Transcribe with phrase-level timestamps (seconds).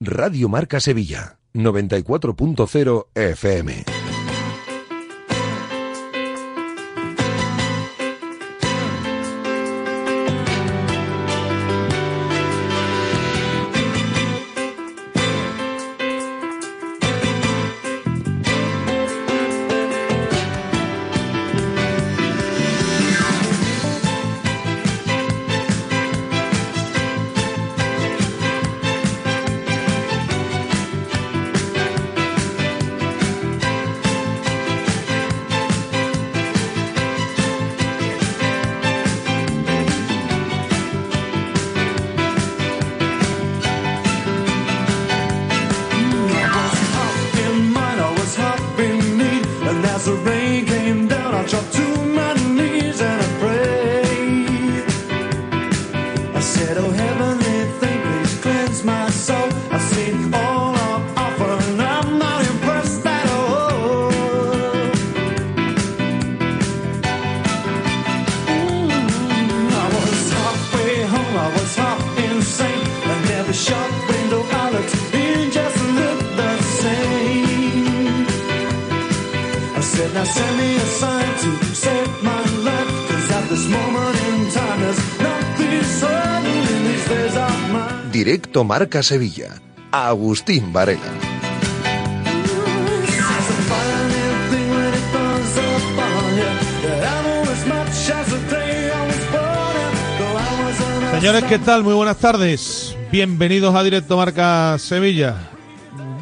[0.00, 3.95] Radio Marca Sevilla, 94.0 FM.
[88.78, 89.54] Marca Sevilla.
[89.90, 91.00] Agustín Varela.
[101.10, 101.84] Señores, ¿qué tal?
[101.84, 102.94] Muy buenas tardes.
[103.10, 105.36] Bienvenidos a Directo Marca Sevilla.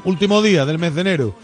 [0.04, 1.34] Último día del mes de enero.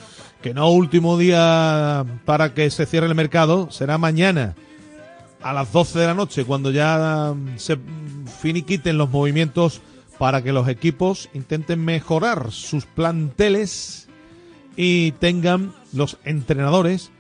[0.41, 4.55] Que no último día para que se cierre el mercado, será mañana
[5.43, 7.79] a las 12 de la noche, cuando ya se
[8.41, 9.81] finiquiten los movimientos
[10.21, 14.07] para que los equipos intenten mejorar sus planteles
[14.77, 17.11] y tengan los entrenadores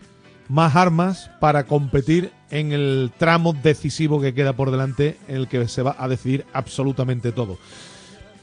[0.51, 5.67] más armas para competir en el tramo decisivo que queda por delante en el que
[5.67, 7.57] se va a decidir absolutamente todo.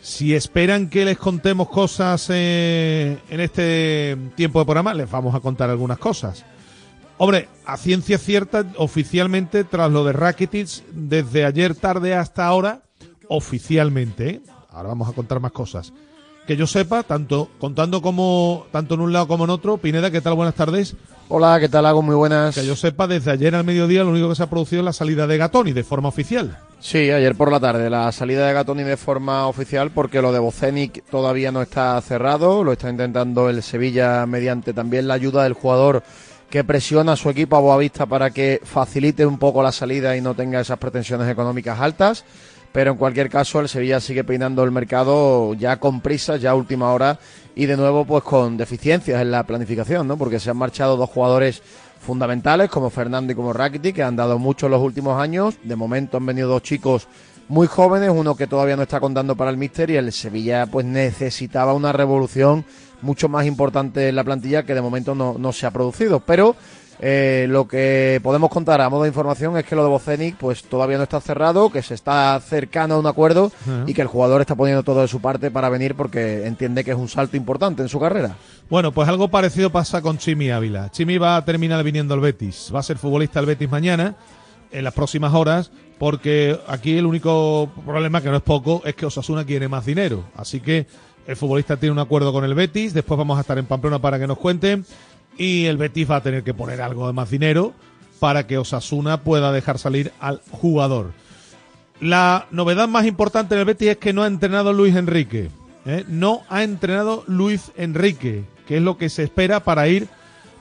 [0.01, 5.39] Si esperan que les contemos cosas eh, en este tiempo de programa, les vamos a
[5.39, 6.45] contar algunas cosas.
[7.19, 12.86] Hombre, a ciencia cierta, oficialmente, tras lo de Rakitic, desde ayer tarde hasta ahora,
[13.29, 14.41] oficialmente, ¿eh?
[14.71, 15.93] ahora vamos a contar más cosas.
[16.45, 20.21] Que yo sepa, tanto contando como tanto en un lado como en otro, Pineda, ¿qué
[20.21, 20.35] tal?
[20.35, 20.95] Buenas tardes.
[21.27, 21.85] Hola, ¿qué tal?
[21.85, 22.55] Hago muy buenas.
[22.55, 24.93] Que yo sepa, desde ayer al mediodía lo único que se ha producido es la
[24.93, 26.57] salida de Gatoni de forma oficial.
[26.79, 30.39] Sí, ayer por la tarde, la salida de Gatoni de forma oficial, porque lo de
[30.39, 35.51] Bocenic todavía no está cerrado, lo está intentando el Sevilla mediante también la ayuda del
[35.51, 36.01] jugador
[36.49, 40.21] que presiona a su equipo a Boavista para que facilite un poco la salida y
[40.21, 42.23] no tenga esas pretensiones económicas altas
[42.77, 46.93] pero en cualquier caso el Sevilla sigue peinando el mercado ya con prisa, ya última
[46.93, 47.17] hora
[47.55, 50.15] y de nuevo pues con deficiencias en la planificación, ¿no?
[50.15, 51.63] Porque se han marchado dos jugadores
[51.99, 55.55] fundamentales como Fernando y como Rakitic que han dado mucho en los últimos años.
[55.63, 57.07] De momento han venido dos chicos
[57.47, 60.85] muy jóvenes, uno que todavía no está contando para el míster y el Sevilla pues
[60.85, 62.63] necesitaba una revolución
[63.01, 66.55] mucho más importante en la plantilla que de momento no, no se ha producido, pero
[66.99, 70.63] eh, lo que podemos contar a modo de información es que lo de Bocenic pues
[70.63, 73.51] todavía no está cerrado, que se está cercano a un acuerdo
[73.85, 76.91] y que el jugador está poniendo todo de su parte para venir porque entiende que
[76.91, 78.35] es un salto importante en su carrera.
[78.69, 80.89] Bueno, pues algo parecido pasa con Chimi Ávila.
[80.89, 84.15] Chimi va a terminar viniendo al Betis, va a ser futbolista del Betis mañana,
[84.71, 89.05] en las próximas horas, porque aquí el único problema, que no es poco, es que
[89.05, 90.25] Osasuna quiere más dinero.
[90.35, 90.87] Así que
[91.25, 94.19] el futbolista tiene un acuerdo con el Betis, después vamos a estar en Pamplona para
[94.19, 94.85] que nos cuenten
[95.37, 97.73] y el Betis va a tener que poner algo de más dinero
[98.19, 101.11] para que Osasuna pueda dejar salir al jugador.
[101.99, 105.49] La novedad más importante en el Betis es que no ha entrenado Luis Enrique.
[105.85, 106.03] ¿eh?
[106.07, 110.07] No ha entrenado Luis Enrique, que es lo que se espera para ir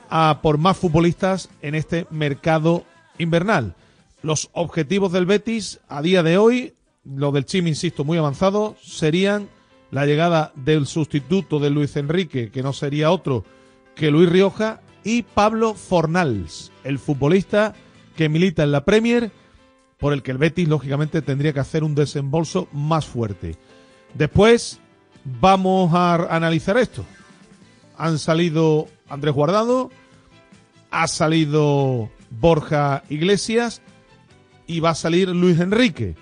[0.09, 2.85] a por más futbolistas en este mercado
[3.19, 3.75] invernal.
[4.23, 9.49] Los objetivos del Betis a día de hoy, lo del Chim, insisto, muy avanzado, serían
[9.91, 13.45] la llegada del sustituto de Luis Enrique, que no sería otro
[13.97, 17.75] que Luis Rioja y Pablo Fornals, el futbolista
[18.15, 19.33] que milita en la Premier,
[19.99, 23.57] por el que el Betis lógicamente tendría que hacer un desembolso más fuerte.
[24.15, 24.79] Después
[25.25, 27.05] vamos a analizar esto.
[27.97, 29.91] Han salido Andrés Guardado,
[30.91, 33.81] ha salido Borja Iglesias
[34.67, 36.17] y va a salir Luis Enrique.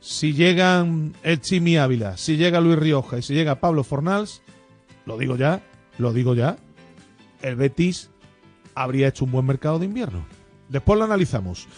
[0.00, 4.42] Si llegan el Chimi Ávila, si llega Luis Rioja y si llega Pablo Fornals,
[5.04, 5.62] lo digo ya,
[5.98, 6.56] lo digo ya,
[7.46, 8.10] el Betis
[8.74, 10.26] habría hecho un buen mercado de invierno.
[10.68, 11.68] Después lo analizamos.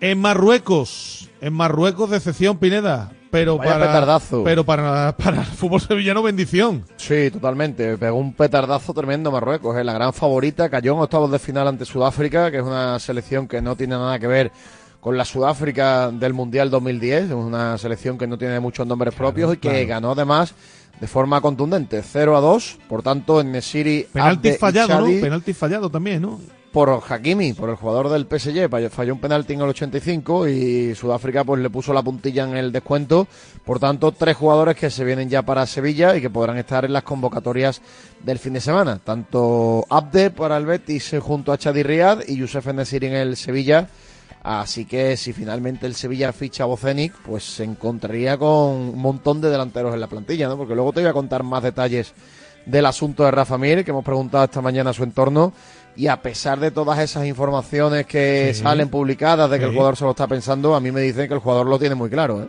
[0.00, 3.12] En Marruecos, en Marruecos, decepción Pineda.
[3.30, 4.44] pero Vaya para petardazo.
[4.44, 6.84] pero para, para el fútbol sevillano bendición.
[6.96, 7.96] Sí, totalmente.
[7.96, 9.76] Pegó un petardazo tremendo Marruecos.
[9.78, 9.84] ¿eh?
[9.84, 13.62] La gran favorita cayó en octavos de final ante Sudáfrica, que es una selección que
[13.62, 14.52] no tiene nada que ver
[15.00, 17.24] con la Sudáfrica del Mundial 2010.
[17.26, 19.86] Es una selección que no tiene muchos nombres propios y que claro.
[19.88, 20.54] ganó además
[21.00, 22.78] de forma contundente, 0 a 2.
[22.88, 25.20] Por tanto, en Nesiri Penalti fallado, ¿no?
[25.20, 26.40] Penalti fallado también, ¿no?
[26.72, 30.94] por Hakimi, por el jugador del PSG, falló- falló un penalti en el 85 y
[30.94, 33.26] Sudáfrica pues le puso la puntilla en el descuento.
[33.64, 36.92] Por tanto, tres jugadores que se vienen ya para Sevilla y que podrán estar en
[36.92, 37.80] las convocatorias
[38.22, 38.98] del fin de semana.
[39.02, 43.36] Tanto Abde para el Betis eh, junto a Chadi Riad y Youssef Nesiri en el
[43.38, 43.88] Sevilla.
[44.48, 49.40] Así que si finalmente el Sevilla ficha a Bocenic, pues se encontraría con un montón
[49.40, 50.56] de delanteros en la plantilla, ¿no?
[50.56, 52.14] Porque luego te voy a contar más detalles
[52.64, 55.52] del asunto de Rafa Mir, que hemos preguntado esta mañana a su entorno.
[55.96, 58.62] Y a pesar de todas esas informaciones que Sí.
[58.62, 61.34] salen publicadas de que el jugador se lo está pensando, a mí me dicen que
[61.34, 62.42] el jugador lo tiene muy claro.
[62.44, 62.48] ¿eh?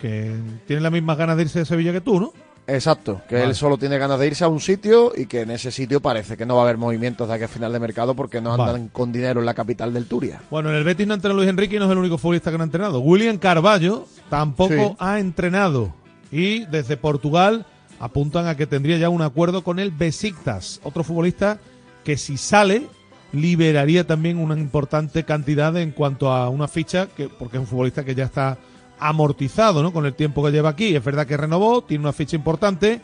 [0.00, 0.32] Que
[0.68, 2.32] tiene las mismas ganas de irse de Sevilla que tú, ¿no?
[2.72, 3.48] Exacto, que Vale.
[3.48, 6.36] él solo tiene ganas de irse a un sitio y que en ese sitio parece
[6.36, 8.66] que no va a haber movimientos de aquí a final de mercado porque no andan
[8.66, 8.88] Vale.
[8.92, 10.40] con dinero en la capital del Turia.
[10.50, 12.50] Bueno, en el Betis no ha entrenado Luis Enrique y no es el único futbolista
[12.50, 13.00] que no ha entrenado.
[13.00, 14.96] William Carballo tampoco Sí.
[14.98, 15.92] ha entrenado.
[16.30, 17.66] Y desde Portugal
[17.98, 21.58] apuntan a que tendría ya un acuerdo con el Besiktas, otro futbolista
[22.04, 22.86] que si sale
[23.32, 28.04] liberaría también una importante cantidad en cuanto a una ficha, que porque es un futbolista
[28.04, 28.58] que ya está
[29.00, 29.92] amortizado ¿no?
[29.92, 30.94] con el tiempo que lleva aquí.
[30.94, 33.00] Es verdad que renovó, tiene una ficha importante,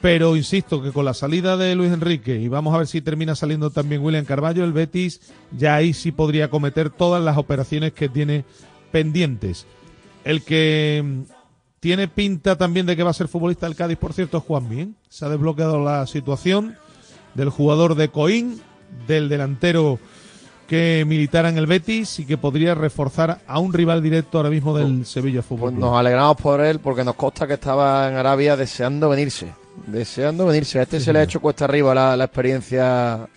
[0.00, 3.34] pero insisto que con la salida de Luis Enrique y vamos a ver si termina
[3.34, 5.20] saliendo también William Carballo, el Betis
[5.52, 8.44] ya ahí sí podría cometer todas las operaciones que tiene
[8.90, 9.66] pendientes.
[10.24, 11.20] El que mm,
[11.80, 14.68] tiene pinta también de que va a ser futbolista del Cádiz, por cierto, es Juan
[14.68, 14.96] Bien.
[15.08, 16.76] Se ha desbloqueado la situación
[17.34, 18.60] del jugador de Coín,
[19.06, 19.98] del delantero
[20.66, 24.76] que militara en el Betis y que podría reforzar a un rival directo ahora mismo
[24.76, 28.56] del Sevilla Fútbol Pues nos alegramos por él porque nos consta que estaba en Arabia
[28.56, 29.52] deseando venirse.
[29.86, 30.78] Deseando venirse.
[30.78, 33.28] A este se le ha hecho cuesta arriba la, la experiencia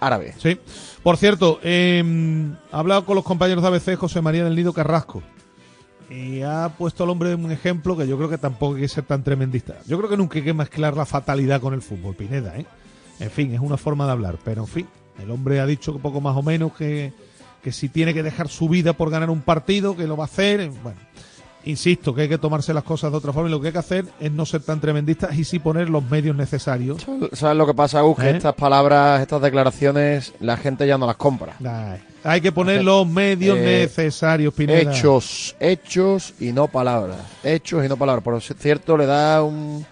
[0.00, 0.34] árabe.
[0.38, 0.58] Sí.
[1.02, 2.02] Por cierto, eh,
[2.72, 5.22] ha hablado con los compañeros de ABC José María del Nido Carrasco.
[6.10, 9.04] Y ha puesto al hombre un ejemplo que yo creo que tampoco hay que ser
[9.04, 9.76] tan tremendista.
[9.86, 12.66] Yo creo que nunca hay que mezclar la fatalidad con el fútbol, Pineda, ¿eh?
[13.20, 14.38] En fin, es una forma de hablar.
[14.44, 14.88] Pero en fin,
[15.22, 17.12] el hombre ha dicho que poco más o menos que,
[17.62, 20.26] que si tiene que dejar su vida por ganar un partido, que lo va a
[20.26, 20.60] hacer.
[20.60, 20.98] eh, Bueno,
[21.64, 23.78] insisto que hay que tomarse las cosas de otra forma y lo que hay que
[23.78, 27.06] hacer es no ser tan tremendistas y sí poner los medios necesarios.
[27.32, 28.16] ¿Sabes lo que pasa, Gus?
[28.18, 28.36] Que ¿Eh?
[28.36, 31.54] estas palabras, estas declaraciones, la gente ya no las compra.
[31.62, 34.90] Ay, hay que poner los medios Eh, necesarios, Pineda.
[34.92, 37.18] Hechos, hechos y no palabras.
[37.44, 38.24] Hechos y no palabras.
[38.24, 39.84] Por cierto, le da un.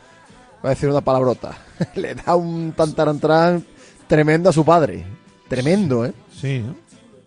[0.63, 1.57] Voy a decir una palabrota.
[1.95, 3.65] le da un tantarantrán
[4.07, 5.05] tremendo a su padre.
[5.49, 6.13] Tremendo, ¿eh?
[6.31, 6.77] Sí, ¿no?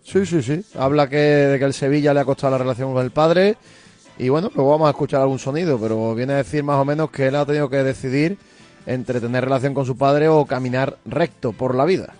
[0.04, 0.64] Sí, sí, sí.
[0.76, 3.56] Habla que, de que el Sevilla le ha costado la relación con el padre.
[4.18, 5.78] Y bueno, luego vamos a escuchar algún sonido.
[5.78, 8.38] Pero viene a decir más o menos que él ha tenido que decidir
[8.86, 12.14] entre tener relación con su padre o caminar recto por la vida.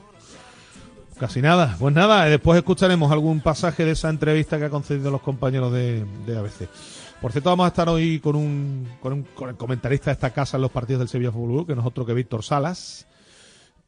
[1.19, 1.77] Casi nada.
[1.79, 6.05] Pues nada, después escucharemos algún pasaje de esa entrevista que ha concedido los compañeros de,
[6.27, 6.69] de ABC.
[7.21, 10.31] Por cierto, vamos a estar hoy con un, con un con el comentarista de esta
[10.31, 13.07] casa en los partidos del Sevilla Fútbol Club, que no es otro que Víctor Salas,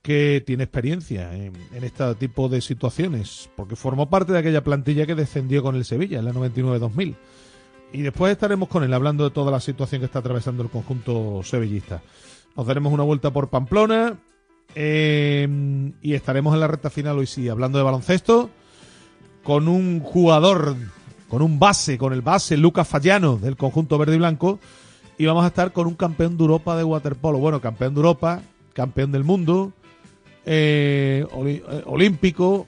[0.05, 5.15] que tiene experiencia en, este tipo de situaciones, porque formó parte de aquella plantilla que
[5.15, 7.17] descendió con el Sevilla en la 99-2000.
[7.95, 11.41] Y después estaremos con él hablando de toda la situación que está atravesando el conjunto
[11.43, 12.03] sevillista.
[12.55, 14.19] Nos daremos una vuelta por Pamplona
[14.75, 15.49] eh,
[16.02, 18.50] y estaremos en la recta final hoy sí, hablando de baloncesto,
[19.43, 20.76] con un jugador,
[21.28, 24.59] con un base, con el base Lucas Fallano del conjunto verde y blanco.
[25.17, 27.38] Y vamos a estar con un campeón de Europa de waterpolo.
[27.38, 28.43] Bueno, campeón de Europa,
[28.75, 29.73] campeón del mundo,
[30.47, 32.67] eh, eh, olímpico.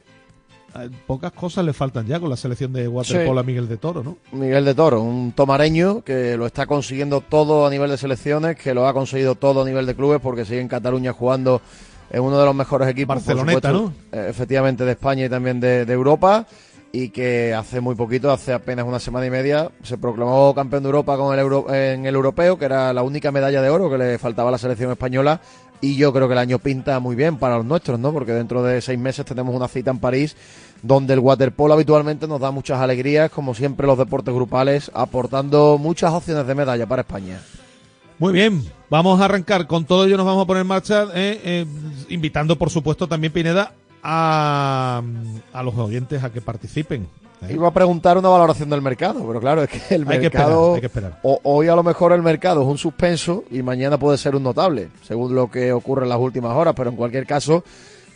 [0.74, 3.44] Eh, Pocas cosas le faltan ya con la selección de waterpolo Sí.
[3.44, 4.16] a Miguel de Toro, ¿no?
[4.32, 8.74] Miguel de Toro, un tomareño que lo está consiguiendo todo a nivel de selecciones, que
[8.74, 11.60] lo ha conseguido todo a nivel de clubes, porque sigue en Cataluña jugando
[12.10, 15.84] en uno de los mejores equipos, Barceloneta, supuesto, eh, efectivamente de España y también de,
[15.86, 16.46] de Europa,
[16.92, 20.88] y que hace muy poquito, hace apenas una semana y media, se proclamó campeón de
[20.88, 23.98] Europa con el Euro- en el europeo, que era la única medalla de oro que
[23.98, 25.40] le faltaba a la selección española.
[25.80, 28.12] Y yo creo que el año pinta muy bien para los nuestros, ¿no?
[28.12, 30.36] Porque dentro de seis meses tenemos una cita en París
[30.82, 36.12] donde el waterpolo habitualmente nos da muchas alegrías, como siempre los deportes grupales, aportando muchas
[36.12, 37.40] opciones de medalla para España.
[38.18, 41.40] Muy bien, vamos a arrancar con todo ello, nos vamos a poner en marcha, eh,
[41.44, 41.66] eh,
[42.08, 45.02] invitando por supuesto también Pineda a,
[45.52, 47.06] a los oyentes a que participen.
[47.42, 47.52] ¿eh?
[47.52, 50.46] Iba a preguntar una valoración del mercado, pero claro, es que el Hay que esperar,
[50.46, 50.74] mercado...
[50.74, 51.18] hay que esperar.
[51.22, 54.42] o- hoy a lo mejor el mercado es un suspenso y mañana puede ser un
[54.42, 57.62] notable, según lo que ocurre en las últimas horas, pero en cualquier caso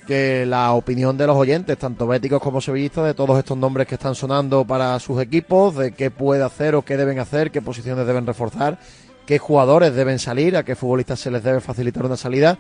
[0.07, 3.95] que la opinión de los oyentes, tanto béticos como sevillistas, de todos estos nombres que
[3.95, 8.07] están sonando para sus equipos, de qué puede hacer o qué deben hacer, qué posiciones
[8.07, 8.79] deben reforzar,
[9.27, 12.59] qué jugadores deben salir, a qué futbolistas se les debe facilitar una salida.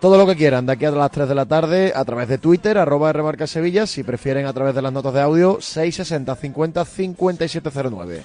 [0.00, 2.38] Todo lo que quieran, de aquí a las 3 de la tarde, a través de
[2.38, 6.84] Twitter, arroba Remarca Sevilla, si prefieren a través de las notas de audio, 660 50
[6.84, 8.22] 5709.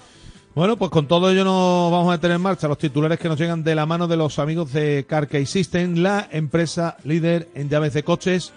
[0.53, 3.39] Bueno, pues con todo ello nos vamos a meter en marcha los titulares que nos
[3.39, 7.93] llegan de la mano de los amigos de Carkey System, la empresa líder en llaves
[7.93, 8.51] de coches,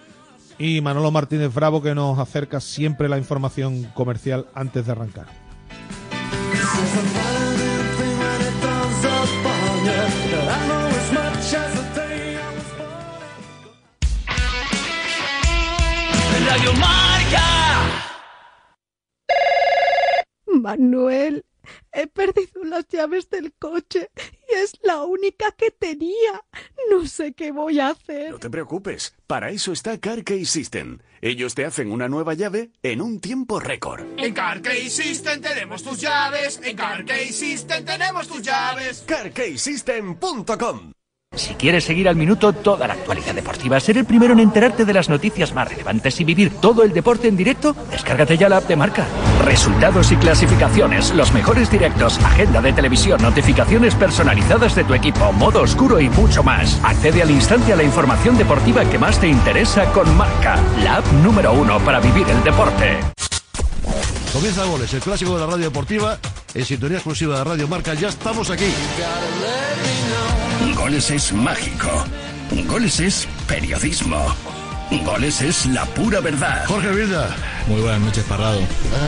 [0.59, 5.27] y Manolo Martínez Bravo que nos acerca siempre la información comercial antes de arrancar.
[16.55, 18.15] Radio Marca.
[20.47, 21.45] Manuel,
[21.93, 24.09] he perdido las llaves del coche
[24.49, 26.45] y es la única que tenía.
[26.93, 28.31] No sé qué voy a hacer.
[28.31, 31.01] No te preocupes, para eso está CarKey System.
[31.21, 34.07] Ellos te hacen una nueva llave en un tiempo récord.
[34.17, 36.61] En CarKey System tenemos tus llaves.
[36.63, 39.03] En CarKey System tenemos tus llaves.
[39.09, 40.93] CarKeySystem.com
[41.37, 44.93] Si quieres seguir al minuto toda la actualidad deportiva, ser el primero en enterarte de
[44.93, 48.69] las noticias más relevantes y vivir todo el deporte en directo, descárgate ya la app
[48.69, 49.07] de marca.
[49.45, 55.63] Resultados y clasificaciones, los mejores directos, agenda de televisión, notificaciones personalizadas de tu equipo, modo
[55.63, 56.81] oscuro y mucho más.
[56.83, 61.13] Accede al instante a la información deportiva que más te interesa con marca, la app
[61.23, 62.99] número uno para vivir el deporte.
[64.33, 66.19] Comienza Goles, el clásico de la radio deportiva,
[66.55, 67.95] en sintonía exclusiva de Radio Marca.
[67.95, 68.67] Ya estamos aquí.
[70.77, 71.89] Goles es mágico.
[72.67, 74.25] Goles es periodismo.
[75.05, 76.65] Goles es la pura verdad.
[76.67, 77.35] Jorge Vilda.
[77.67, 78.61] Muy buenas noches, Parrado.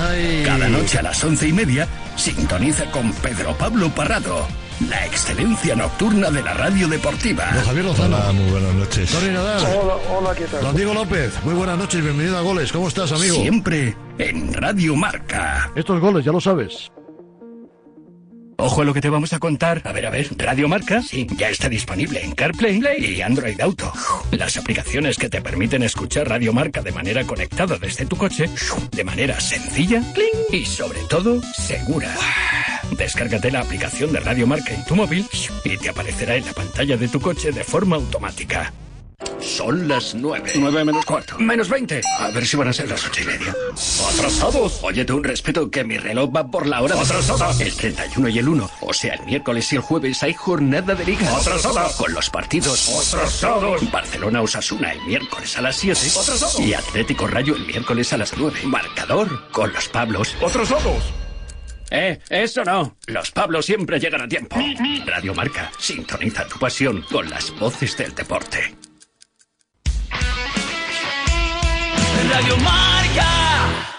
[0.09, 0.43] Ay.
[0.45, 1.87] Cada noche a las once y media,
[2.17, 4.47] sintoniza con Pedro Pablo Parrado.
[4.91, 7.51] La excelencia nocturna de la radio deportiva.
[7.55, 8.17] Don Javier Lozano.
[8.17, 9.11] Hola, muy buenas noches.
[9.11, 9.65] Tony Nadal.
[9.75, 10.61] Hola, hola, ¿qué tal?
[10.63, 11.33] Don Diego López.
[11.45, 12.73] Muy buenas noches, bienvenido a Goles.
[12.73, 13.37] ¿Cómo estás, amigo?
[13.37, 15.71] Siempre en Radio Marca.
[15.75, 16.91] Estos goles, ya lo sabes.
[18.59, 19.83] Ojo a lo que te vamos a contar.
[19.85, 23.93] A ver, a ver, Radio Marca, sí, ya está disponible en CarPlay y Android Auto.
[24.31, 28.49] Las aplicaciones que te permiten escuchar Radio Marca de manera conectada desde tu coche,
[28.93, 30.03] de manera sencilla
[30.51, 32.15] y sobre todo segura.
[32.97, 35.27] Descárgate la aplicación de Radio Marca en tu móvil
[35.65, 38.73] y te aparecerá en la pantalla de tu coche de forma automática.
[39.41, 40.51] Son las nueve.
[40.57, 41.39] Nueve menos cuarto.
[41.39, 42.03] Menos veinte.
[42.19, 43.55] A ver si van a ser las ocho y media.
[44.11, 44.81] ¡Atrasados!
[44.83, 47.01] Óyete un respeto que mi reloj va por la hora.
[47.01, 47.61] ¡Atrasados!
[47.61, 51.05] El 31 y el 1, o sea, el miércoles y el jueves hay jornada de
[51.05, 51.35] liga.
[51.35, 51.93] ¡Atrasados!
[51.97, 52.89] Con los partidos...
[53.15, 53.91] ¡Atrasados!
[53.91, 55.99] Barcelona Osasuna el miércoles a las 7.
[55.99, 56.61] ¡Atrasados!
[56.61, 58.61] Y Atlético Rayo el miércoles a las 9.
[58.65, 60.37] Marcador con los Pablos.
[60.47, 61.05] ¡Atrasados!
[61.91, 62.97] Eh, eso no.
[63.07, 64.57] Los Pablos siempre llegan a tiempo.
[65.07, 68.75] Radio Marca, sintoniza tu pasión con las voces del deporte.
[72.37, 73.96] Radio Marca.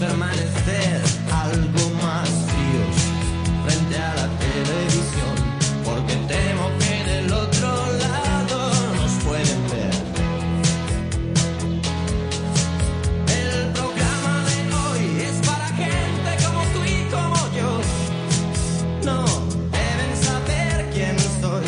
[0.00, 2.96] Permanecer algo más fríos
[3.66, 5.34] frente a la televisión,
[5.84, 9.94] porque temo que del otro lado nos pueden ver.
[13.28, 17.70] El programa de hoy es para gente como tú y como yo.
[19.04, 19.18] No
[19.76, 21.66] deben saber quién soy.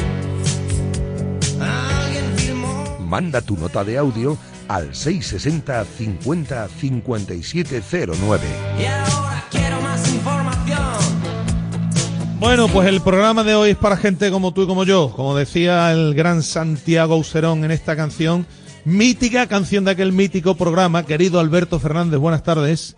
[1.61, 2.97] Alguien filmó.
[2.99, 4.39] Manda tu nota de audio
[4.73, 8.47] al 660 50 5709.
[8.81, 10.81] Y ahora quiero más información.
[12.41, 15.13] Bueno, pues el programa de hoy es para gente como tú y como yo.
[15.15, 18.47] Como decía el gran Santiago Auserón en esta canción,
[18.87, 21.05] mítica canción de aquel mítico programa.
[21.05, 22.97] Querido Alberto Fernández, buenas tardes.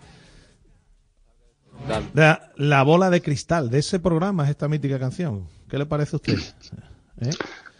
[2.13, 5.47] La, la bola de cristal de ese programa es esta mítica canción.
[5.69, 6.39] ¿Qué le parece a usted?
[7.19, 7.31] ¿Eh?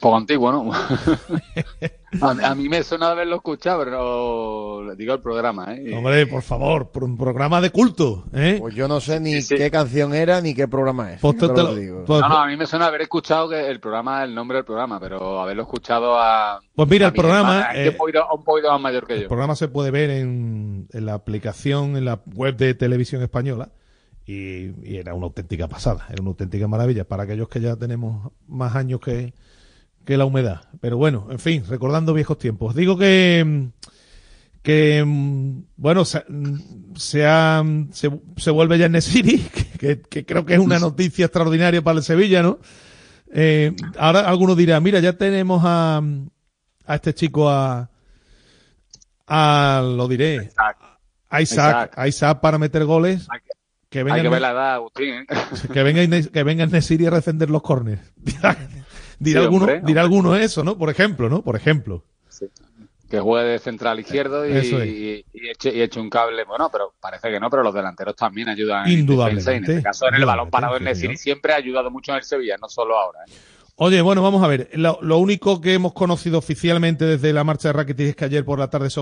[0.05, 0.71] Poco antiguo, ¿no?
[2.21, 5.95] a, a mí me suena haberlo escuchado, pero digo el programa, ¿eh?
[5.97, 8.25] Hombre, por favor, por un programa de culto.
[8.31, 8.57] ¿eh?
[8.59, 11.21] Pues yo no sé ni qué canción era ni qué programa es.
[11.21, 12.03] Pues te- te te lo lo- digo.
[12.05, 14.65] pues- No, no, a mí me suena haber escuchado que el programa, el nombre del
[14.65, 16.59] programa, pero haberlo escuchado a.
[16.75, 19.27] Pues mira, a el programa, hermana, eh, un poquito, más mayor que El yo.
[19.27, 23.71] programa se puede ver en, en la aplicación, en la web de Televisión Española.
[24.27, 27.05] Y, y era una auténtica pasada, era una auténtica maravilla.
[27.07, 29.33] Para aquellos que ya tenemos más años que,
[30.05, 30.61] que la humedad.
[30.81, 32.75] Pero bueno, en fin, recordando viejos tiempos.
[32.75, 33.67] Digo que, mm,
[34.61, 39.39] que mm, bueno, se, mm, se, ha- se, se vuelve ya en Nesiri,
[39.79, 42.59] que, que creo que es una noticia extraordinaria para el Sevilla, ¿no?
[43.33, 46.01] Eh, ahora algunos dirán, mira, ya tenemos a,
[46.85, 47.89] a este chico a,
[49.27, 50.51] a lo diré,
[51.29, 53.27] a Isaac, a Isaac para meter goles.
[53.89, 55.13] Que venga, Hay que ver la edad, Agustín.
[55.15, 55.25] ¿eh?
[55.73, 58.01] que venga, que venga Nesiri a defender los córneres.
[59.19, 60.77] Dirá, Sí, alguno, hombre, dirá alguno eso, ¿no?
[60.77, 61.41] Por ejemplo, ¿no?
[61.41, 62.03] Por ejemplo.
[63.09, 64.65] Que juegue de central izquierdo y, es.
[64.71, 66.43] y, y eche, y eche un cable.
[66.43, 68.87] Bueno, pero parece que no, pero los delanteros también ayudan.
[68.87, 71.17] en Indudablemente, defensa, y en este caso, en el balón parado en sí, señor.
[71.17, 73.19] siempre ha ayudado mucho en el Sevilla, no solo ahora.
[73.27, 73.31] ¿eh?
[73.75, 74.69] Oye, bueno, vamos a ver.
[74.73, 78.43] Lo, lo único que hemos conocido oficialmente desde la marcha de Rakitic es que ayer
[78.43, 79.01] por la tarde se,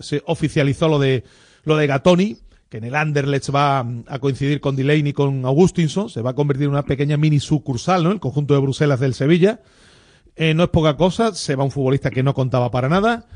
[0.00, 1.24] se oficializó lo de
[1.64, 2.38] lo de Gatoni,
[2.74, 6.10] que en el Anderlecht va a coincidir con Delaney y con Augustinson.
[6.10, 8.10] Se va a convertir en una pequeña mini sucursal, ¿no?
[8.10, 9.60] El conjunto de Bruselas del Sevilla.
[10.34, 11.32] Eh, no es poca cosa.
[11.36, 13.26] Se va un futbolista que no contaba para nada.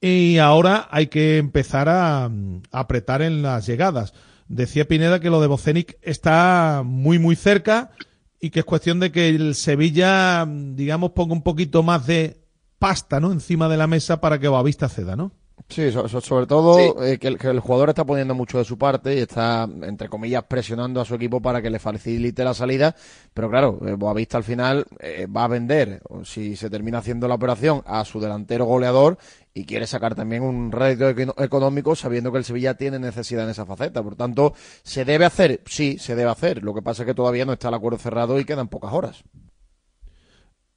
[0.00, 4.14] Y ahora hay que empezar a, mm, apretar en las llegadas.
[4.48, 7.92] Decía Pineda que lo de Bocenic está muy, muy cerca
[8.40, 12.42] y que es cuestión de que el Sevilla, mm, digamos, ponga un poquito más de
[12.80, 13.30] pasta, ¿no?
[13.30, 15.30] Encima de la mesa para que Boavista ceda, ¿no?
[15.68, 18.64] Sí, so- so- sobre todo eh, que, el, que el jugador está poniendo mucho de
[18.64, 22.54] su parte y está, entre comillas, presionando a su equipo para que le facilite la
[22.54, 22.94] salida.
[23.34, 27.34] Pero claro, eh, Boavista al final eh, va a vender, si se termina haciendo la
[27.34, 29.18] operación, a su delantero goleador
[29.52, 31.08] y quiere sacar también un rédito
[31.42, 34.02] económico sabiendo que el Sevilla tiene necesidad en esa faceta.
[34.02, 35.60] Por tanto, ¿se debe hacer?
[35.66, 36.62] Sí, se debe hacer.
[36.62, 39.22] Lo que pasa es que todavía no está el acuerdo cerrado y quedan pocas horas.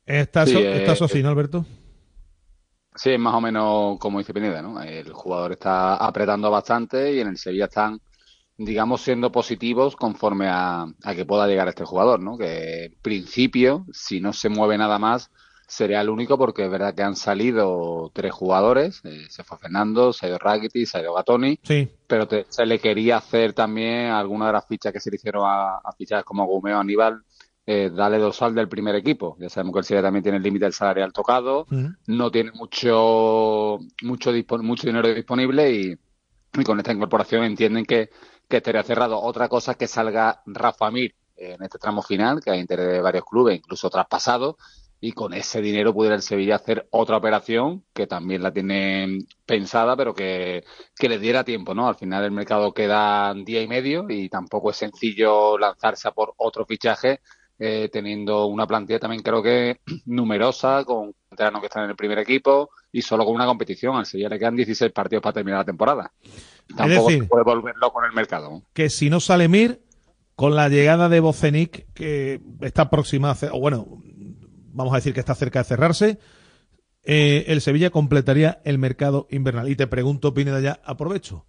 [0.06, 1.66] ¿Está, Sí, eso, eh, está eso así, ¿no, Alberto?
[2.96, 4.82] Sí, es más o menos como dice Pineda, ¿no?
[4.82, 8.02] El jugador está apretando bastante y en el Sevilla están,
[8.58, 12.38] digamos, siendo positivos conforme a, a que pueda llegar este jugador, ¿no?
[12.38, 15.30] Que en principio, si no se mueve nada más,
[15.68, 20.12] sería el único porque es verdad que han salido tres jugadores, eh, se fue Fernando,
[20.12, 21.90] se ha ido Rakitic, se ha ido Gatoni, Sí.
[22.08, 25.44] pero te- se le quería hacer también alguna de las fichas que se le hicieron
[25.46, 27.24] a, a fichajes como Gumeo Aníbal,
[27.66, 29.38] eh, darle dorsal del primer equipo.
[29.40, 31.68] Ya sabemos que el Sevilla también tiene el límite del salarial tocado,
[32.08, 34.32] no tiene mucho mucho
[34.62, 35.96] mucho dinero disponible y,
[36.54, 38.10] y con esta incorporación entienden que,
[38.50, 39.22] que estaría cerrado.
[39.22, 43.02] Otra cosa es que salga Rafa Mir en este tramo final, que hay interés de
[43.02, 44.58] varios clubes, incluso traspasado,
[45.00, 49.98] y con ese dinero pudiera el Sevilla hacer otra operación que también la tienen pensada,
[49.98, 50.64] pero que,
[50.96, 51.88] que les diera tiempo, ¿no?
[51.88, 56.34] Al final el mercado queda día y medio y tampoco es sencillo lanzarse a por
[56.38, 57.20] otro fichaje
[57.64, 62.18] eh, teniendo una plantilla también creo que numerosa, con veteranos que están en el primer
[62.18, 63.96] equipo y solo con una competición.
[63.96, 66.12] Al Sevilla le quedan 16 partidos para terminar la temporada.
[66.76, 68.64] Tampoco decir- se puede volverlo con el mercado.
[68.74, 69.84] Que si no sale Mir,
[70.36, 74.02] con la llegada de Bocenic, que está próxima a o bueno,
[74.74, 76.18] vamos a decir que está cerca de cerrarse,
[77.04, 79.70] eh, el Sevilla completaría el mercado invernal.
[79.70, 81.46] Y te pregunto, Pineda, ya aprovecho.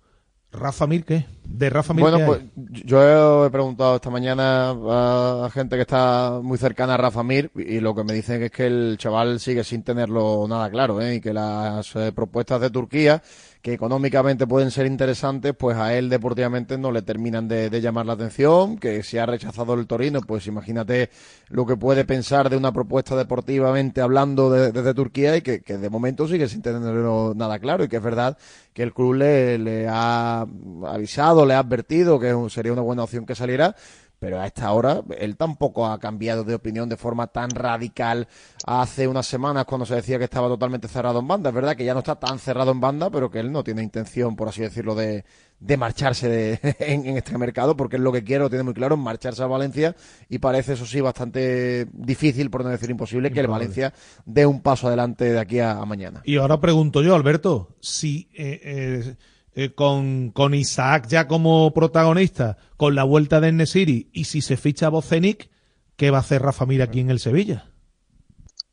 [0.52, 1.24] ¿Rafa Mir qué?
[1.44, 2.42] ¿De Rafa Mir Bueno, pues
[2.84, 7.80] yo he preguntado esta mañana a gente que está muy cercana a Rafa Mir y
[7.80, 11.16] lo que me dicen es que el chaval sigue sin tenerlo nada claro ¿eh?
[11.16, 13.22] y que las eh, propuestas de Turquía
[13.62, 18.06] que económicamente pueden ser interesantes, pues a él deportivamente no le terminan de, de llamar
[18.06, 21.10] la atención, que si ha rechazado el Torino, pues imagínate
[21.48, 25.78] lo que puede pensar de una propuesta deportivamente hablando de- desde Turquía y que, que
[25.78, 27.84] de momento sigue sin tenerlo nada claro.
[27.84, 28.36] Y que es verdad
[28.74, 30.44] que el club le, le ha
[30.86, 33.76] avisado, le ha advertido que sería una buena opción que saliera,
[34.22, 38.28] pero a esta hora él tampoco ha cambiado de opinión de forma tan radical
[38.64, 41.50] hace unas semanas cuando se decía que estaba totalmente cerrado en banda.
[41.50, 43.82] Es verdad que ya no está tan cerrado en banda, pero que él no tiene
[43.82, 45.24] intención, por así decirlo, de,
[45.58, 48.74] de marcharse de, en, en este mercado, porque es lo que quiere, lo tiene muy
[48.74, 49.96] claro, marcharse a Valencia
[50.28, 53.48] y parece, eso sí, bastante difícil, por no decir imposible, que el.
[53.48, 53.92] Valencia
[54.24, 56.22] dé un paso adelante de aquí a, a mañana.
[56.24, 59.16] Y ahora pregunto yo, Alberto, si eh, eh,
[59.54, 64.56] eh, con, con Isaac ya como protagonista, con la vuelta de Nesiri y si se
[64.56, 65.50] ficha a Bocenic,
[65.96, 67.66] ¿qué va a hacer Rafa Mir aquí en el Sevilla?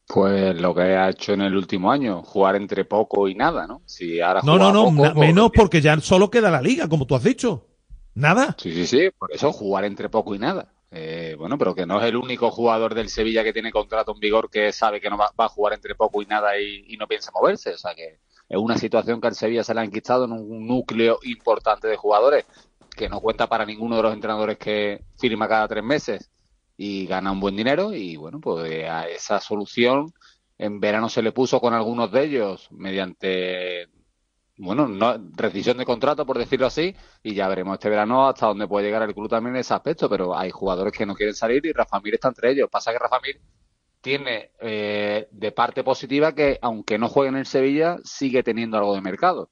[0.07, 3.83] Pues lo que ha hecho en el último año, jugar entre poco y nada, ¿no?
[3.85, 6.87] Si ahora No, no, no, poco, na- pues- menos porque ya solo queda la liga,
[6.89, 7.67] como tú has dicho.
[8.15, 8.55] Nada.
[8.57, 10.73] Sí, sí, sí, por eso jugar entre poco y nada.
[10.91, 14.19] Eh, bueno, pero que no es el único jugador del Sevilla que tiene contrato en
[14.19, 16.97] vigor que sabe que no va, va a jugar entre poco y nada y, y
[16.97, 17.75] no piensa moverse.
[17.75, 18.17] O sea que
[18.49, 21.95] es una situación que al Sevilla se le ha enquistado en un núcleo importante de
[21.95, 22.45] jugadores
[22.95, 26.29] que no cuenta para ninguno de los entrenadores que firma cada tres meses
[26.75, 30.11] y gana un buen dinero y bueno, pues a esa solución
[30.57, 33.87] en verano se le puso con algunos de ellos mediante
[34.59, 38.67] bueno, no, rescisión de contrato, por decirlo así, y ya veremos este verano hasta dónde
[38.67, 41.65] puede llegar el club también en ese aspecto, pero hay jugadores que no quieren salir
[41.65, 42.69] y Rafa Mir está entre ellos.
[42.69, 43.39] Pasa que Rafa Mir
[44.01, 48.95] tiene eh, de parte positiva que, aunque no juegue en el Sevilla, sigue teniendo algo
[48.95, 49.49] de mercado.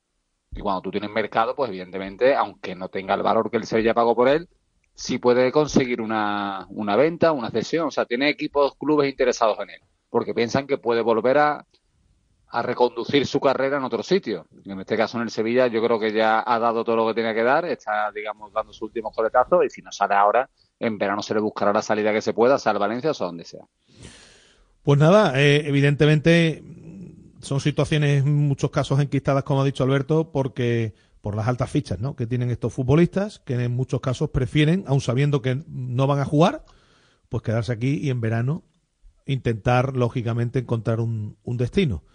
[0.52, 3.94] Y cuando tú tienes mercado, pues evidentemente, aunque no tenga el valor que el Sevilla
[3.94, 4.50] pagó por él,
[4.96, 7.88] sí puede conseguir una, una venta, una cesión.
[7.88, 11.66] O sea, tiene equipos, clubes interesados en él, porque piensan que puede volver a,
[12.50, 14.48] a reconducir su carrera en otro sitio.
[14.66, 17.16] En este caso, en el Sevilla, yo creo que ya ha dado todo lo que
[17.16, 20.98] tenía que dar, está, digamos, dando su último coletazo, y si no sale ahora, en
[20.98, 23.44] verano se le buscará la salida que se pueda, sea al Valencia o sea donde
[23.44, 23.66] sea.
[24.88, 26.64] Pues nada, eh, evidentemente
[27.42, 32.00] son situaciones en muchos casos enquistadas, como ha dicho Alberto, porque por las altas fichas
[32.00, 32.16] ¿no?
[32.16, 36.26] que tienen estos futbolistas, que en muchos casos prefieren, aun sabiendo que no van a
[36.26, 36.64] jugar,
[37.28, 38.64] pues quedarse aquí y en verano
[39.26, 42.06] intentar, lógicamente, encontrar un, un destino.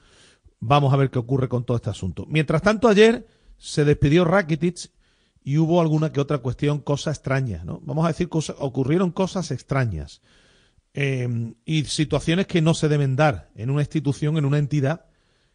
[0.58, 2.24] Vamos a ver qué ocurre con todo este asunto.
[2.26, 3.26] Mientras tanto, ayer
[3.58, 4.90] se despidió Rakitic
[5.44, 7.82] y hubo alguna que otra cuestión, cosa extraña, ¿no?
[7.84, 10.22] Vamos a decir, cosa, ocurrieron cosas extrañas
[10.94, 15.06] eh, y situaciones que no se deben dar en una institución, en una entidad,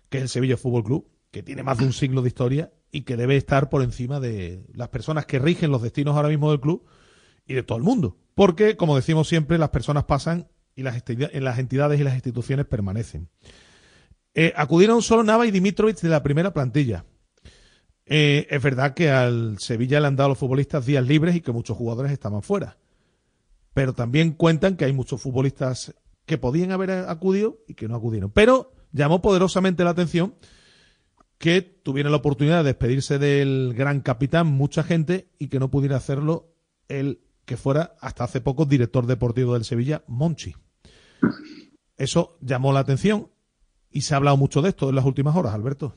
[0.09, 3.01] que es el Sevilla Fútbol Club, que tiene más de un siglo de historia y
[3.01, 6.61] que debe estar por encima de las personas que rigen los destinos ahora mismo del
[6.61, 6.85] club
[7.45, 8.17] y de todo el mundo.
[8.33, 12.65] Porque, como decimos siempre, las personas pasan y las, en las entidades y las instituciones
[12.65, 13.29] permanecen.
[14.33, 17.05] Eh, acudieron solo Nava y Dimitrovich de la primera plantilla.
[18.05, 21.41] Eh, es verdad que al Sevilla le han dado a los futbolistas días libres y
[21.41, 22.77] que muchos jugadores estaban fuera.
[23.77, 25.93] Pero también cuentan que hay muchos futbolistas
[26.25, 28.31] que podían haber acudido y que no acudieron.
[28.31, 30.33] Pero llamó poderosamente la atención
[31.37, 35.95] que tuviera la oportunidad de despedirse del gran capitán mucha gente y que no pudiera
[35.95, 36.55] hacerlo
[36.87, 40.55] el que fuera hasta hace poco director deportivo del Sevilla, Monchi.
[41.97, 43.29] Eso llamó la atención
[43.91, 45.93] y se ha hablado mucho de esto en las últimas horas, Alberto.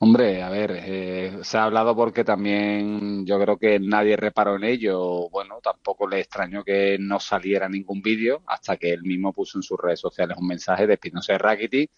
[0.00, 4.62] Hombre, a ver, eh, se ha hablado porque también yo creo que nadie reparó en
[4.62, 5.28] ello.
[5.28, 9.64] Bueno, tampoco le extrañó que no saliera ningún vídeo hasta que él mismo puso en
[9.64, 11.90] sus redes sociales un mensaje despidiéndose de Rakitic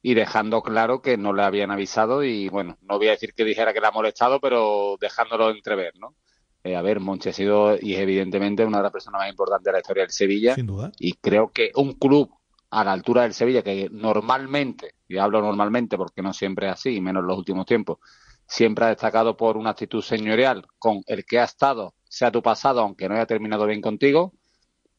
[0.00, 3.44] y dejando claro que no le habían avisado y bueno, no voy a decir que
[3.44, 6.14] dijera que le ha molestado, pero dejándolo entrever, ¿no?
[6.62, 9.64] Eh, a ver, Monchi ha sido y es evidentemente una de las personas más importantes
[9.64, 10.54] de la historia del Sevilla.
[10.54, 10.92] Sin duda.
[10.98, 12.30] Y creo que un club
[12.70, 16.96] a la altura del Sevilla, que normalmente, y hablo normalmente porque no siempre es así,
[16.96, 17.98] y menos en los últimos tiempos,
[18.46, 22.80] siempre ha destacado por una actitud señorial con el que ha estado, sea tu pasado,
[22.80, 24.32] aunque no haya terminado bien contigo,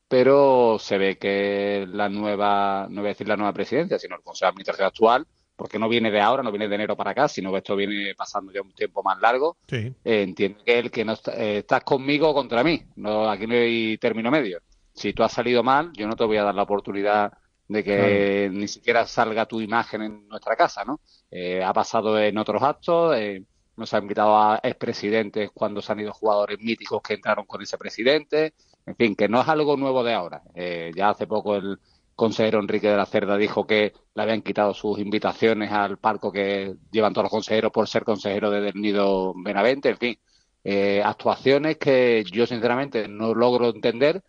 [0.08, 4.22] pero se ve que la nueva, no voy a decir la nueva presidencia, sino el
[4.22, 7.28] Consejo de Administración actual, porque no viene de ahora, no viene de enero para acá,
[7.28, 9.78] sino que esto viene pasando ya un tiempo más largo, Sí.
[10.04, 13.48] eh, entiende que el que no está- eh, estás conmigo o contra mí, no, aquí
[13.48, 14.60] no hay término medio.
[14.94, 17.32] Si tú has salido mal, yo no te voy a dar la oportunidad
[17.72, 21.00] de que ni siquiera salga tu imagen en nuestra casa, ¿no?
[21.30, 23.46] Eh, ha pasado en otros actos, eh,
[23.78, 27.78] nos ha invitado a expresidentes cuando se han ido jugadores míticos que entraron con ese
[27.78, 28.54] presidente,
[28.86, 30.42] en fin, que no es algo nuevo de ahora.
[30.54, 31.80] Eh, ya hace poco el
[32.14, 36.76] consejero Enrique de la Cerda dijo que le habían quitado sus invitaciones al palco que
[36.92, 40.20] llevan todos los consejeros por ser consejero de Del Nido Benavente, en fin,
[40.64, 44.24] eh, actuaciones que yo sinceramente no logro entender,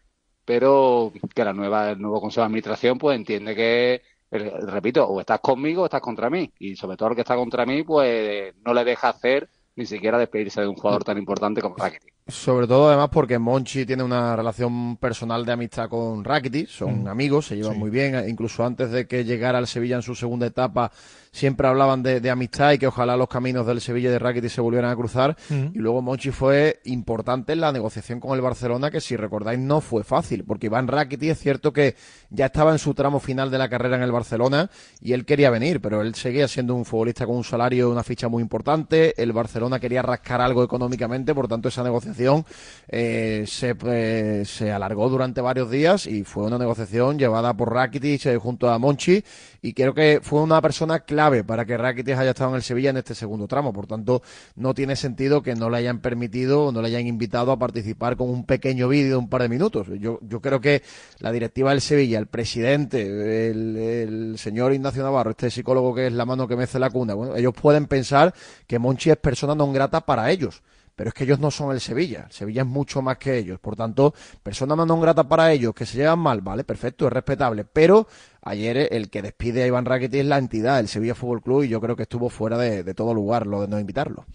[0.44, 5.40] pero que la nueva, el nuevo Consejo de Administración pues entiende que, repito, o estás
[5.40, 8.72] conmigo o estás contra mí, y sobre todo el que está contra mí pues no
[8.74, 12.12] le deja hacer ni siquiera despedirse de un jugador tan importante como Rakitic.
[12.28, 17.09] Sobre todo, además, porque Monchi tiene una relación personal de amistad con Rakitic, son Mm.
[17.09, 17.78] amigos, se llevan Sí.
[17.78, 20.92] muy bien, incluso antes de que llegara al Sevilla en su segunda etapa,
[21.32, 24.50] siempre hablaban de, de amistad y que ojalá los caminos del Sevilla y de Rakitic
[24.50, 25.36] se volvieran a cruzar.
[25.48, 25.68] Mm.
[25.74, 29.80] Y luego Monchi fue importante en la negociación con el Barcelona, que si recordáis no
[29.80, 31.96] fue fácil, porque Iván Rakitic es cierto que
[32.28, 35.48] ya estaba en su tramo final de la carrera en el Barcelona y él quería
[35.48, 39.20] venir, pero él seguía siendo un futbolista con un salario, una ficha muy importante.
[39.20, 42.44] El Barcelona quería rascar algo económicamente, por tanto esa negociación
[42.88, 48.26] eh, se, eh, se alargó durante varios días y fue una negociación llevada por Rakitic
[48.26, 49.24] eh, junto a Monchi
[49.62, 52.90] y creo que fue una persona clave para que Rakitic haya estado en el Sevilla
[52.90, 53.72] en este segundo tramo.
[53.72, 54.20] Por tanto,
[54.57, 58.16] no tiene sentido que no le hayan permitido o no le hayan invitado a participar
[58.16, 59.87] con un pequeño vídeo de un par de minutos.
[60.01, 60.83] Yo, yo creo que
[61.20, 63.03] la directiva del Sevilla, el presidente,
[63.51, 67.14] el, el señor Ignacio Navarro, este psicólogo que es la mano que mece la cuna,
[67.14, 68.35] bueno, ellos pueden pensar
[68.66, 70.62] que Monchi es persona non grata para ellos.
[71.02, 72.26] Pero es que ellos no son el Sevilla.
[72.28, 73.58] El Sevilla es mucho más que ellos.
[73.58, 77.64] Por tanto, persona non grata para ellos, que se llevan mal, vale, perfecto, es respetable.
[77.64, 78.06] Pero
[78.40, 81.68] ayer el que despide a Iván Rakitic es la entidad, el Sevilla Fútbol Club, y
[81.74, 84.26] yo creo que estuvo fuera de, de todo lugar lo de no invitarlo.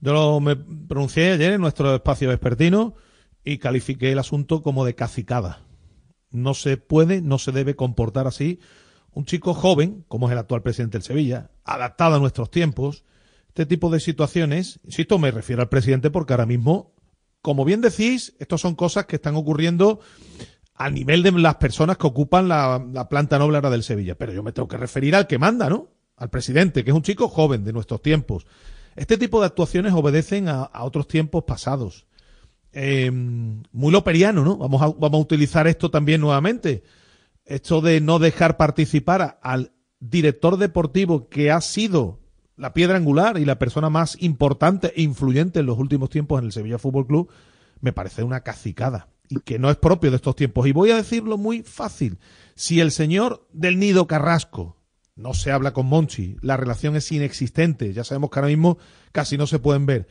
[0.00, 2.94] Yo lo, me pronuncié ayer en nuestro espacio vespertino
[3.42, 5.62] y califiqué el asunto como de cacicada.
[6.30, 8.60] No se puede, no se debe comportar así
[9.10, 13.02] un chico joven, como es el actual presidente del Sevilla, adaptado a nuestros tiempos.
[13.54, 16.92] Este tipo de situaciones, insisto, me refiero al presidente porque ahora mismo,
[17.40, 20.00] como bien decís, estos son cosas que están ocurriendo
[20.74, 24.16] al nivel de las personas que ocupan la, la planta noble ahora del Sevilla.
[24.16, 25.86] Pero yo me tengo que referir al que manda, ¿no?
[26.16, 28.44] Al presidente, que es un chico joven de nuestros tiempos.
[28.96, 32.06] Este tipo de actuaciones obedecen a, a otros tiempos pasados.
[32.72, 34.56] Eh, muy loperiano, ¿no?
[34.56, 36.82] Vamos a, a utilizar esto también nuevamente.
[37.44, 42.23] Esto de no dejar participar a- al director deportivo que ha sido
[42.56, 46.46] la piedra angular y la persona más importante e influyente en los últimos tiempos en
[46.46, 47.30] el Sevilla Fútbol Club,
[47.80, 50.66] me parece una cacicada y que no es propio de estos tiempos.
[50.66, 52.18] Y voy a decirlo muy fácil.
[52.54, 54.76] Si el señor del Nido Carrasco
[55.16, 58.78] no se habla con Monchi, la relación es inexistente, ya sabemos que ahora mismo
[59.12, 60.08] casi no se pueden ver.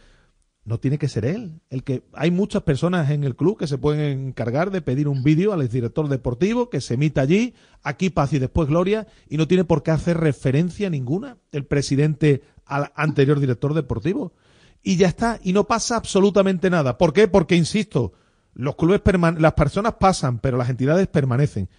[0.66, 1.60] No tiene que ser él.
[1.70, 5.24] El que hay muchas personas en el club que se pueden encargar de pedir un
[5.24, 9.48] vídeo al director deportivo que se emita allí, aquí paz y después gloria, y no
[9.48, 14.34] tiene por qué hacer referencia ninguna el presidente al anterior director deportivo.
[14.82, 16.98] Y ya está, y no pasa absolutamente nada.
[16.98, 17.28] ¿Por qué?
[17.28, 18.14] Porque, insisto,
[18.54, 19.02] los clubes
[19.40, 21.70] las personas pasan, pero las entidades permanecen.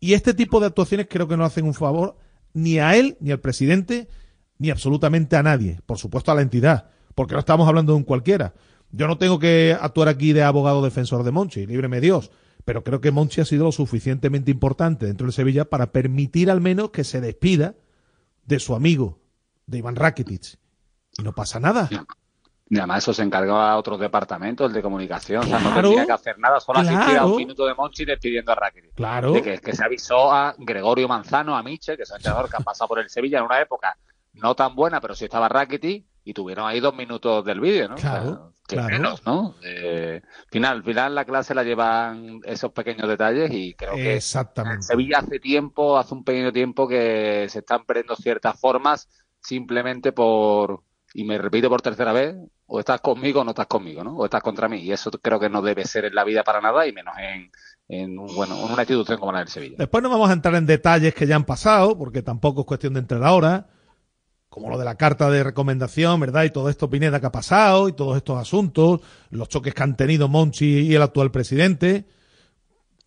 [0.00, 2.16] Y este tipo de actuaciones creo que no hacen un favor
[2.54, 4.08] ni a él, ni al presidente,
[4.58, 5.80] ni absolutamente a nadie.
[5.86, 8.54] Por supuesto a la entidad, porque no estamos hablando de un cualquiera.
[8.90, 12.30] Yo no tengo que actuar aquí de abogado defensor de Monchi, líbreme Dios.
[12.64, 16.60] Pero creo que Monchi ha sido lo suficientemente importante dentro del Sevilla para permitir al
[16.60, 17.74] menos que se despida
[18.44, 19.18] de su amigo,
[19.66, 20.58] de Iván Rakitic.
[21.18, 21.88] Y no pasa nada.
[22.68, 25.42] Y además eso se encargaba a otros departamentos, el de comunicación.
[25.42, 27.28] o sea, no Claro, tenía que hacer nada, solo asistir a claro.
[27.32, 28.94] un minuto de Monchi despidiendo a Rakitic.
[28.94, 29.32] Claro.
[29.32, 32.56] De que, que se avisó a Gregorio Manzano, a Miche, que es un entrenador que
[32.56, 33.96] ha pasado por el Sevilla en una época
[34.34, 37.94] no tan buena, pero sí estaba Rakitic, y tuvieron ahí dos minutos del vídeo, ¿no?
[37.94, 38.88] O sea, Claro, que claro.
[38.90, 39.56] menos, ¿no?
[39.62, 44.82] Eh, final, al final la clase la llevan esos pequeños detalles y creo que Exactamente.
[44.82, 49.08] Sevilla hace tiempo, hace un pequeño tiempo que se están perdiendo ciertas formas
[49.40, 54.04] simplemente por, y me repito por tercera vez, o estás conmigo o no estás conmigo,
[54.04, 54.16] ¿no?
[54.16, 54.78] O estás contra mí.
[54.78, 57.50] Y eso creo que no debe ser en la vida para nada y menos en,
[57.88, 59.76] en, un, bueno, en una institución como la del Sevilla.
[59.78, 62.94] Después no vamos a entrar en detalles que ya han pasado, porque tampoco es cuestión
[62.94, 63.66] de entrar ahora,
[64.52, 66.44] como lo de la carta de recomendación, ¿verdad?
[66.44, 69.96] Y todo esto Pineda que ha pasado, y todos estos asuntos, los choques que han
[69.96, 72.04] tenido Monchi y el actual presidente.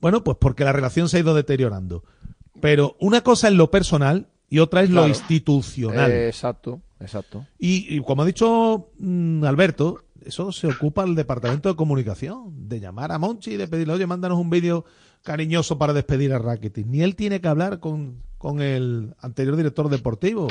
[0.01, 2.03] Bueno, pues porque la relación se ha ido deteriorando.
[2.61, 6.09] Pero una cosa es lo personal y otra es lo institucional.
[6.09, 7.45] Eh, exacto, exacto.
[7.59, 12.79] Y, y como ha dicho mm, Alberto, eso se ocupa el departamento de comunicación, de
[12.79, 14.83] llamar a Monchi y de pedirle, oye, mándanos un vídeo
[15.21, 16.87] cariñoso para despedir a Rakitic.
[16.87, 20.47] Ni él tiene que hablar con, con el anterior director deportivo,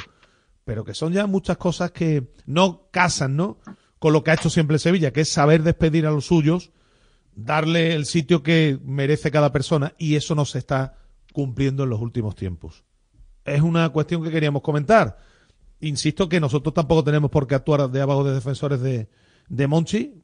[0.65, 3.59] pero que son ya muchas cosas que no casan, ¿no?
[3.99, 6.73] Con lo que ha hecho siempre Sevilla, que es saber despedir a los suyos,
[7.35, 10.99] darle el sitio que merece cada persona, y eso no se está
[11.33, 12.85] cumpliendo en los últimos tiempos.
[13.45, 15.19] Es una cuestión que queríamos comentar
[15.81, 19.09] insisto que nosotros tampoco tenemos por qué actuar de abajo de defensores de,
[19.49, 20.23] de Monchi,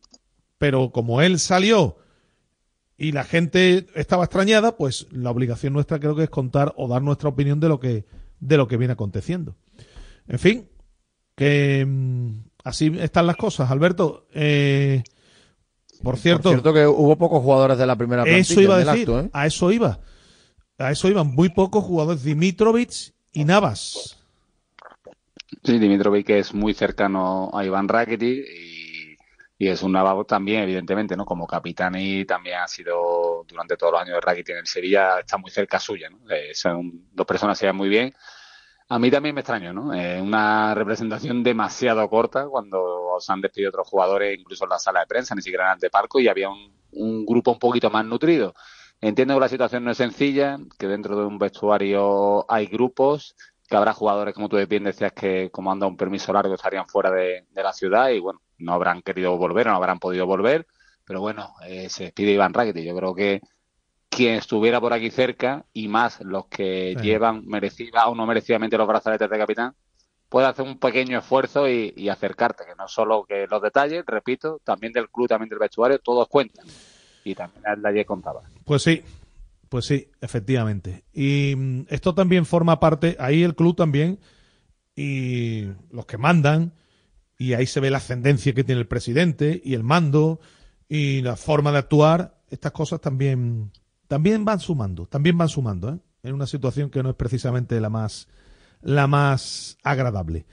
[0.58, 1.98] pero como él salió
[2.96, 7.02] y la gente estaba extrañada, pues la obligación nuestra creo que es contar o dar
[7.02, 8.04] nuestra opinión de lo que,
[8.40, 9.56] de lo que viene aconteciendo.
[10.30, 10.68] En fin,
[11.34, 13.68] que mm, así están las cosas.
[13.68, 15.02] Alberto, eh,
[16.04, 18.78] por cierto, Por cierto que hubo pocos jugadores de la primera plantilla eso iba a
[18.78, 19.30] decir, acto, ¿eh?
[19.32, 19.98] a eso iba.
[20.78, 24.18] A eso iban muy pocos jugadores, Dimitrovic y Navas.
[25.64, 29.16] Sí, Dimitrovic que es muy cercano a Iván Rakitic y,
[29.58, 31.26] y es un Navas también, evidentemente, ¿no?
[31.26, 35.18] Como capitán y también ha sido durante todos los años de Rakitic en el Sevilla,
[35.18, 36.18] está muy cerca suya, ¿no?
[36.30, 38.14] Eh, son dos personas que se llevan muy bien.
[38.92, 39.90] A mí también me extraño, ¿no?
[40.20, 42.82] Una representación demasiado corta cuando
[43.14, 45.78] os han despedido otros jugadores, incluso en la sala de prensa, ni siquiera en el
[45.78, 48.52] de parco, y había un, un grupo un poquito más nutrido.
[49.00, 53.36] Entiendo que la situación no es sencilla, que dentro de un vestuario hay grupos,
[53.68, 56.88] que habrá jugadores, como tú bien decías, que como han dado un permiso largo estarían
[56.88, 60.26] fuera de, de la ciudad y bueno, no habrán querido volver o no habrán podido
[60.26, 60.66] volver,
[61.04, 62.84] pero bueno, eh, se despide Iván Rakitic.
[62.84, 63.40] Yo creo que
[64.10, 67.06] quien estuviera por aquí cerca y más los que Sí.
[67.06, 69.74] llevan merecida o no merecidamente los brazaletes de capitán,
[70.28, 74.60] puede hacer un pequeño esfuerzo y, y acercarte, que no solo que los detalles, repito,
[74.64, 76.66] también del club, también del vestuario, todos cuentan.
[77.24, 78.42] Y también el de ayer contaba.
[78.64, 79.02] Pues sí,
[79.68, 81.04] pues sí, efectivamente.
[81.12, 84.18] Y mm, esto también forma parte, ahí el club también,
[84.96, 86.72] y los que mandan,
[87.38, 90.40] y ahí se ve la ascendencia que tiene el presidente, y el mando,
[90.88, 93.70] y la forma de actuar, estas cosas también,
[94.10, 95.98] también van sumando, también van sumando, ¿eh?
[96.24, 98.26] en una situación que no es precisamente la más,
[98.82, 100.46] la más agradable.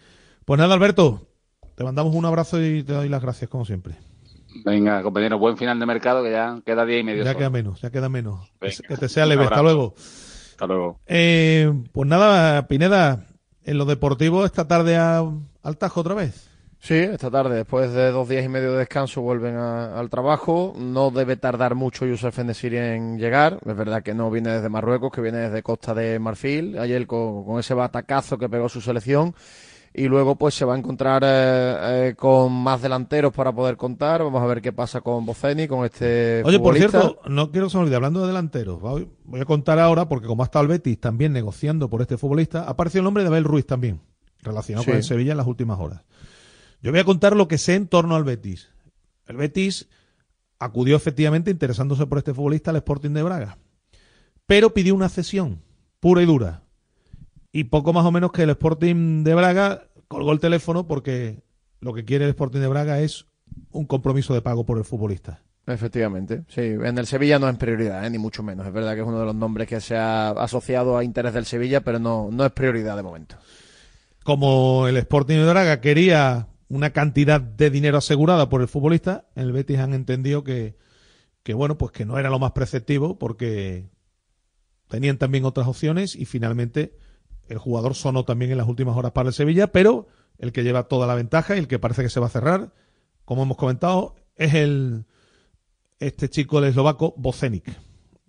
[0.45, 1.27] Pues nada, Alberto,
[1.73, 3.95] te mandamos un abrazo y te doy las gracias como siempre.
[4.63, 7.23] Venga, compañero, buen final de mercado, que ya queda día y medio.
[7.23, 7.39] Ya solo.
[7.39, 8.53] queda menos, ya queda menos.
[8.61, 9.95] Venga, que te sea leve, hasta luego.
[10.51, 10.99] Hasta luego.
[11.07, 13.25] Eh, pues nada, Pineda,
[13.63, 15.23] en lo deportivo esta tarde a,
[15.63, 16.47] al Tajo otra vez.
[16.79, 20.73] Sí, esta tarde, después de dos días y medio de descanso, vuelven a- al trabajo.
[20.77, 23.59] No debe tardar mucho Youssef Enesiri en llegar.
[23.65, 26.77] Es verdad que no viene desde Marruecos, que viene desde Costa de Marfil.
[26.77, 29.33] Ayer con, con ese batacazo que pegó su selección.
[29.93, 34.21] Y luego pues se va a encontrar eh, eh, con más delanteros para poder contar.
[34.23, 37.77] Vamos a ver qué pasa con Boceni, con este Oye, por cierto, no quiero se
[37.77, 39.09] me olvide, hablando de delanteros, voy
[39.41, 42.69] a contar ahora, porque como ha estado el Betis también negociando por este futbolista, ha
[42.71, 43.99] aparecido el nombre de Abel Ruiz también,
[44.43, 44.91] relacionado Sí.
[44.91, 46.03] con el Sevilla en las últimas horas.
[46.81, 48.69] Yo voy a contar lo que sé en torno al Betis.
[49.25, 49.87] El Betis
[50.59, 53.57] acudió efectivamente interesándose por este futbolista al Sporting de Braga,
[54.45, 55.61] pero pidió una cesión
[55.99, 56.63] pura y dura.
[57.51, 61.41] Y poco más o menos que el Sporting de Braga colgó el teléfono porque
[61.79, 63.25] lo que quiere el Sporting de Braga es
[63.71, 65.41] un compromiso de pago por el futbolista.
[65.65, 66.61] Efectivamente, sí.
[66.61, 68.09] En el Sevilla no es prioridad, ¿eh?
[68.09, 68.65] ni mucho menos.
[68.65, 71.45] Es verdad que es uno de los nombres que se ha asociado a interés del
[71.45, 73.35] Sevilla, pero no, no es prioridad de momento.
[74.23, 79.43] como el Sporting de Braga quería una cantidad de dinero asegurada por el futbolista, en
[79.43, 80.75] el Betis han entendido que,
[81.43, 83.89] que bueno, pues que no era lo más preceptivo porque
[84.89, 86.97] tenían también otras opciones y finalmente
[87.47, 90.87] el jugador sonó también en las últimas horas para el Sevilla, pero el que lleva
[90.87, 92.73] toda la ventaja y el que parece que se va a cerrar,
[93.25, 95.05] como hemos comentado, es el
[95.99, 97.65] este chico el eslovaco Bocenic.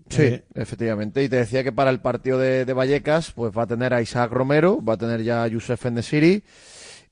[0.08, 1.22] Sí, Eh, efectivamente.
[1.22, 4.00] Y te decía que para el partido de, de Vallecas, pues va a tener a
[4.00, 6.44] Isaac Romero, va a tener ya a Youssef Enesiri.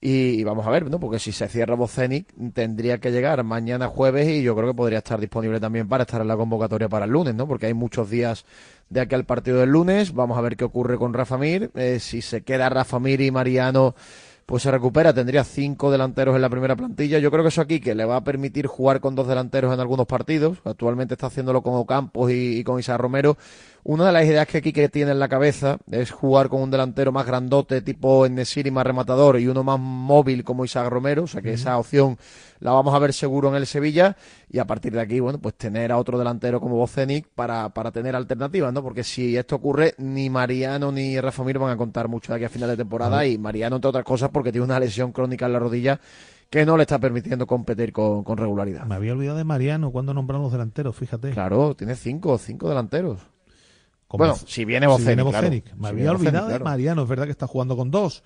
[0.08, 1.00] Y, vamos a ver, ¿no?
[1.00, 4.98] Porque si se cierra Bocenic, tendría que llegar mañana jueves y yo creo que podría
[4.98, 7.48] estar disponible también para estar en la convocatoria para el lunes, ¿no?
[7.48, 8.44] Porque hay muchos días
[8.88, 10.14] de aquí al partido del lunes.
[10.14, 11.72] Vamos a ver qué ocurre con Rafa Mir.
[11.74, 13.96] Eh, si se queda Rafa Mir y Mariano,
[14.46, 15.12] pues se recupera.
[15.12, 17.18] Tendría cinco delanteros en la primera plantilla.
[17.18, 19.80] Yo creo que eso aquí que le va a permitir jugar con dos delanteros en
[19.80, 20.58] algunos partidos.
[20.62, 23.36] Actualmente está haciéndolo con Ocampos y, y con Isaac Romero.
[23.88, 27.12] Una de las ideas que Quique tiene en la cabeza es jugar con un delantero
[27.12, 31.22] más grandote, tipo Enesiri más rematador, y uno más móvil como Isaac Romero.
[31.22, 32.18] O sea que esa opción
[32.58, 34.16] la vamos a ver seguro en el Sevilla.
[34.50, 37.92] Y a partir de aquí, bueno, pues tener a otro delantero como Bocenic para, para
[37.92, 38.82] tener alternativas, ¿no?
[38.82, 42.44] Porque si esto ocurre, ni Mariano ni Rafa Mir van a contar mucho de aquí
[42.44, 43.24] a final de temporada.
[43.24, 46.00] Y Mariano, entre otras cosas, porque tiene una lesión crónica en la rodilla
[46.50, 48.84] que no le está permitiendo competir con, con regularidad.
[48.84, 51.30] Me había olvidado de Mariano cuando nombraron los delanteros, fíjate.
[51.30, 53.35] Claro, tiene cinco, cinco delanteros.
[54.08, 55.50] Como bueno, si viene Bocenic, viene claro.
[55.50, 56.64] Me Si había olvidado de claro.
[56.64, 58.22] Mariano, es verdad que está jugando con dos.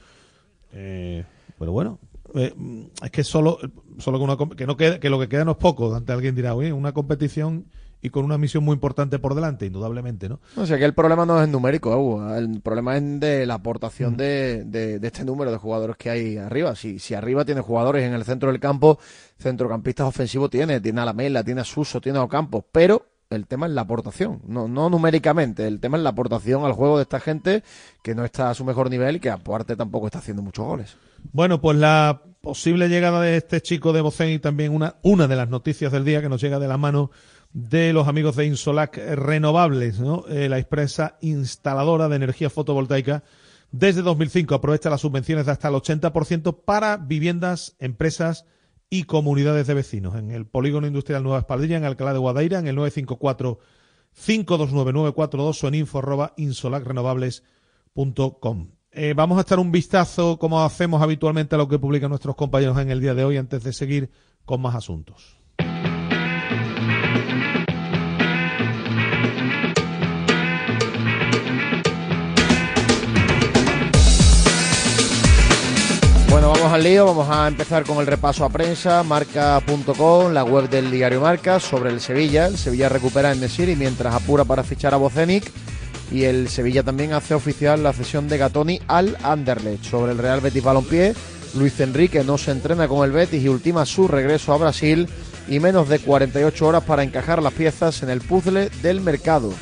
[0.73, 1.25] Eh,
[1.59, 1.99] pero bueno,
[2.35, 2.55] eh,
[3.03, 3.59] es que solo,
[3.99, 5.95] solo que, una, que no queda, que lo que queda no es poco.
[5.95, 7.67] Ante alguien dirá, oye, una competición
[8.03, 10.41] y con una misión muy importante por delante, indudablemente, ¿no?
[10.57, 12.35] O sea que el problema no es numérico, Hugo.
[12.35, 16.37] el problema es de la aportación de, de- de este número de jugadores que hay
[16.39, 16.75] arriba.
[16.77, 18.99] Si, si arriba tiene jugadores en el centro del campo,
[19.39, 23.67] centrocampistas ofensivos tiene, tiene a Lamela, tiene a Suso, tiene a Ocampos, pero el tema
[23.67, 27.21] es la aportación, no, no numéricamente, el tema es la aportación al juego de esta
[27.21, 27.63] gente
[28.03, 30.97] que no está a su mejor nivel y que aparte tampoco está haciendo muchos goles.
[31.33, 35.49] Bueno, pues la posible llegada de este chico de Bocén y también una, de las
[35.49, 37.13] noticias del día que nos llega de la mano
[37.53, 40.25] de los amigos de Insolac Renovables, ¿no?
[40.29, 43.23] Eh, la empresa instaladora de energía fotovoltaica
[43.71, 48.45] desde 2005 aprovecha las subvenciones de hasta el 80% para viviendas, empresas
[48.91, 50.17] y comunidades de vecinos.
[50.17, 53.59] En el Polígono Industrial Nueva Espaldilla, en Alcalá de Guadaira, en el 954
[54.13, 58.69] 529 942 o en info arroba insolacrenovables.com.
[58.93, 62.77] Eh, vamos a echar un vistazo, como hacemos habitualmente, a lo que publican nuestros compañeros
[62.79, 64.11] en el día de hoy antes de seguir
[64.45, 65.40] con más asuntos.
[76.83, 81.59] Lío, vamos a empezar con el repaso a prensa, marca.com, la web del diario Marca,
[81.59, 82.47] sobre el Sevilla.
[82.47, 85.51] El Sevilla recupera en Nesiri mientras apura para fichar a Bocenic.
[86.13, 89.85] Y el Sevilla también hace oficial la cesión de Gatoni al Anderlecht.
[89.85, 91.15] Sobre el Real Betis Balompié,
[91.55, 95.09] Luis Enrique no se entrena con el Betis y ultima su regreso a Brasil
[95.49, 99.53] y menos de 48 horas para encajar las piezas en el puzzle del mercado.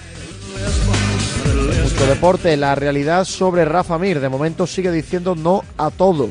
[1.82, 4.20] Mucho deporte, la realidad sobre Rafa Mir.
[4.20, 6.28] De momento sigue diciendo no a todo.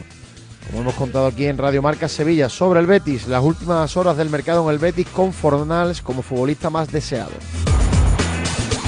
[0.67, 4.29] Como hemos contado aquí en Radio Marca Sevilla sobre el Betis, las últimas horas del
[4.29, 7.31] mercado en el Betis con Fornals como futbolista más deseado.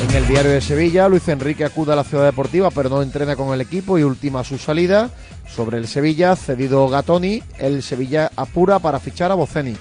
[0.03, 3.37] En el diario de Sevilla, Luis Enrique acude a la ciudad deportiva pero no entrena
[3.37, 5.09] con el equipo y ultima su salida.
[5.47, 9.79] Sobre el Sevilla, cedido Gatoni, el Sevilla apura para fichar a Bocenic.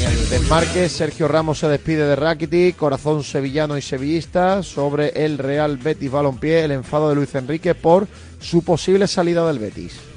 [0.00, 4.62] En el desmarque, Sergio Ramos se despide de Rakitic, corazón sevillano y sevillista.
[4.62, 8.06] Sobre el Real Betis Balompié, el enfado de Luis Enrique por
[8.40, 10.13] su posible salida del Betis.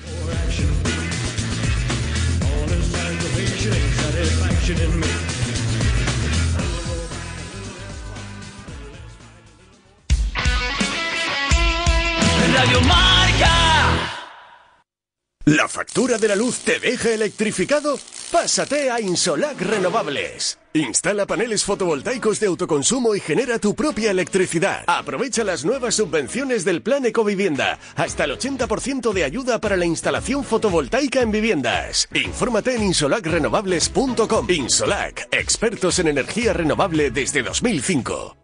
[15.47, 17.97] ¿La factura de la luz te deja electrificado?
[18.33, 20.59] Pásate a Insolac Renovables.
[20.73, 24.83] Instala paneles fotovoltaicos de autoconsumo y genera tu propia electricidad.
[24.87, 27.79] Aprovecha las nuevas subvenciones del Plan Ecovivienda.
[27.95, 32.09] Hasta el 80% de ayuda para la instalación fotovoltaica en viviendas.
[32.13, 34.49] Infórmate en insolacrenovables.com.
[34.49, 38.35] Insolac, expertos en energía renovable desde 2005.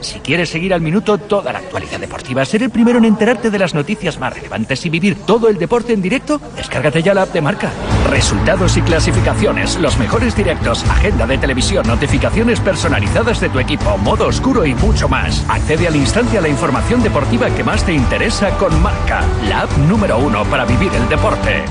[0.00, 3.58] Si quieres seguir al minuto toda la actualidad deportiva, ser el primero en enterarte de
[3.58, 7.32] las noticias más relevantes y vivir todo el deporte en directo, descárgate ya la app
[7.32, 7.72] de marca.
[8.08, 14.28] Resultados y clasificaciones, los mejores directos, agenda de televisión, notificaciones personalizadas de tu equipo, modo
[14.28, 15.44] oscuro y mucho más.
[15.48, 19.76] Accede al instante a la información deportiva que más te interesa con marca, la app
[19.88, 21.64] número uno para vivir el deporte.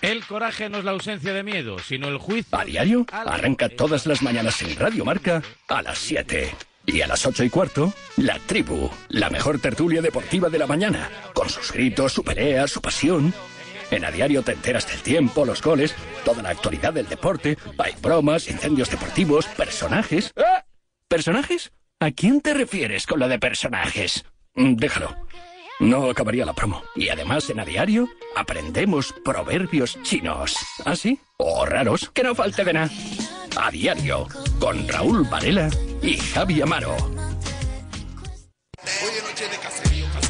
[0.00, 2.56] El coraje no es la ausencia de miedo, sino el juicio.
[2.56, 6.67] A diario, arranca todas las mañanas en Radio Marca a las 7.
[6.88, 11.10] Y a las ocho y cuarto, La Tribu, la mejor tertulia deportiva de la mañana,
[11.34, 13.34] con sus gritos, su pelea, su pasión.
[13.90, 17.92] En a diario te enteras del tiempo, los goles, toda la actualidad del deporte, hay
[18.00, 20.32] bromas, incendios deportivos, personajes.
[20.38, 20.64] ¡Ah!
[21.08, 21.72] ¿Personajes?
[22.00, 24.24] ¿A quién te refieres con lo de personajes?
[24.54, 25.14] Mm, Déjalo.
[25.80, 26.82] No acabaría la promo.
[26.96, 30.56] Y además en a diario aprendemos proverbios chinos.
[30.86, 31.20] ¿Ah, sí?
[31.36, 32.90] O raros, que no falte de nada.
[33.60, 34.26] A diario,
[34.58, 35.68] con Raúl Varela
[36.02, 36.96] y Javi Amaro.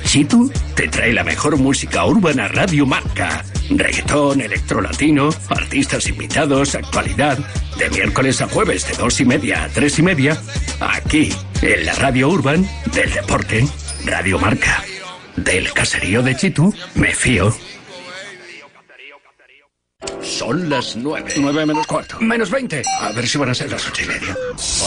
[0.05, 3.45] Chitu te trae la mejor música urbana Radio Marca.
[3.69, 7.39] Reggaetón, electrolatino, artistas invitados, actualidad.
[7.77, 10.41] De miércoles a jueves de dos y media a tres y media.
[10.81, 13.69] Aquí, en la Radio Urban del Deporte.
[14.07, 14.83] Radio Marca.
[15.37, 17.55] Del caserío de Chitu, me fío.
[20.23, 21.33] Son las nueve.
[21.39, 22.21] Nueve menos cuarto.
[22.21, 22.83] Menos veinte.
[23.01, 24.37] A ver si van a ser las ocho y media.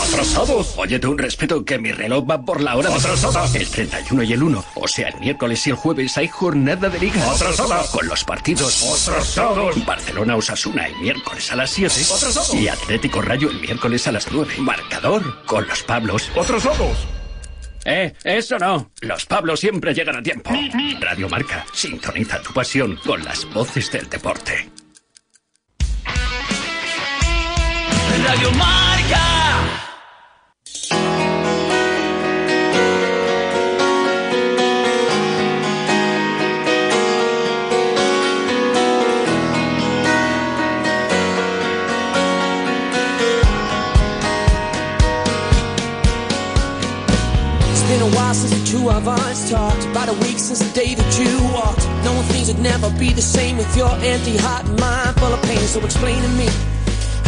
[0.08, 0.74] ¡Atrasados!
[0.78, 2.96] Óyete un respeto que mi reloj va por la hora.
[2.96, 3.46] ¡Atrasada!
[3.54, 4.66] El 31 y el 1.
[4.76, 7.30] O sea, el miércoles y el jueves hay jornada de liga.
[7.30, 7.84] ¡Atrasada!
[7.92, 8.82] Con los partidos...
[9.10, 9.86] ¡Atrasados!
[9.86, 11.94] Barcelona Osasuna el miércoles a las 7.
[11.94, 12.56] ¡Atrasado!
[12.56, 14.56] Y Atlético Rayo el miércoles a las 9.
[14.60, 16.32] Marcador con los Pablos.
[16.40, 16.98] ¡Atrasados!
[17.84, 18.92] Eh, eso no.
[19.02, 20.52] Los Pablos siempre llegan a tiempo.
[21.02, 24.70] Radio Marca, sintoniza tu pasión con las voces del deporte.
[28.32, 29.28] Radio Marca.
[47.70, 49.84] It's been a while since the two of us talked.
[49.88, 51.86] About a week since the day that you walked.
[52.06, 55.42] Knowing things would never be the same with your empty heart and mind full of
[55.42, 55.60] pain.
[55.68, 56.48] So explain to me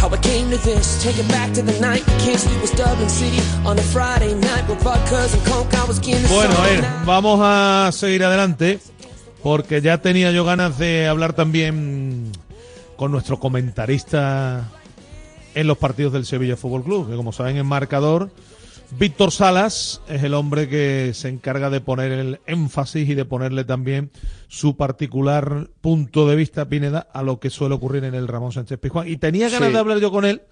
[0.04, 1.02] how I came to this.
[1.02, 2.50] Take it back to the night we kissed.
[2.50, 5.72] It was Dublin City on a Friday night with vodkas and coke.
[5.74, 8.80] I was getting Bueno, a ver, vamos a seguir adelante
[9.42, 12.32] porque ya tenía yo ganas de hablar también
[12.96, 14.68] con nuestro comentarista
[15.54, 18.30] en los partidos del Sevilla Fútbol Club, que como saben en marcador,
[18.92, 23.64] Víctor Salas es el hombre que se encarga de poner el énfasis y de ponerle
[23.64, 24.10] también
[24.48, 28.78] su particular punto de vista, Pineda, a lo que suele ocurrir en el Ramón Sánchez
[28.78, 29.08] Pizjuán.
[29.08, 29.72] Y tenía ganas Sí.
[29.72, 30.42] de hablar yo con él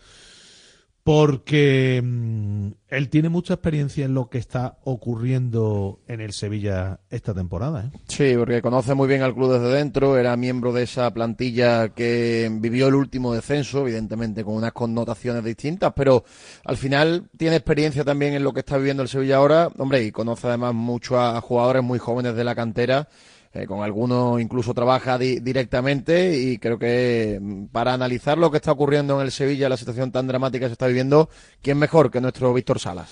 [1.04, 7.34] porque mm, él tiene mucha experiencia en lo que está ocurriendo en el Sevilla esta
[7.34, 7.86] temporada.
[7.86, 7.98] ¿eh?
[8.06, 12.48] Sí, porque conoce muy bien al club desde dentro, era miembro de esa plantilla que
[12.52, 16.24] vivió el último descenso, evidentemente con unas connotaciones distintas, pero
[16.64, 20.12] al final tiene experiencia también en lo que está viviendo el Sevilla ahora, hombre, y
[20.12, 23.08] conoce además mucho a jugadores muy jóvenes de la cantera,
[23.54, 28.56] eh, con algunos incluso trabaja di- directamente y creo que mm, para analizar lo que
[28.58, 31.28] está ocurriendo en el Sevilla, la situación tan dramática que se está viviendo,
[31.62, 33.10] ¿quién mejor que nuestro Víctor Salas?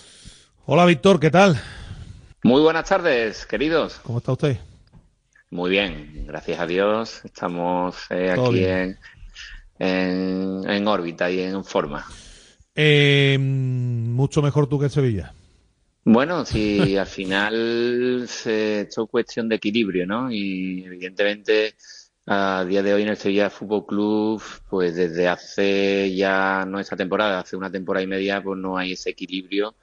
[0.67, 1.61] Hola Víctor, ¿qué tal?
[2.43, 4.01] Muy buenas tardes, queridos.
[4.03, 4.59] ¿Cómo está usted?
[5.51, 7.21] Muy bien, gracias a Dios.
[7.25, 8.99] Estamos eh, aquí en,
[9.79, 12.07] en, en órbita y en forma.
[12.75, 15.35] Eh, mm, mucho mejor tú que el Sevilla.
[16.05, 20.31] Bueno, si al final se, esto es cuestión de equilibrio, ¿no?
[20.33, 21.75] Y evidentemente
[22.27, 26.97] a día de hoy en el Sevilla Fútbol Club, pues desde hace ya, no esta
[26.97, 29.75] temporada, hace una temporada y media, pues no hay ese equilibrio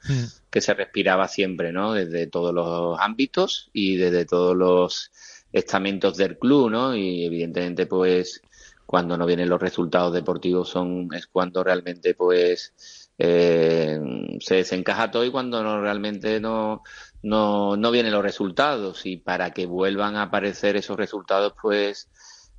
[0.49, 1.93] que se respiraba siempre, ¿no?
[1.93, 5.11] Desde todos los ámbitos y desde todos los
[5.51, 6.95] estamentos del club, ¿no?
[6.95, 8.41] Y evidentemente, pues,
[8.85, 13.99] cuando no vienen los resultados deportivos son, es cuando realmente, pues, eh,
[14.39, 16.83] se desencaja todo y cuando no realmente no,
[17.23, 19.05] no, no vienen los resultados.
[19.05, 22.09] Y para que vuelvan a aparecer esos resultados, pues,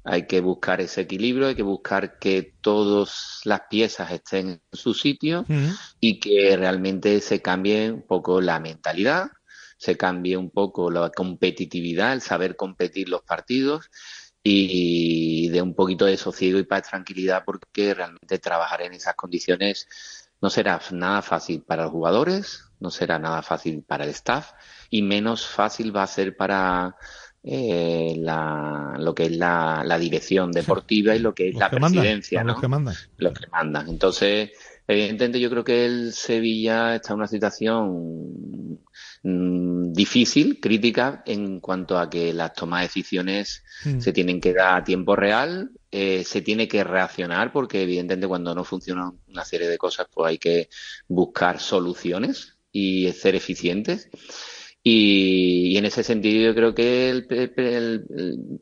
[0.04, 4.94] hay que buscar ese equilibrio, hay que buscar que todas las piezas estén en su
[4.94, 5.44] sitio
[6.00, 9.30] y que realmente se cambie un poco la mentalidad,
[9.76, 13.90] se cambie un poco la competitividad, el saber competir los partidos
[14.42, 19.88] y de un poquito de sosiego y paz tranquilidad porque realmente trabajar en esas condiciones
[20.40, 24.52] no será nada fácil para los jugadores, no será nada fácil para el staff
[24.90, 26.96] y menos fácil va a ser para
[27.42, 31.70] eh, la, lo que es la, la dirección deportiva y lo que es Los la
[31.70, 32.60] que mandan, presidencia, los ¿no?
[32.60, 32.94] que mandan.
[33.16, 33.88] Los que mandan.
[33.88, 34.50] Entonces,
[34.86, 38.78] evidentemente yo creo que el Sevilla está en una situación
[39.22, 44.00] mm, difícil, crítica, en cuanto a que las tomas de decisiones Mm.
[44.00, 48.54] se tienen que dar a tiempo real, eh, se tiene que reaccionar, porque evidentemente cuando
[48.54, 50.68] no funcionan una serie de cosas, pues hay que
[51.08, 54.08] buscar soluciones y ser eficientes.
[54.82, 58.60] Y, y en ese sentido yo creo que el, el- el-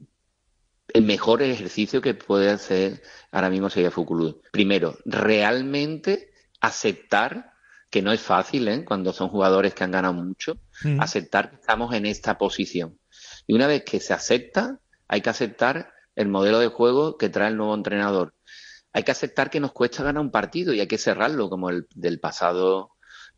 [1.02, 4.40] mejor ejercicio que puede hacer ahora mismo sería Club.
[4.50, 7.52] Primero, realmente aceptar,
[7.90, 8.84] que no es fácil, ¿eh?
[8.84, 11.00] cuando son jugadores que han ganado mucho, Mm.
[11.00, 12.98] aceptar que estamos en esta posición.
[13.46, 17.48] Y una vez que se acepta, hay que aceptar el modelo de juego que trae
[17.50, 18.34] el nuevo entrenador.
[18.92, 21.86] Hay que aceptar que nos cuesta ganar un partido y hay que cerrarlo, como el
[21.94, 22.92] del pasado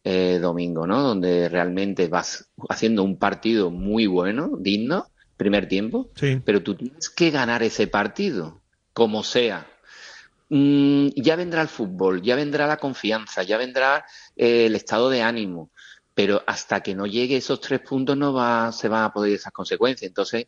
[0.05, 1.03] eh, domingo, ¿no?
[1.03, 6.41] Donde realmente vas haciendo un partido muy bueno, digno, primer tiempo, Sí.
[6.45, 8.63] pero tú tienes que ganar ese partido,
[8.93, 9.67] como sea.
[10.51, 14.07] Mm, ya vendrá el fútbol, ya vendrá la confianza, ya vendrá
[14.37, 15.71] eh, el estado de ánimo,
[16.15, 19.53] pero hasta que no llegue esos tres puntos no va, se van a poder esas
[19.53, 20.09] consecuencias.
[20.09, 20.47] Entonces,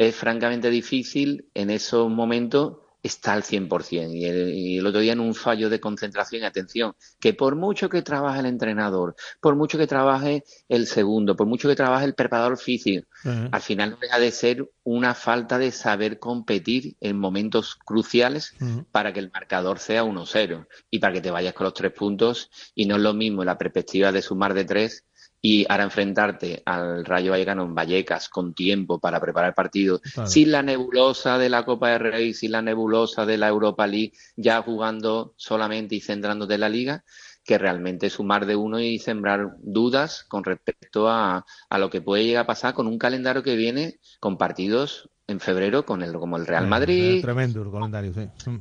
[0.00, 4.14] es francamente difícil en esos momentos estar al 100%.
[4.14, 7.54] Y el, y el otro día en un fallo de concentración y atención, que por
[7.54, 12.06] mucho que trabaje el entrenador, por mucho que trabaje el segundo, por mucho que trabaje
[12.06, 17.18] el preparador físico, al final no deja de ser una falta de saber competir en
[17.18, 18.54] momentos cruciales
[18.92, 22.50] para que el marcador sea 1-0 y para que te vayas con los tres puntos.
[22.74, 25.04] Y no es lo mismo la perspectiva de sumar de tres
[25.42, 30.28] y ahora enfrentarte al Rayo Vallecano en Vallecas con tiempo para preparar el partido, Claro.
[30.28, 34.12] sin la nebulosa de la Copa de Rey, sin la nebulosa de la Europa League,
[34.36, 37.04] ya jugando solamente y centrándote en la Liga,
[37.42, 42.24] que realmente sumar de uno y sembrar dudas con respecto a, a lo que puede
[42.24, 46.36] llegar a pasar con un calendario que viene con partidos en febrero con el como
[46.36, 48.28] el Real Eh, Madrid, tremendo el calendario, sí.
[48.50, 48.56] Mm.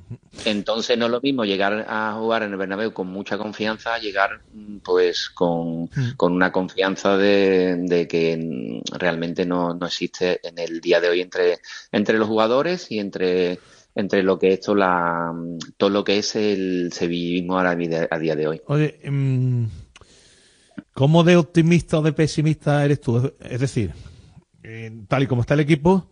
[0.46, 4.42] entonces no es lo mismo llegar a jugar en el Bernabéu con mucha confianza, llegar
[4.54, 6.16] mm, pues con, Mm.
[6.18, 11.10] con una confianza de, de que mm, realmente no, no existe en el día de
[11.10, 11.60] hoy entre,
[11.92, 13.60] entre los jugadores y entre
[13.96, 18.18] entre lo que es todo, la, mm, todo lo que es el sevillismo mi- a
[18.20, 18.62] día de hoy.
[18.68, 19.66] Oye, mm,
[20.94, 23.34] ¿cómo de optimista o de pesimista eres tú?
[23.42, 23.92] Es decir,
[24.64, 26.10] eh, tal y como está el equipo,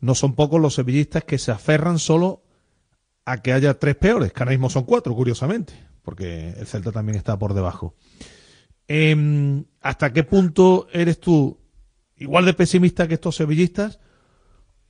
[0.00, 2.42] no son pocos los sevillistas que se aferran solo
[3.24, 7.16] a que haya tres peores, que ahora mismo son cuatro, curiosamente, porque el Celta también
[7.16, 7.94] está por debajo.
[8.88, 11.58] Em, ¿Hasta qué punto eres tú
[12.16, 14.00] igual de pesimista que estos sevillistas?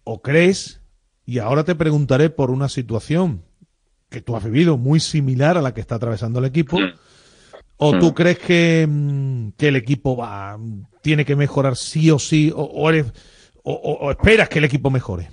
[0.04, 0.80] ¿O crees,
[1.26, 3.44] y ahora te preguntaré por una situación
[4.08, 6.78] que tú has vivido muy similar a la que está atravesando el equipo,
[7.82, 10.58] ¿O tú crees que, mm, que el equipo va
[11.00, 12.52] tiene que mejorar sí o sí?
[12.54, 13.06] ¿O, o eres,
[13.64, 15.30] o, esperas que el equipo mejore?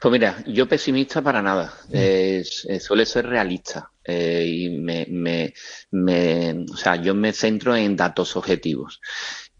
[0.00, 1.74] Pues mira, yo pesimista para nada.
[1.92, 3.90] Eh, eh, suele ser realista.
[4.04, 5.52] Eh, y me, me,
[5.90, 9.00] me- o sea, yo me centro en datos objetivos.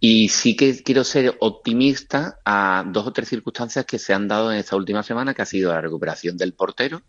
[0.01, 4.53] Y sí que quiero ser optimista a dos o tres circunstancias que se han dado
[4.53, 7.03] en esta última semana, que ha sido la recuperación del portero,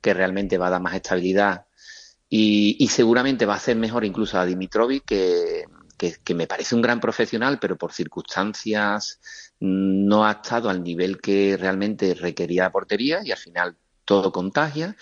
[0.00, 1.66] que realmente va a dar más estabilidad
[2.28, 5.64] y, y seguramente va a hacer mejor incluso a Dimitrovic, que,
[5.96, 10.82] que, que me parece un gran profesional, pero por circunstancias mm, no ha estado al
[10.82, 14.96] nivel que realmente requería la portería y al final todo contagia.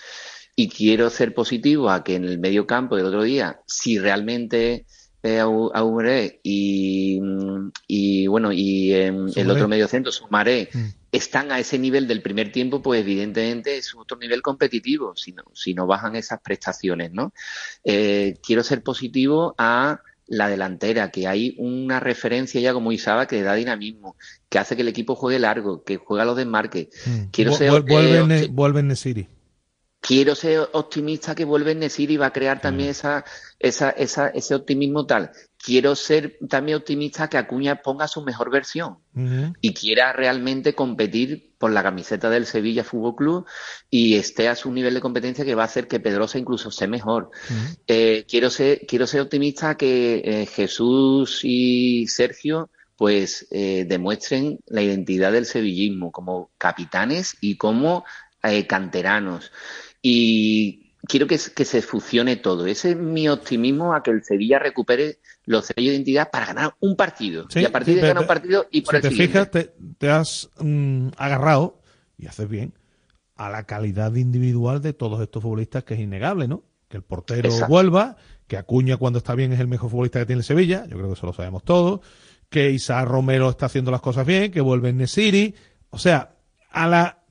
[0.55, 4.85] Y quiero ser positivo a que en el medio campo del otro día, si realmente
[5.23, 10.69] eh, y, mm, y bueno y em, el otro medio centro Sumaré
[11.11, 15.43] están a ese nivel del primer tiempo, pues evidentemente es otro nivel competitivo, si no,
[15.53, 17.33] si no bajan esas prestaciones, ¿no?
[17.83, 23.41] Eh, quiero ser positivo a la delantera, que hay una referencia ya como Isaba que
[23.43, 24.15] da dinamismo,
[24.49, 26.87] que hace que el equipo juegue largo, que juega los desmarques.
[27.31, 29.27] Quiero Vu- ser, vuel- vuelve, eh, vuelve Nesiri.
[30.01, 33.25] quiero ser optimista que vuelve en Nesiri y va a crear también esa,
[33.59, 35.31] esa, esa, ese optimismo tal.
[35.57, 38.99] Quiero ser también optimista que Acuña ponga su mejor versión
[39.59, 43.45] y quiera realmente competir por la camiseta del Sevilla Fútbol Club
[43.89, 46.87] y esté a su nivel de competencia que va a hacer que Pedrosa incluso esté
[46.87, 47.31] mejor.
[47.87, 54.83] Eh, quiero ser quiero ser optimista que eh, Jesús y Sergio pues eh, demuestren la
[54.83, 58.05] identidad del sevillismo como capitanes y como
[58.67, 59.51] canteranos.
[60.01, 62.65] Y quiero que, que se fusione todo.
[62.67, 66.75] Ese es mi optimismo a que el Sevilla recupere los sellos de identidad para ganar
[66.79, 69.01] un partido Sí, y a partir sí, de ganar un partido y por si el
[69.01, 69.27] te siguiente.
[69.33, 71.81] fijas, te, te has mm, agarrado
[72.17, 72.73] y haces bien,
[73.35, 76.63] a la calidad individual de todos estos futbolistas, que es innegable, ¿no?
[76.89, 77.67] Que el portero Exacto.
[77.67, 80.97] vuelva, que Acuña cuando está bien es el mejor futbolista que tiene el Sevilla, yo
[80.97, 81.99] creo que eso lo sabemos todos,
[82.49, 85.53] que Isaac Romero está haciendo las cosas bien, que vuelve Nesiri,
[85.89, 86.35] o sea,
[86.71, 87.23] a la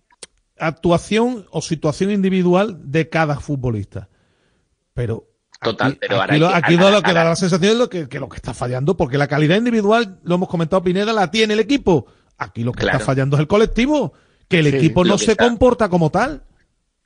[0.58, 4.08] actuación o situación individual de cada futbolista.
[4.94, 5.28] Pero
[5.60, 8.08] Total, aquí, pero ahora aquí lo, aquí lo que da la sensación es lo que,
[8.08, 11.54] que lo que está fallando, porque la calidad individual, lo hemos comentado Pineda, la tiene
[11.54, 12.06] el equipo.
[12.38, 12.98] Aquí lo que Claro.
[12.98, 14.12] está fallando es el colectivo,
[14.48, 16.42] que el Sí, equipo no se está- comporta como tal.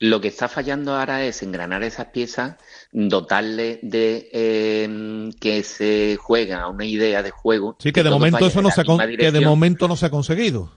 [0.03, 2.57] Lo que está fallando ahora es engranar esas piezas,
[2.90, 7.76] dotarle de eh, que se juega a una idea de juego.
[7.78, 8.84] Sí, que de momento eso no se ha
[9.18, 10.72] que de momento no se ha conseguido.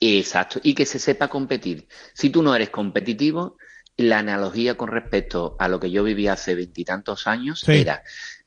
[0.00, 1.88] Exacto, y que se sepa competir.
[2.12, 3.56] Si tú no eres competitivo,
[3.96, 7.72] la analogía con respecto a lo que yo viví hace veintitantos años Sí.
[7.72, 8.02] era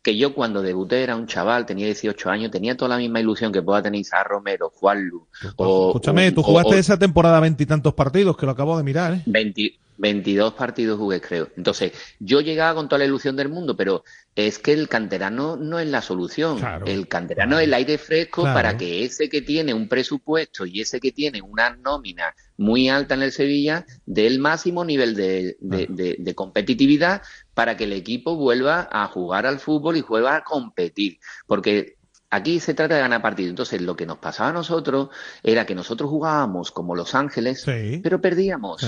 [0.07, 3.51] que yo cuando debuté era un chaval, tenía 18 años, tenía toda la misma ilusión
[3.51, 5.27] que pueda tener Isaac Romero, Juanlu.
[5.57, 8.83] o- Escúchame, o- tú o- jugaste o- esa temporada veintitantos partidos, que lo acabo de
[8.83, 9.21] mirar, ¿eh?
[9.25, 11.49] 20 22 partidos jugué, creo.
[11.57, 14.03] Entonces, yo llegaba con toda la ilusión del mundo, pero
[14.35, 16.57] es que el canterano no es la solución.
[16.85, 18.55] El canterano es el aire fresco Claro.
[18.55, 23.13] para que ese que tiene un presupuesto y ese que tiene una nómina muy alta
[23.15, 27.21] en el Sevilla dé el máximo nivel de, de- de- de competitividad
[27.53, 31.19] para que el equipo vuelva a jugar al fútbol y juega a competir.
[31.45, 31.95] Porque
[32.29, 33.51] Aquí se trata de ganar partidos.
[33.51, 35.07] Entonces, lo que nos pasaba a nosotros
[35.43, 37.63] era que nosotros jugábamos como Los Ángeles,
[38.03, 38.83] pero perdíamos.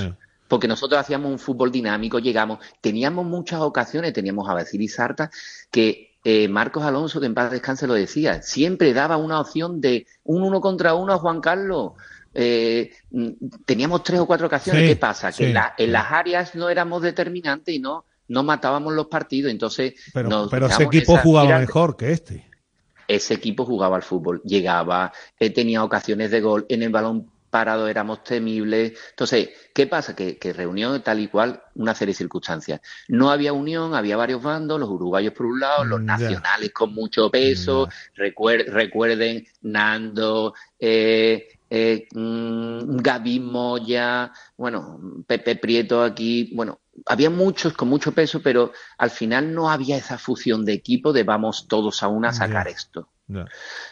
[0.50, 5.32] Porque nosotros hacíamos un fútbol dinámico, llegamos, teníamos muchas ocasiones, teníamos a Basili Sarta,
[5.72, 10.06] que eh, Marcos Alonso, que en paz descanse, lo decía, siempre daba una opción de
[10.26, 11.94] un uno contra uno a Juan Carlos.
[12.34, 13.30] Eh, mm,
[13.66, 14.84] teníamos tres o cuatro ocasiones.
[14.84, 15.32] Sí, ¿Qué pasa?
[15.32, 15.92] Que sí, en, la- en sí.
[15.92, 19.52] las áreas no éramos determinantes y no, no matábamos los partidos.
[19.52, 22.46] Entonces, Pero, nos pero ese equipo jugaba mejor que este.
[23.08, 27.88] ese equipo jugaba al fútbol, llegaba, eh, tenía ocasiones de gol, en el balón parado
[27.88, 28.94] éramos temibles.
[29.10, 30.16] Entonces, ¿qué pasa?
[30.16, 32.80] Que, que reunió tal y cual una serie de circunstancias.
[33.08, 36.94] No había unión, había varios bandos, los uruguayos por un lado, los Mm, nacionales con
[36.94, 46.80] mucho peso, recuer- recuerden Nando, eh, eh, mm, Gaby Moya, bueno, Pepe Prieto aquí, bueno,
[47.06, 51.24] había muchos con mucho peso, pero al final no había esa fusión de equipo de
[51.24, 53.10] vamos todos a una a sacar esto.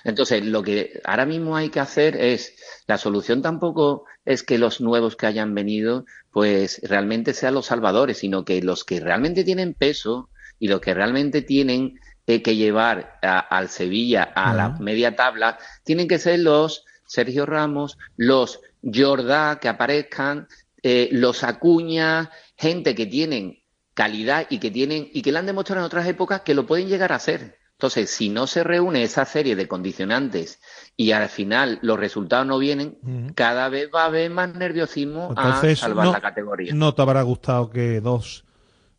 [0.04, 2.56] Entonces, lo que ahora mismo hay que hacer es,
[2.88, 8.18] la solución tampoco es que los nuevos que hayan venido, pues realmente sean los salvadores,
[8.18, 13.20] sino que los que realmente tienen peso y los que realmente tienen eh, que llevar
[13.22, 19.60] a- al Sevilla a la media tabla, tienen que ser los Sergio Ramos, los Jordá
[19.60, 20.48] que aparezcan,
[20.84, 23.64] eh, los Acuña, gente que tienen
[23.96, 26.88] calidad y que tienen y que le han demostrado en otras épocas que lo pueden
[26.88, 27.58] llegar a hacer.
[27.72, 30.60] Entonces, si no se reúne esa serie de condicionantes
[30.96, 32.98] y al final los resultados no vienen,
[33.36, 36.74] cada vez va a haber más nerviosismo Entonces, a salvar no, la categoría.
[36.74, 38.46] no te habrá gustado que dos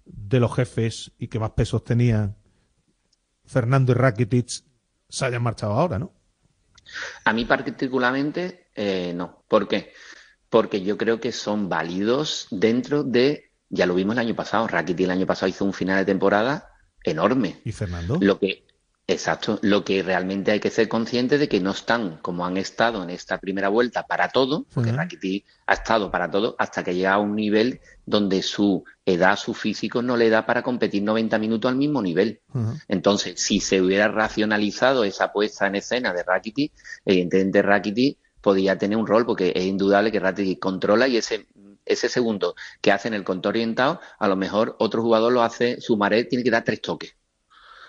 [0.05, 2.37] de los jefes y que más pesos tenían,
[3.45, 4.65] Fernando y Rakitic,
[5.09, 6.13] se hayan marchado ahora, ¿no?
[7.25, 9.45] A mí particularmente, eh, no.
[9.49, 9.93] ¿Por qué?
[10.49, 15.05] Porque yo creo que son válidos dentro de, ya lo vimos el año pasado, Rakitic
[15.05, 16.71] el año pasado hizo un final de temporada
[17.05, 17.61] enorme.
[17.65, 18.19] ¿Y Fernando?
[18.21, 18.67] Lo que,
[19.07, 23.03] exacto, lo que realmente hay que ser consciente de que no están como han estado
[23.03, 24.99] en esta primera vuelta para todo, porque Ujú.
[24.99, 29.55] Rakitic ha estado para todo hasta que llega a un nivel donde su edad, su
[29.55, 32.41] físico no le da para competir 90 minutos al mismo nivel.
[32.89, 36.73] Entonces, si se hubiera racionalizado esa puesta en escena de Rakitic,
[37.05, 41.47] evidentemente Rakitic podía tener un rol, porque es indudable que Rakitic controla y ese,
[41.85, 45.81] ese segundo que hace en el contorno orientado, a lo mejor otro jugador lo hace,
[45.81, 47.15] Sumaré tiene que dar tres toques.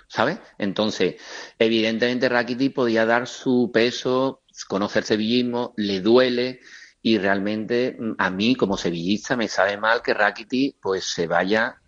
[0.08, 0.40] ¿Sabes?
[0.58, 1.22] Entonces,
[1.60, 6.62] evidentemente Rakitic podía dar su peso, conocer sevillismo, le duele
[7.02, 11.80] y realmente mm, a mí como sevillista me sabe mal que Rakitic pues se vaya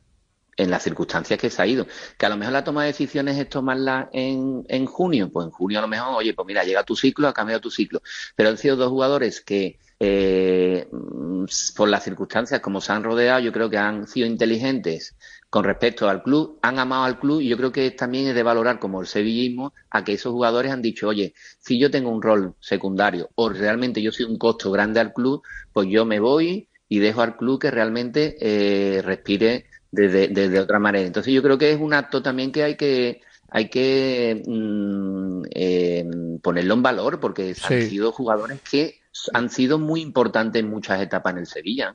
[0.57, 1.87] en las circunstancias que se ha ido.
[2.17, 5.29] Que a lo mejor la toma de decisiones es tomarla en, en junio.
[5.31, 7.71] Pues en junio a lo mejor, oye, pues mira, llega tu ciclo, ha cambiado tu
[7.71, 8.01] ciclo.
[8.35, 11.45] Pero han sido dos jugadores que, eh, mm,
[11.75, 15.15] por las circunstancias como se han rodeado, yo creo que han sido inteligentes
[15.51, 18.41] con respecto al club, han amado al club y yo creo que también es de
[18.41, 22.21] valorar como el sevillismo a que esos jugadores han dicho, oye, si yo tengo un
[22.21, 25.43] rol secundario o realmente yo soy un costo grande al club,
[25.73, 31.05] pues yo me voy y dejo al club que realmente eh, respire desde, otra manera.
[31.05, 36.05] Entonces yo creo que es un acto también que hay que hay que mm, eh,
[36.41, 39.01] ponerlo en valor porque han sido jugadores que
[39.33, 41.93] han sido muy importantes en muchas etapas en el Sevilla.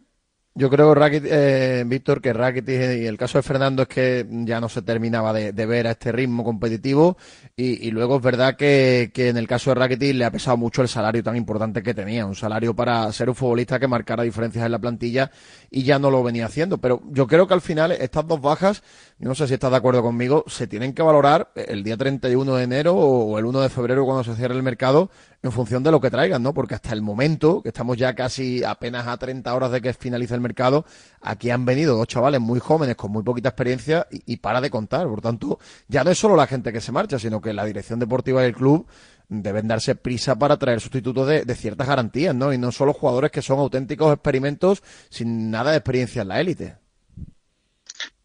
[0.58, 4.70] Yo creo, eh, Víctor, que Rakitic y el caso de Fernando es que ya no
[4.70, 7.18] se terminaba de, de ver a este ritmo competitivo
[7.54, 10.88] y, luego es verdad que, en el caso de Rakitic le ha pesado mucho el
[10.88, 14.72] salario tan importante que tenía, un salario para ser un futbolista que marcara diferencias en
[14.72, 15.30] la plantilla
[15.70, 16.78] y ya no lo venía haciendo.
[16.78, 18.82] Pero yo creo que al final estas dos bajas,
[19.18, 22.64] no sé si estás de acuerdo conmigo, se tienen que valorar el día 31 de
[22.64, 25.10] enero o el 1 de febrero cuando se cierre el mercado
[25.46, 26.52] en función de lo que traigan, ¿no?
[26.52, 30.34] Porque hasta el momento, que estamos ya casi apenas a 30 horas de que finalice
[30.34, 30.84] el mercado,
[31.20, 35.06] aquí han venido dos chavales muy jóvenes con muy poquita experiencia y, para de contar.
[35.06, 37.98] Por tanto, ya no es solo la gente que se marcha, sino que la dirección
[37.98, 38.86] deportiva del club
[39.28, 42.52] deben darse prisa para traer sustitutos de, ciertas garantías, ¿no?
[42.52, 46.76] Y no solo jugadores que son auténticos experimentos sin nada de experiencia en la élite.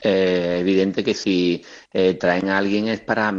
[0.03, 1.63] Eh, evidente que si
[1.93, 3.32] eh, traen a alguien es para,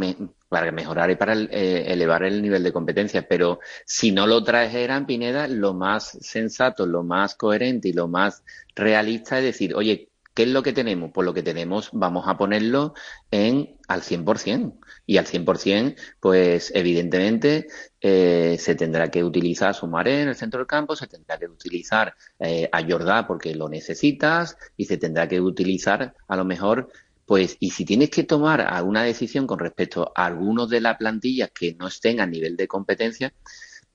[0.53, 5.07] para mejorar y para eh, elevar el nivel de competencia, pero si no lo trajeran,
[5.07, 8.43] Pineda, lo más sensato, lo más coherente y lo más
[8.75, 11.09] realista es decir, oye, ¿qué es lo que tenemos?
[11.11, 12.93] Pues lo que tenemos vamos a ponerlo
[13.31, 14.73] en al 100%.
[15.07, 17.65] Y al 100%, pues evidentemente
[17.99, 21.47] eh, se tendrá que utilizar a Sumaré en el centro del campo, se tendrá que
[21.47, 26.89] utilizar eh, a Jordá porque lo necesitas y se tendrá que utilizar a lo mejor
[27.25, 31.51] pues, y si tienes que tomar alguna decisión con respecto a algunos de las plantillas
[31.51, 33.33] que no estén a nivel de competencia,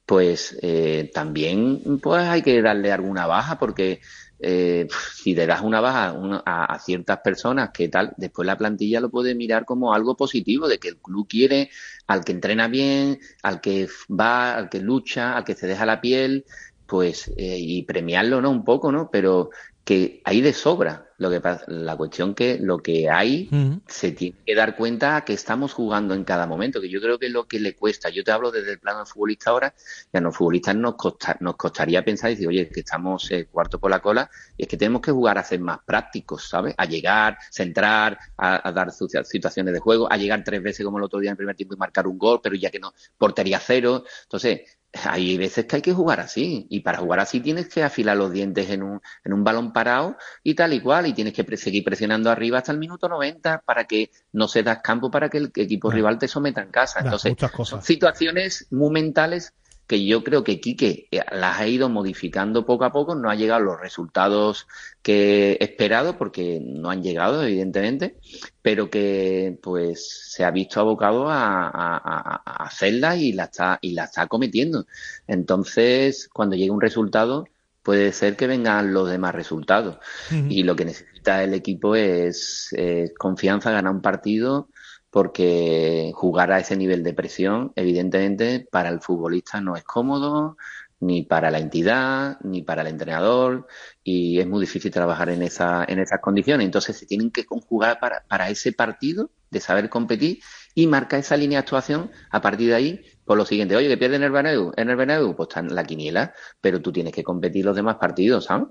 [0.07, 4.01] pues eh, también pues hay que darle alguna baja porque
[4.41, 6.14] eh, si le das una baja
[6.47, 10.79] a, ciertas personas que tal, después la plantilla lo puede mirar como algo positivo, de
[10.79, 11.70] que el club quiere
[12.07, 16.01] al que entrena bien, al que va, al que lucha, al que se deja la
[16.01, 16.45] piel,
[16.87, 18.51] pues, eh, y premiarlo, ¿no?
[18.51, 19.11] Un poco, ¿no?
[19.11, 19.51] Pero
[19.85, 21.08] que hay de sobra.
[21.19, 23.81] Lo que pasa, la cuestión que lo que hay uh -huh.
[23.89, 27.27] se tiene que dar cuenta que estamos jugando en cada momento, que yo creo que
[27.27, 28.09] es lo que le cuesta.
[28.09, 29.75] Yo te hablo desde el plano futbolista ahora,
[30.12, 33.49] y a los futbolistas nos, costa, nos costaría pensar y decir, oye, que estamos eh,
[33.51, 36.75] cuarto por la cola, y es que tenemos que jugar a ser más prácticos, ¿sabes?
[36.79, 41.05] A llegar, centrar, a, a dar situaciones de juego, a llegar tres veces como el
[41.05, 43.59] otro día en el primer tiempo y marcar un gol, pero ya que no, portería
[43.59, 44.05] cero.
[44.23, 46.66] Entonces, hay veces que hay que jugar así.
[46.70, 50.16] Y para jugar así tienes que afilar los dientes en un, en un balón parado
[50.42, 53.62] y tal y cual y tienes que pre seguir presionando arriba hasta el minuto 90
[53.64, 57.01] para que no se das campo para que el equipo rival te someta en casa.
[57.01, 57.34] Entonces,
[57.64, 59.53] son situaciones muy mentales
[59.89, 63.61] que yo creo que Quique las ha ido modificando poco a poco, no ha llegado
[63.61, 64.68] los resultados
[65.03, 68.18] que esperado, porque no han llegado, evidentemente,
[68.61, 74.26] pero que pues se ha visto abocado a, a, y la está, y la está
[74.26, 74.86] cometiendo.
[75.26, 77.47] Entonces, cuando llega un resultado,
[77.82, 79.97] puede ser que vengan los demás resultados.
[80.30, 80.47] Uh -huh.
[80.51, 84.68] Y lo que necesita el equipo es, es confianza, ganar un partido
[85.11, 90.57] porque jugar a ese nivel de presión, evidentemente, para el futbolista no es cómodo,
[91.01, 93.67] ni para la entidad, ni para el entrenador,
[94.03, 96.65] y es muy difícil trabajar en, esa, en esas condiciones.
[96.65, 100.41] Entonces se tienen que conjugar para, para ese partido de saber competir
[100.75, 103.77] y marcar esa línea de actuación a partir de ahí por lo siguiente.
[103.77, 106.83] Oye, que pierde en el Bernabéu, en el Bernabéu, pues está en la quiniela, pero
[106.83, 108.69] tú tienes que competir los demás partidos, ¿sabes?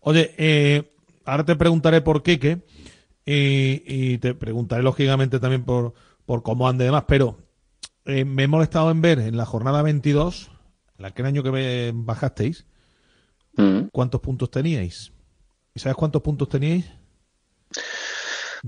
[0.00, 0.94] Oye, eh,
[1.24, 2.62] ahora te preguntaré por qué, que
[3.24, 5.94] y, y, te preguntaré lógicamente también por,
[6.24, 7.38] por cómo ande y demás, pero
[8.04, 10.50] eh, me he molestado en ver en la jornada 22,
[10.98, 12.66] en aquel año que me bajasteis,
[13.56, 13.88] mm.
[13.92, 15.12] ¿cuántos puntos teníais?
[15.74, 16.84] ¿Y sabes cuántos puntos teníais?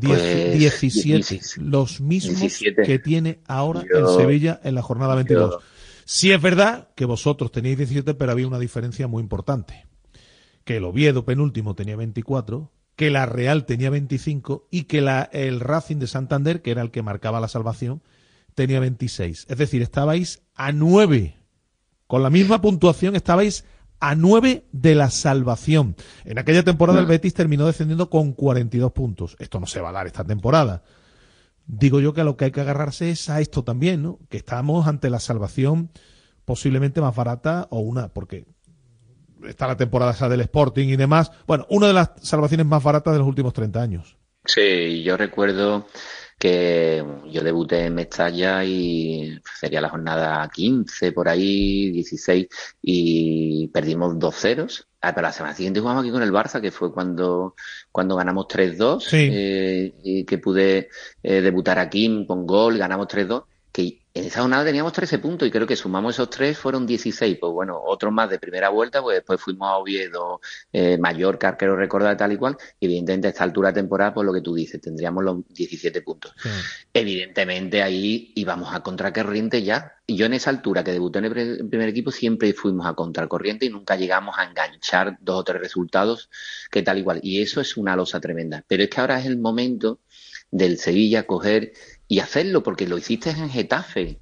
[0.00, 2.82] Pues, 17, 16, los mismos 17.
[2.82, 5.50] que tiene ahora yo, en Sevilla en la jornada 22.
[5.50, 5.60] Yo.
[6.04, 9.86] Sí es verdad que vosotros teníais 17, pero había una diferencia muy importante.
[10.64, 15.60] Que el Oviedo penúltimo tenía 24, que la Real tenía 25 y que la, el
[15.60, 18.02] Racing de Santander, que era el que marcaba la salvación,
[18.54, 19.46] tenía 26.
[19.48, 21.36] Es decir, estabais a 9.
[22.06, 23.64] Con la misma puntuación estabais
[24.00, 25.96] a 9 de la salvación.
[26.24, 29.36] En aquella temporada el Betis terminó descendiendo con 42 puntos.
[29.38, 30.82] Esto no se va a dar esta temporada.
[31.66, 34.18] Digo yo que a lo que hay que agarrarse es a esto también, ¿no?
[34.28, 35.90] Que estamos ante la salvación
[36.44, 38.44] posiblemente más barata o una, porque
[39.48, 41.30] está la temporada esa del Sporting y demás.
[41.46, 44.16] Bueno, una de las salvaciones más baratas de los últimos 30 años.
[44.44, 45.86] Sí, yo recuerdo
[46.38, 52.46] que yo debuté en Mestalla y sería la jornada 15 por ahí, 16
[52.82, 54.86] y perdimos dos ceros.
[55.00, 57.54] Ah, pero la semana siguiente jugamos aquí con el Barça, que fue cuando,
[57.92, 59.28] cuando ganamos 3-2, sí.
[59.32, 60.88] eh, y que pude
[61.22, 65.50] eh, debutar aquí con gol, ganamos 3-2 que en esa jornada teníamos 13 puntos y
[65.50, 67.38] creo que sumamos esos tres fueron 16.
[67.40, 70.40] Pues bueno, otros más de primera vuelta, pues después fuimos a Oviedo,
[70.72, 72.56] eh, Mallorca, quiero recordar tal y cual.
[72.78, 76.02] Y evidentemente a esta altura de temporada, pues lo que tú dices, tendríamos los 17
[76.02, 76.32] puntos.
[76.92, 79.94] Evidentemente ahí íbamos a contracorriente ya.
[80.06, 83.66] Y yo en esa altura que debuté en el primer equipo siempre fuimos a contracorriente
[83.66, 86.30] y nunca llegamos a enganchar dos o tres resultados
[86.70, 87.18] que tal igual.
[87.24, 88.62] Y eso es una losa tremenda.
[88.68, 89.98] Pero es que ahora es el momento
[90.54, 91.72] del Sevilla coger
[92.08, 94.20] y hacerlo, porque lo hiciste en Getafe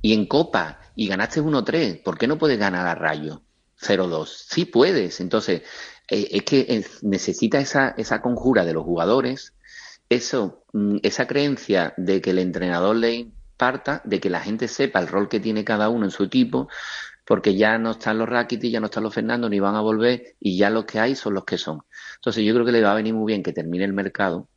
[0.00, 2.02] y en Copa y ganaste 1-3.
[2.02, 3.42] ¿Por qué no puedes ganar a Rayo
[3.80, 4.26] 0-2?
[4.26, 5.20] Sí puedes.
[5.20, 5.62] Entonces,
[6.08, 9.54] eh, es que necesita esa, esa conjura de los jugadores,
[10.08, 15.00] eso, mm, esa creencia de que el entrenador le imparta, de que la gente sepa
[15.00, 16.68] el rol que tiene cada uno en su equipo,
[17.26, 20.36] porque ya no están los Rakitic, ya no están los Fernando, ni van a volver,
[20.40, 21.82] y ya los que hay son los que son.
[22.16, 24.48] Entonces yo creo que le va a venir muy bien que termine el mercado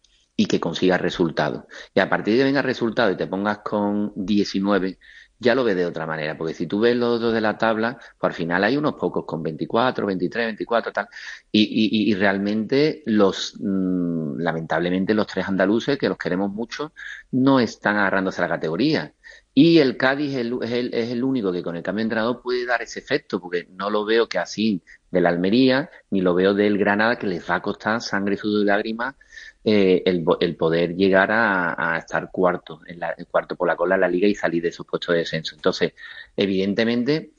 [0.42, 1.66] y que consiga resultados.
[1.94, 4.98] Y a partir de que venga resultado y te pongas con 19,
[5.40, 7.98] ya lo ves de otra manera, porque si tú ves los dos de la tabla,
[8.20, 11.08] pues al final hay unos pocos con 24, 23, 24, tal,
[11.52, 16.94] y, y- y realmente los, mm, lamentablemente los tres andaluces, que los queremos mucho,
[17.32, 19.14] no están agarrándose a la categoría.
[19.54, 22.66] Y el Cádiz es el, es el, único que con el cambio de entrenador puede
[22.66, 24.82] dar ese efecto, porque no lo veo que así
[25.12, 28.66] del Almería, ni lo veo del Granada, que les va a costar sangre, sudor y
[28.68, 29.16] lágrimas
[29.64, 33.96] eh, el, el poder llegar a, a estar cuarto, en la, cuarto por la cola
[33.96, 35.56] en la liga y salir de esos puestos de descenso.
[35.56, 35.94] Entonces,
[36.36, 37.32] evidentemente,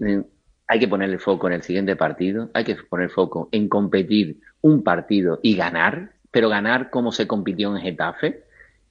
[0.00, 0.22] eh,
[0.68, 4.40] hay que poner el foco en el siguiente partido, hay que poner foco en competir
[4.62, 8.44] un partido y ganar, pero ganar como se compitió en Getafe.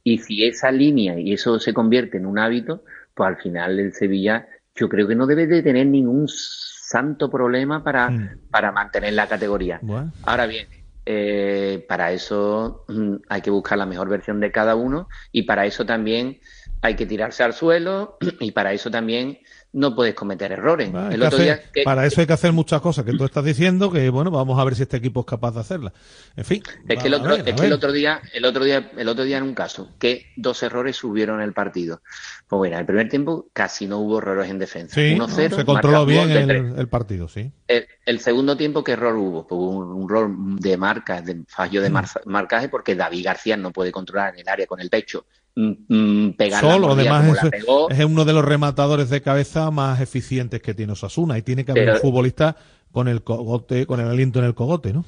[0.03, 2.83] Y si esa línea y eso se convierte en un hábito,
[3.13, 7.83] pues al final el Sevilla yo creo que no debe de tener ningún santo problema
[7.83, 9.79] para, para mantener la categoría.
[9.81, 10.11] Bueno.
[10.23, 10.67] Ahora bien,
[11.05, 15.65] eh, para eso mm, hay que buscar la mejor versión de cada uno y para
[15.65, 16.39] eso también
[16.81, 19.39] hay que tirarse al suelo y para eso también
[19.75, 20.87] no puedes cometer errores.
[20.89, 23.43] El otro hacer- día que- para eso hay que hacer muchas cosas que tú estás
[23.43, 25.91] diciendo, que bueno, vamos a ver si este equipo es capaz de hacerlas.
[26.37, 26.63] En fin.
[26.87, 29.25] Es que el otro, ver, es que el otro día, el otro día, el otro
[29.25, 32.01] día en un caso, que dos errores subieron el partido.
[32.47, 34.95] Pues bueno, el primer tiempo casi no hubo errores en defensa.
[34.95, 37.51] Sí, 1-0, se controló bien el, partido, sí.
[37.67, 39.45] El, el segundo tiempo, ¿qué error hubo?
[39.45, 41.83] Pues hubo un, un error de marca, de fallo Mm.
[41.83, 45.25] de mar- marcaje, porque David García no puede controlar en el área con el pecho.
[45.55, 47.89] Mm, mm, pegar la Solo, mordida además, como es, la pegó.
[47.89, 51.71] es uno de los rematadores de cabeza más eficientes que tiene Osasuna y tiene que
[51.71, 52.55] haber Pero- un futbolista
[52.91, 55.05] con el cogote, con el aliento en el cogote, ¿no?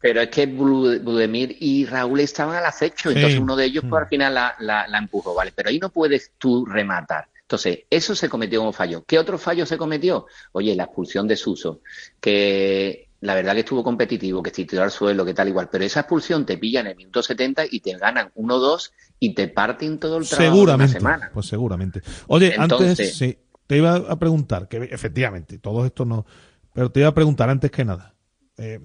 [0.00, 3.16] Pero es que Budemir y Raúl estaban al acecho, Sí.
[3.16, 4.04] entonces uno de ellos pues, Mm.
[4.04, 5.52] al final la, la- la empujó, ¿vale?
[5.54, 7.26] Pero ahí no puedes tú rematar.
[7.42, 9.02] Entonces, eso se cometió como fallo.
[9.06, 10.26] ¿Qué otro fallo se cometió?
[10.52, 11.80] Oye, la expulsión de Suso,
[12.20, 15.84] que la verdad que estuvo competitivo, que se tiró al suelo, que tal igual, pero
[15.84, 19.98] esa expulsión te pilla en el minuto 70 y te ganan 1-2 y te parten
[19.98, 21.30] todo el trabajo de una semana.
[21.34, 22.00] Pues seguramente.
[22.28, 26.24] Oye, Entonces- antes sí, te iba a preguntar, que efectivamente, todo esto no.
[26.72, 28.14] Pero te iba a preguntar antes que nada.
[28.56, 28.78] Eh,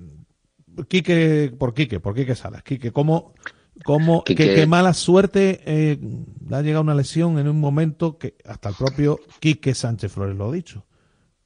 [0.88, 2.64] Quique, por Quique, por Quique Salas.
[2.64, 3.34] Quique, ¿cómo,
[3.86, 6.00] cómo, qué, Quique- qué mala suerte eh,
[6.50, 10.36] le ha llegado una lesión en un momento que hasta el propio Quique Sánchez Flores
[10.36, 10.86] lo ha dicho?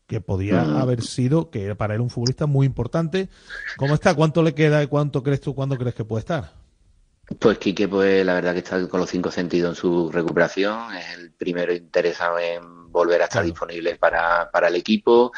[0.08, 0.78] Que podía Mm.
[0.78, 3.28] haber sido, que era para él un futbolista muy importante.
[3.76, 4.16] ¿Cómo está?
[4.16, 6.54] ¿Cuánto le queda y cuánto crees tú, cuándo crees que puede estar?
[7.40, 11.18] Pues Quique, pues la verdad que está con los cinco sentidos en su recuperación, es
[11.18, 15.34] el primero interesado en volver a estar disponible para, para el equipo.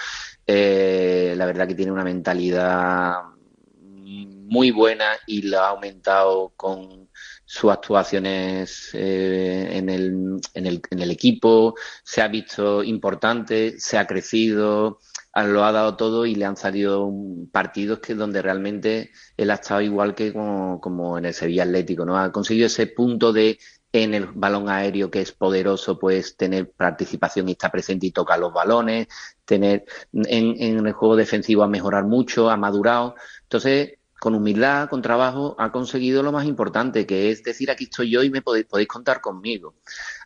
[0.45, 7.08] Eh, la verdad que tiene una mentalidad muy buena y lo ha aumentado con
[7.51, 11.73] sus actuaciones eh, en, el, en, el, en el equipo,
[12.03, 14.99] se ha visto importante, se ha crecido,
[15.35, 17.11] lo ha dado todo y le han salido
[17.51, 22.05] partidos que donde realmente él ha estado igual que como, como en el Sevilla Atlético,
[22.05, 22.19] ¿no?
[22.19, 23.57] Ha conseguido ese punto de
[23.93, 28.37] en el balón aéreo que es poderoso, pues tener participación y estar presente y tocar
[28.37, 29.07] los balones,
[29.43, 33.15] tener en, en el juego defensivo a mejorar mucho, ha madurado.
[33.41, 38.11] Entonces, con humildad, con trabajo, ha conseguido lo más importante, que es decir, aquí estoy
[38.11, 39.75] yo y me podéis, podéis contar conmigo.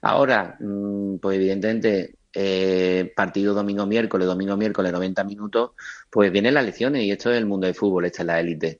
[0.02, 5.72] Ahora, mm, pues evidentemente, eh, partido domingo miércoles, domingo miércoles, 90 minutos,
[6.10, 8.80] pues vienen las lecciones y esto es el mundo del fútbol, esta es la élite.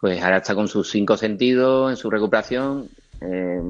[0.00, 2.88] Pues ahora está con sus cinco sentidos en su recuperación.
[3.24, 3.60] Eh,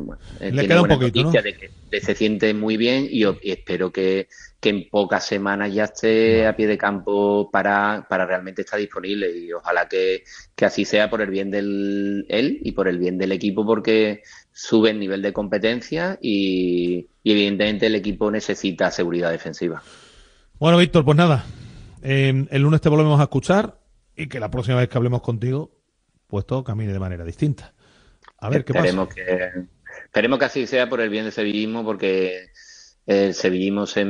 [0.40, 1.30] Le tiene queda un poquito, ¿no?
[1.32, 4.28] de que de- se siente muy bien y, espero que,
[4.61, 9.30] que en pocas semanas ya esté a pie de campo para, para realmente estar disponible
[9.36, 10.24] y ojalá que,
[10.57, 14.22] que así sea por el bien del él y por el bien del equipo porque
[14.53, 19.82] sube el nivel de competencia y, y evidentemente el equipo necesita seguridad defensiva.
[20.59, 21.44] Bueno, Víctor, pues nada.
[22.03, 23.78] eh, el lunes te volvemos a escuchar
[24.16, 25.70] y que la próxima vez que hablemos contigo,
[26.26, 27.74] pues todo camine de manera distinta.
[28.43, 28.86] A ver qué pasa.
[28.86, 29.51] esperemos que
[30.05, 32.51] esperemos que así sea por el bien del sevillismo porque
[33.07, 34.05] el sevillismo se,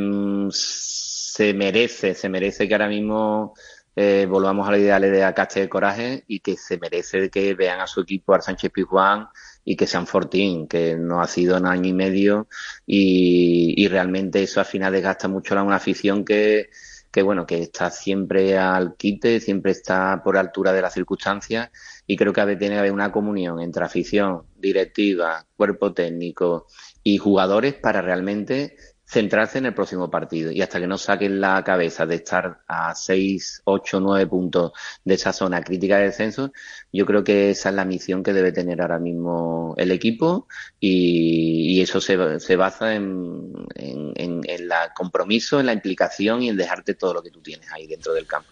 [0.51, 3.55] se merece, se merece que ahora mismo
[3.95, 7.80] eh, volvamos a los ideales de Acache de Coraje y que se merece que vean
[7.80, 9.28] a su equipo, al Sánchez Pizjuán,
[9.64, 12.49] y que sean Fortín, que no ha sido un año y medio
[12.87, 16.70] y, y realmente eso al final desgasta mucho a una afición que,
[17.12, 21.70] que bueno, que está siempre al quite, siempre está por altura de las circunstancias
[22.06, 26.66] y creo que tiene que haber una comunión entre afición, directiva, cuerpo técnico
[27.02, 28.76] y jugadores para realmente
[29.12, 30.50] centrarse en el próximo partido.
[30.50, 34.72] Y hasta que no saquen la cabeza de estar a 6, 8, 9 puntos
[35.04, 36.50] de esa zona crítica de descenso,
[36.90, 40.48] yo creo que esa es la misión que debe tener ahora mismo el equipo
[40.80, 46.42] y, y eso se, se basa en, en, en, en la compromiso, en la implicación
[46.42, 48.48] y en dejarte todo lo que tú tienes ahí dentro del campo.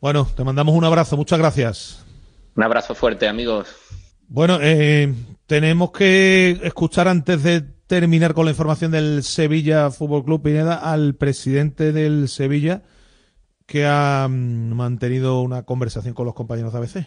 [0.00, 2.04] Bueno, te mandamos un abrazo, muchas gracias.
[2.56, 3.68] Un abrazo fuerte, amigos.
[4.26, 5.14] Bueno, eh,
[5.46, 11.16] tenemos que escuchar antes de terminar con la información del Sevilla Fútbol Club Pineda al
[11.16, 12.82] presidente del Sevilla
[13.66, 17.06] que ha mm, mantenido una conversación con los compañeros de ABC.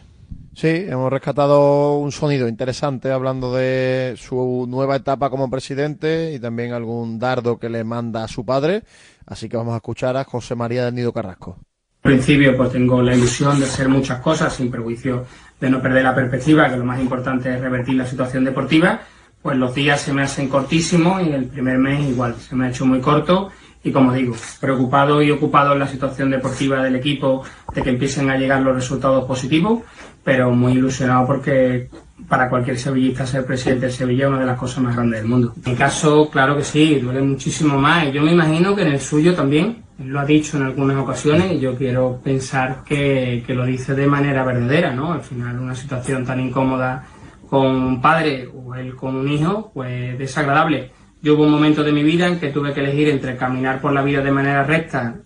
[0.53, 6.73] Sí, hemos rescatado un sonido interesante hablando de su nueva etapa como presidente y también
[6.73, 8.84] algún dardo que le manda a su padre.
[9.25, 11.59] Así que vamos a escuchar a José María del Nido Carrasco.
[12.03, 15.25] Al principio pues tengo la ilusión de hacer muchas cosas sin perjuicio
[15.61, 18.99] de no perder la perspectiva, que lo más importante es revertir la situación deportiva
[19.43, 22.69] pues los días se me hacen cortísimos y el primer mes igual, se me ha
[22.69, 23.51] hecho muy corto
[23.83, 27.43] y como digo, preocupado y ocupado en la situación deportiva del equipo,
[27.75, 29.81] de que empiecen a llegar los resultados positivos,
[30.23, 31.89] pero muy ilusionado porque
[32.29, 35.29] para cualquier sevillista ser presidente de Sevilla es una de las cosas más grandes del
[35.29, 35.53] mundo.
[35.65, 38.93] En mi caso, claro que sí, duele muchísimo más y yo me imagino que en
[38.93, 43.53] el suyo también, lo ha dicho en algunas ocasiones y yo quiero pensar que, que
[43.53, 45.11] lo dice de manera verdadera, ¿no?
[45.11, 47.05] Al final una situación tan incómoda
[47.53, 50.89] con un padre o él con un hijo, pues desagradable.
[51.21, 53.93] Yo hubo un momento de mi vida en que tuve que elegir entre caminar por
[53.93, 55.17] la vida de manera recta,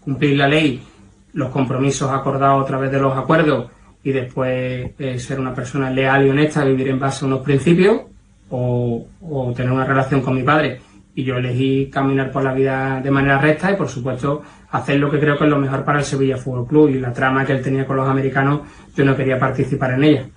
[0.00, 0.82] cumplir la ley,
[1.34, 3.70] los compromisos acordados a través de los acuerdos
[4.02, 8.00] y después eh, ser una persona leal y honesta, vivir en base a unos principios
[8.50, 10.80] o, o tener una relación con mi padre.
[11.14, 15.08] Y yo elegí caminar por la vida de manera recta y, por supuesto, hacer lo
[15.08, 16.88] que creo que es lo mejor para el Sevilla Fútbol Club.
[16.88, 18.62] Y la trama que él tenía con los americanos,
[18.96, 20.28] yo no quería participar en ella.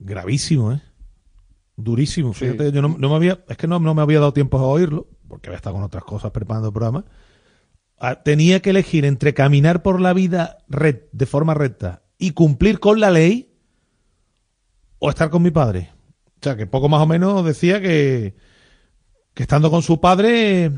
[0.00, 0.82] Gravísimo, ¿eh?
[1.76, 2.32] Durísimo.
[2.32, 4.66] Fíjate, yo no, no, me había, es que no, no, me había dado tiempo a
[4.66, 7.04] oírlo, porque había estado con otras cosas preparando el programa.
[7.98, 12.80] Ah, tenía que elegir entre caminar por la vida red, de forma recta y cumplir
[12.80, 13.54] con la ley
[14.98, 15.90] o estar con mi padre.
[16.26, 18.34] O sea, que poco más o menos decía que,
[19.34, 20.72] que estando con su padre,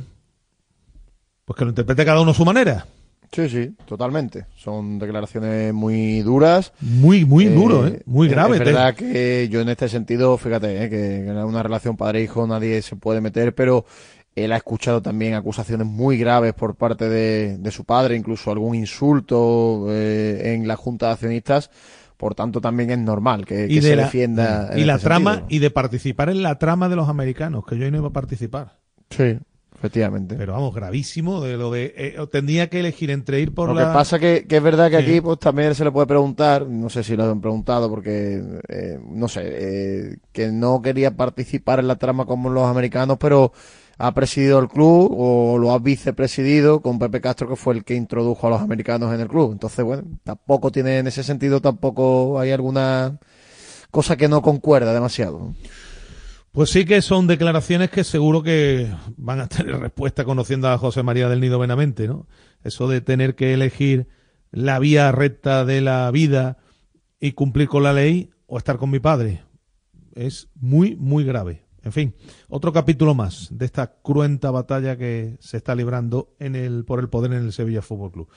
[1.45, 2.87] pues que lo interprete cada uno a su manera.
[3.33, 4.45] Sí, sí, totalmente.
[4.55, 6.74] Son declaraciones muy duras.
[6.80, 8.03] Muy, muy eh, duro, ¿eh?
[8.05, 8.59] Muy grave.
[8.59, 10.91] Es verdad que yo en este sentido, fíjate, ¿eh?
[10.91, 13.87] que en una relación padre-hijo nadie se puede meter, pero
[14.35, 18.74] él ha escuchado también acusaciones muy graves por parte de, de su padre, incluso algún
[18.74, 21.70] insulto eh, en la Junta de Accionistas.
[22.18, 24.72] Por tanto, también es normal que, que se la, defienda.
[24.76, 25.57] Y la este trama, sentido.
[25.57, 28.12] y de participar en la trama de los americanos, que yo ahí no iba a
[28.12, 28.78] participar.
[29.09, 29.39] Sí.
[29.83, 30.37] Efectivamente.
[30.39, 33.89] Pero vamos, gravísimo de lo de eh, tendría que elegir entre ir por lo la
[33.89, 35.11] que pasa que, que es verdad que Sí.
[35.11, 39.01] aquí pues también se le puede preguntar, no sé si lo han preguntado porque eh,
[39.05, 43.53] no sé, eh, que no quería participar en la trama como los americanos, pero
[43.99, 47.97] ha presidido el club o lo ha vicepresidido con Pepe Castro que fue el que
[47.97, 49.51] introdujo a los americanos en el club.
[49.51, 53.18] Entonces, bueno, tampoco tiene en ese sentido tampoco hay alguna
[53.91, 55.55] cosa que no concuerda demasiado.
[56.53, 61.03] Pues sí que son declaraciones que seguro que van a tener respuesta conociendo a José
[61.03, 62.26] María del Nido Benavente, ¿no?
[62.62, 64.07] Eso de tener que elegir
[64.50, 66.59] la vía recta de la vida
[67.20, 69.42] y cumplir con la ley o estar con mi padre.
[70.14, 71.64] Es muy, muy grave.
[71.84, 72.14] En fin,
[72.50, 77.09] otro capítulo más de esta cruenta batalla que se está librando en el, por el
[77.09, 78.28] poder en el Sevilla Fútbol Club.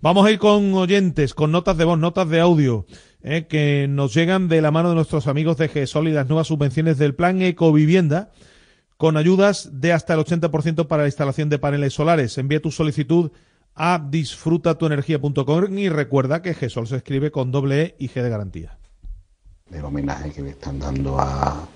[0.00, 2.86] Vamos a ir con oyentes, con notas de voz, notas de audio,
[3.20, 6.46] eh, que nos llegan de la mano de nuestros amigos de GESOL y las nuevas
[6.46, 8.30] subvenciones del plan Ecovivienda,
[8.96, 12.38] con ayudas de hasta el 80% para la instalación de paneles solares.
[12.38, 13.32] Envía tu solicitud
[13.74, 18.78] a disfrutatuenergia.com y recuerda que GESOL se escribe con doble E y G de garantía.
[19.68, 21.66] del homenaje que le están dando a,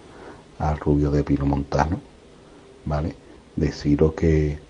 [0.81, 2.01] Rubio de Pino Montano,
[2.85, 3.16] ¿vale?
[3.57, 4.61] Deciros que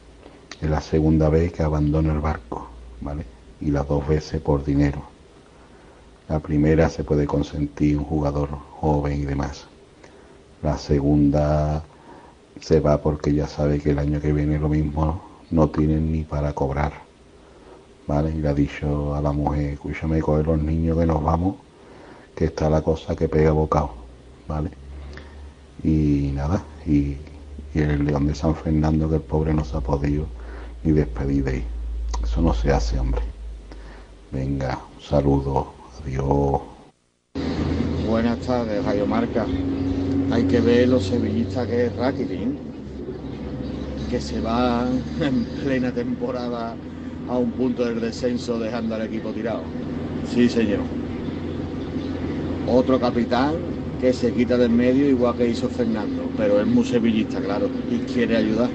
[0.58, 2.70] es la segunda vez que abandona el barco,
[3.02, 3.31] ¿vale?
[3.62, 5.02] Y las dos veces por dinero.
[6.28, 8.50] La primera se puede consentir un jugador
[8.80, 9.66] joven y demás.
[10.62, 11.84] La segunda
[12.60, 16.24] se va porque ya sabe que el año que viene lo mismo no tienen ni
[16.24, 16.92] para cobrar.
[18.06, 18.30] ¿Vale?
[18.30, 21.56] Y le ha dicho a la mujer, escúchame, coge los niños que nos vamos,
[22.34, 23.94] que está la cosa que pega bocado,
[24.48, 24.70] ¿vale?
[25.84, 27.16] Y nada, y
[27.74, 30.26] y el León de San Fernando que el pobre no se ha podido
[30.84, 31.64] ni despedir de ahí.
[32.22, 33.22] Eso no se hace, hombre.
[34.32, 36.62] Venga, un saludo, adiós.
[38.08, 39.44] Buenas tardes, Radio Marca.
[40.30, 42.48] Hay que ver los sevillistas que es Rakitic,
[44.08, 44.88] que se va
[45.20, 46.74] en plena temporada
[47.28, 49.64] a un punto del descenso dejando al equipo tirado.
[50.32, 50.80] Sí, señor.
[52.66, 53.56] Otro capitán
[54.00, 57.98] que se quita del medio igual que hizo Fernando, pero es muy sevillista, claro, y
[58.10, 58.70] quiere ayudar.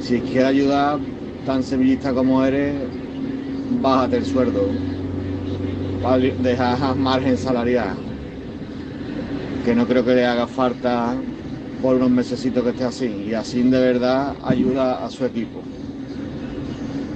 [0.00, 0.98] Si quiere ayudar,
[1.44, 2.74] tan sevillista como eres,
[3.80, 4.68] bájate el sueldo.
[6.42, 7.96] Dejar margen salarial.
[9.64, 11.14] Que no creo que le haga falta
[11.82, 13.26] por unos mesecitos que esté así.
[13.28, 15.62] Y así de verdad ayuda a su equipo.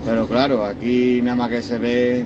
[0.04, 2.24] Pero claro, aquí nada más que se ve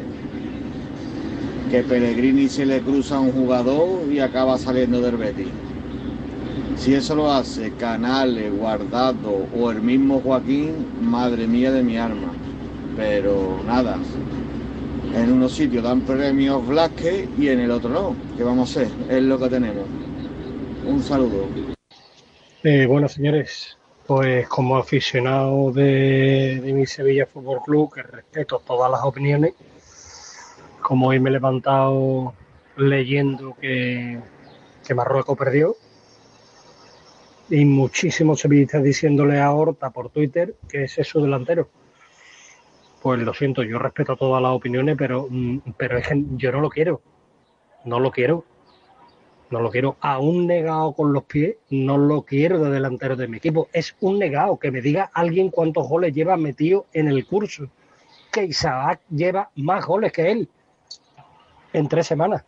[1.70, 5.48] que Pellegrini se le cruza a un jugador y acaba saliendo del Betis.
[6.76, 12.33] Si eso lo hace Canales, Guardado o el mismo Joaquín, madre mía de mi alma.
[12.96, 13.98] Pero nada,
[15.14, 18.16] en unos sitios dan premios Blasque y en el otro no.
[18.36, 18.92] ¿Qué vamos a hacer?
[19.08, 19.84] Es lo que tenemos.
[20.86, 21.46] Un saludo.
[22.62, 29.02] Eh, bueno, señores, pues como aficionado de, mi Sevilla Fútbol Club, que respeto todas las
[29.02, 29.54] opiniones,
[30.80, 32.34] como hoy me he levantado
[32.76, 34.18] leyendo que,
[34.86, 35.76] que Marruecos perdió,
[37.50, 41.68] y muchísimos sevillistas diciéndole a Horta por Twitter que es su delantero.
[43.04, 46.62] Pues lo siento, yo respeto todas las opiniones, pero, mm, pero es que yo no
[46.62, 47.02] lo quiero.
[47.84, 48.46] No lo quiero.
[49.50, 49.98] No lo quiero.
[50.00, 53.68] Aún negado con los pies, no lo quiero de delantero de mi equipo.
[53.74, 54.56] Es un negado.
[54.56, 57.68] Que me diga alguien cuántos goles lleva metido en el curso.
[58.32, 60.48] Que Isaac lleva más goles que él
[61.74, 62.42] en tres semanas.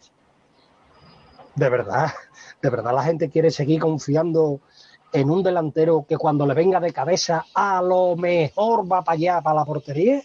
[1.55, 2.15] De verdad,
[2.63, 4.61] de verdad la gente quiere seguir confiando
[5.13, 9.43] en un delantero que cuando le venga de cabeza a lo mejor va para allá,
[9.43, 10.23] para la portería,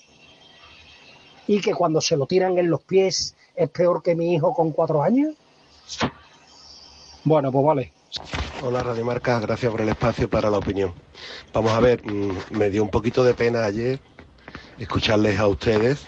[1.51, 4.71] y que cuando se lo tiran en los pies es peor que mi hijo con
[4.71, 5.35] cuatro años.
[7.25, 7.91] Bueno, pues vale.
[8.63, 10.93] Hola Radio Marca, gracias por el espacio para la opinión.
[11.53, 13.99] Vamos a ver, mm, me dio un poquito de pena ayer
[14.79, 16.05] escucharles a ustedes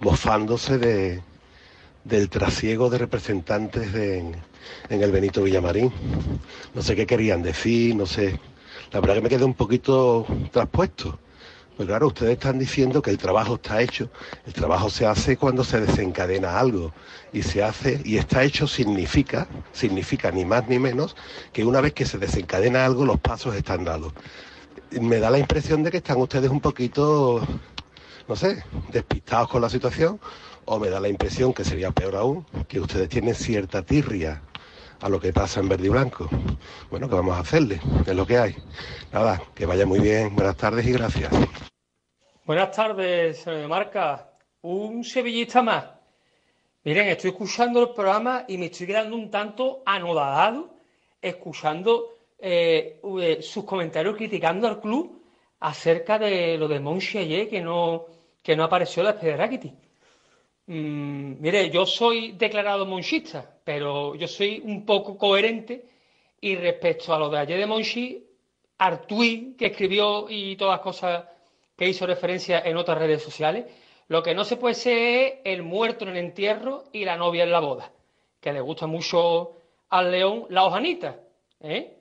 [0.00, 1.22] mofándose de,
[2.04, 4.36] del trasiego de representantes de, en,
[4.88, 5.92] en el Benito Villamarín.
[6.72, 8.40] No sé qué querían decir, no sé.
[8.92, 11.18] La verdad que me quedé un poquito traspuesto.
[11.76, 14.08] Pues claro, ustedes están diciendo que el trabajo está hecho.
[14.46, 16.94] El trabajo se hace cuando se desencadena algo.
[17.34, 21.16] Y se hace, y está hecho significa, significa ni más ni menos,
[21.52, 24.14] que una vez que se desencadena algo, los pasos están dados.
[24.90, 27.46] Me da la impresión de que están ustedes un poquito,
[28.26, 30.18] no sé, despistados con la situación,
[30.64, 34.40] o me da la impresión, que sería peor aún, que ustedes tienen cierta tirria
[35.00, 36.28] a lo que pasa en verde y blanco.
[36.90, 37.80] Bueno, ¿qué vamos a hacerle?
[38.06, 38.56] Es lo que hay.
[39.12, 40.34] Nada, que vaya muy bien.
[40.34, 41.32] Buenas tardes y gracias.
[42.44, 44.30] Buenas tardes, señor Marca.
[44.62, 45.84] Un sevillista más.
[46.84, 50.76] Miren, estoy escuchando el programa y me estoy quedando un tanto anodado
[51.20, 55.22] escuchando eh, eh, sus comentarios criticando al club
[55.60, 58.06] acerca de lo de Monchi que no,
[58.42, 59.85] que no apareció la despedida de Rakitic.
[60.66, 65.84] Mm, mire, yo soy declarado monchista, pero yo soy un poco coherente
[66.40, 68.24] y respecto a lo de ayer de Monchi,
[68.78, 71.24] Artui, que escribió y todas las cosas
[71.76, 73.66] que hizo referencia en otras redes sociales,
[74.08, 77.44] lo que no se puede ser es el muerto en el entierro y la novia
[77.44, 77.92] en la boda,
[78.40, 79.56] que le gusta mucho
[79.90, 81.20] al león la hojanita,
[81.60, 81.92] ¿eh?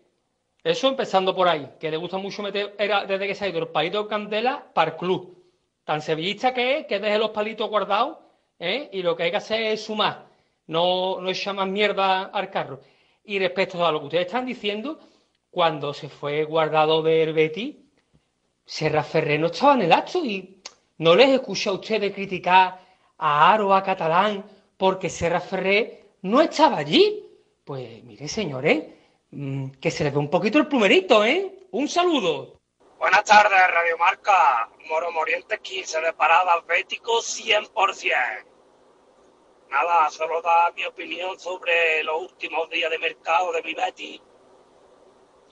[0.63, 3.59] Eso empezando por ahí, que le gusta mucho meter, era desde que se ha ido
[3.59, 5.37] el palito de candela para club.
[5.83, 8.24] Tan sevillista que es, que deje los palitos guardados
[8.59, 8.89] ¿eh?
[8.91, 10.27] y lo que hay que hacer es sumar,
[10.67, 12.79] no, no echar más mierda al carro.
[13.23, 14.99] Y respecto a lo que ustedes están diciendo,
[15.49, 17.85] cuando se fue guardado del Betty,
[18.65, 20.61] Serra Ferrer no estaba en el acto y
[20.97, 22.79] no les escuché a ustedes criticar
[23.17, 24.43] a Aro, a Catalán,
[24.77, 27.23] porque Serra Ferrer no estaba allí.
[27.63, 28.83] Pues mire, señores,
[29.31, 31.67] mm, que se les ve un poquito el plumerito, ¿eh?
[31.71, 32.59] Un saludo.
[32.99, 34.69] Buenas tardes, Radio Marca.
[34.89, 38.54] Moro Moriente 15 de parada Atlético 100%.
[39.75, 44.21] Nada, solo da mi opinión sobre los últimos días de mercado de mi Betty.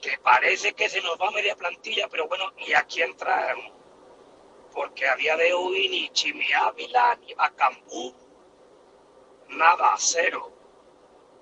[0.00, 3.70] Que parece que se nos va media plantilla, pero bueno, ¿y a quién traemos?
[4.72, 8.14] Porque a día de hoy ni Chimi Ávila ni Bacambú.
[9.48, 10.50] Nada, cero.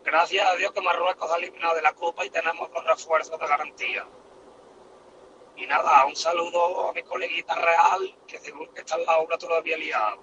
[0.02, 3.46] Gracias a Dios que Marruecos ha eliminado de la Copa y tenemos los refuerzos de
[3.46, 4.08] garantía.
[5.54, 9.38] Y nada, un saludo a mi coleguita real, que seguro que está en la obra
[9.38, 10.20] todavía liado.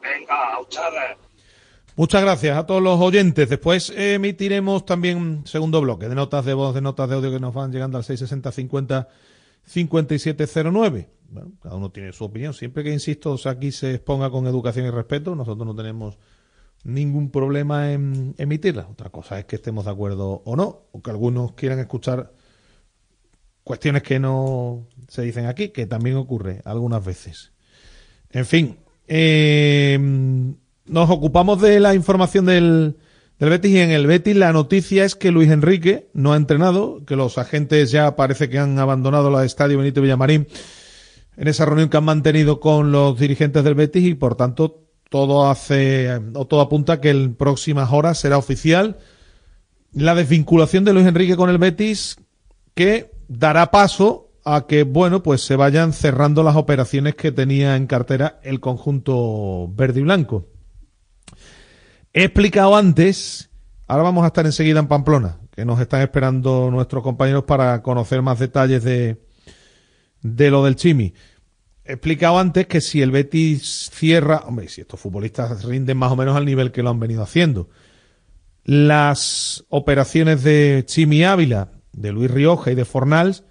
[0.00, 1.27] Venga, a ustedes.
[1.98, 3.48] Muchas gracias a todos los oyentes.
[3.48, 7.40] Después emitiremos también un segundo bloque de notas de voz, de notas de audio que
[7.40, 9.08] nos van llegando al 660 50
[9.64, 11.08] 5709.
[11.28, 12.54] Bueno, cada uno tiene su opinión.
[12.54, 16.18] Siempre que, insisto, aquí se exponga con educación y respeto, nosotros no tenemos
[16.84, 18.86] ningún problema en emitirla.
[18.88, 22.32] Otra cosa es que estemos de acuerdo o no, o que algunos quieran escuchar
[23.64, 27.50] cuestiones que no se dicen aquí, que también ocurre algunas veces.
[28.30, 29.98] En fin, eh,
[30.88, 32.96] nos ocupamos de la información del,
[33.38, 37.04] del Betis y en el Betis la noticia es que Luis Enrique no ha entrenado,
[37.06, 40.48] que los agentes ya parece que han abandonado el estadio Benito Villamarín
[41.36, 45.48] en esa reunión que han mantenido con los dirigentes del Betis y por tanto todo
[45.48, 48.98] hace o todo apunta que en próximas horas será oficial
[49.92, 52.16] la desvinculación de Luis Enrique con el Betis
[52.74, 57.86] que dará paso a que bueno pues se vayan cerrando las operaciones que tenía en
[57.86, 60.46] cartera el conjunto verde y blanco.
[62.12, 63.50] He explicado antes,
[63.86, 68.22] ahora vamos a estar enseguida en Pamplona, que nos están esperando nuestros compañeros para conocer
[68.22, 69.22] más detalles de,
[70.22, 71.12] de lo del Chimi.
[71.84, 76.16] He explicado antes que si el Betis cierra, hombre, si estos futbolistas rinden más o
[76.16, 77.68] menos al nivel que lo han venido haciendo,
[78.64, 83.44] las operaciones de Chimi Ávila, de Luis Rioja y de Fornals,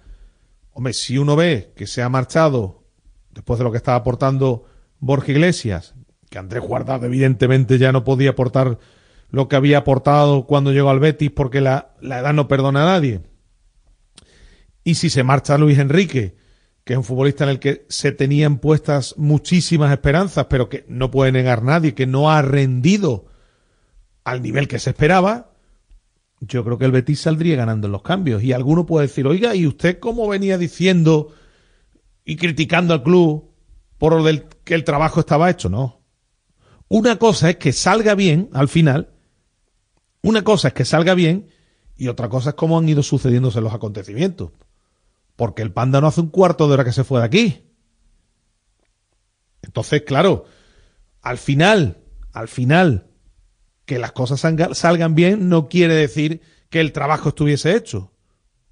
[0.72, 2.84] hombre, si uno ve que se ha marchado
[3.30, 4.64] después de lo que estaba aportando
[5.00, 5.94] Borja Iglesias,
[6.30, 8.78] que Andrés Guardado evidentemente ya no podía aportar
[9.30, 12.92] lo que había aportado cuando llegó al Betis porque la, la edad no perdona a
[12.94, 13.20] nadie.
[14.84, 16.36] Y si se marcha Luis Enrique,
[16.84, 21.10] que es un futbolista en el que se tenían puestas muchísimas esperanzas, pero que no
[21.10, 23.26] puede negar nadie, que no ha rendido
[24.24, 25.52] al nivel que se esperaba,
[26.40, 28.42] yo creo que el Betis saldría ganando en los cambios.
[28.42, 31.34] Y alguno puede decir, oiga, ¿y usted cómo venía diciendo
[32.24, 33.50] y criticando al club
[33.98, 35.68] por el que el trabajo estaba hecho?
[35.68, 35.97] No.
[36.88, 39.10] Una cosa es que salga bien al final,
[40.22, 41.48] una cosa es que salga bien
[41.96, 44.52] y otra cosa es cómo han ido sucediéndose los acontecimientos.
[45.36, 47.64] Porque el panda no hace un cuarto de hora que se fue de aquí.
[49.62, 50.44] Entonces, claro,
[51.22, 51.98] al final,
[52.32, 53.08] al final,
[53.84, 54.40] que las cosas
[54.72, 56.40] salgan bien no quiere decir
[56.70, 58.12] que el trabajo estuviese hecho.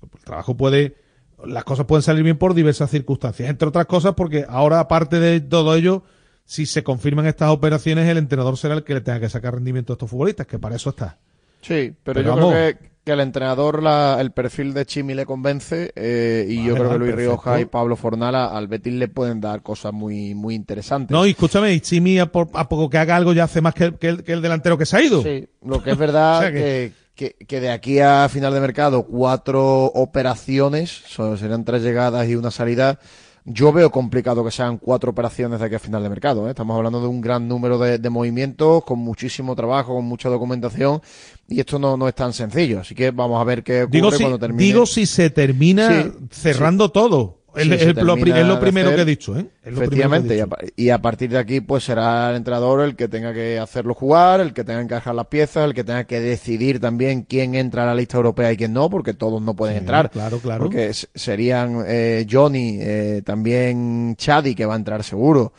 [0.02, 0.96] El trabajo puede,
[1.44, 5.40] las cosas pueden salir bien por diversas circunstancias, entre otras cosas porque ahora, aparte de
[5.40, 6.04] todo ello,
[6.46, 9.92] si se confirman estas operaciones, el entrenador será el que le tenga que sacar rendimiento
[9.92, 11.18] a estos futbolistas, que para eso está.
[11.60, 15.90] Sí, pero, yo creo que, que el entrenador, la, el perfil de Chimi le convence
[15.96, 19.62] eh, y yo creo que Luis Rioja y Pablo Fornala al Betis le pueden dar
[19.62, 21.10] cosas muy muy interesantes.
[21.10, 24.22] No, y escúchame, y Chimi a, poco que haga algo ya hace más que, el,
[24.22, 25.22] que el delantero que se ha ido.
[25.24, 26.92] Sí, lo que es verdad que...
[27.16, 32.36] que, que, de aquí a final de mercado cuatro operaciones, son, serían tres llegadas y
[32.36, 33.00] una salida,
[33.48, 36.46] yo veo complicado que sean cuatro operaciones de aquí a final de mercado.
[36.46, 36.50] ¿eh?
[36.50, 41.00] Estamos hablando de un gran número de, de, movimientos, con muchísimo trabajo, con mucha documentación,
[41.48, 42.80] y esto no, no es tan sencillo.
[42.80, 44.62] Así que vamos a ver qué ocurre digo cuando si, termine.
[44.64, 46.90] Digo si se termina sí, cerrando sí.
[46.92, 47.35] todo.
[47.56, 48.14] Es, lo, es, lo,
[48.60, 49.46] primero hacer, que he dicho, ¿eh?
[49.64, 50.48] Efectivamente, he dicho.
[50.76, 53.58] Y, a, y, a, partir de aquí, pues será el entrenador el que tenga que
[53.58, 57.22] hacerlo jugar, el que tenga que encajar las piezas, el que tenga que decidir también
[57.22, 60.10] quién entra a la lista europea y quién no, porque todos no pueden sí, entrar.
[60.10, 60.64] Claro, claro.
[60.64, 65.52] Porque serían eh, Johnny, eh, también Chadi, que va a entrar seguro.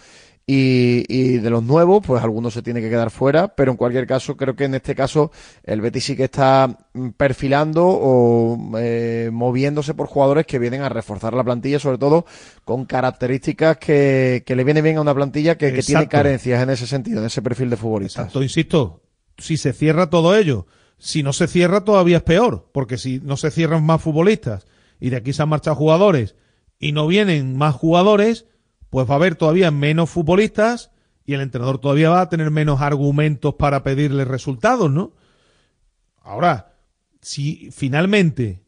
[0.50, 4.08] Y, y, de los nuevos, pues algunos se tiene que quedar fuera, pero en cualquier
[4.08, 5.30] caso, creo que en este caso
[5.66, 6.88] el Betis sí que está
[7.18, 12.26] perfilando o eh, moviéndose por jugadores que vienen a reforzar la plantilla, sobre todo
[12.64, 16.70] con características que, que le viene bien a una plantilla que, que, tiene carencias en
[16.70, 18.22] ese sentido, en ese perfil de futbolista.
[18.22, 19.02] Exacto, insisto,
[19.38, 20.66] si se cierra todo ello,
[20.98, 24.66] si no se cierra todavía es peor, porque si no se cierran más futbolistas
[24.98, 26.36] y de aquí se han marchado jugadores
[26.80, 28.46] y no vienen más jugadores,
[28.90, 30.92] pues va a haber todavía menos futbolistas
[31.26, 35.14] y el entrenador todavía va a tener menos argumentos para pedirle resultados, ¿no?
[36.22, 36.74] Ahora,
[37.22, 38.64] si finalmente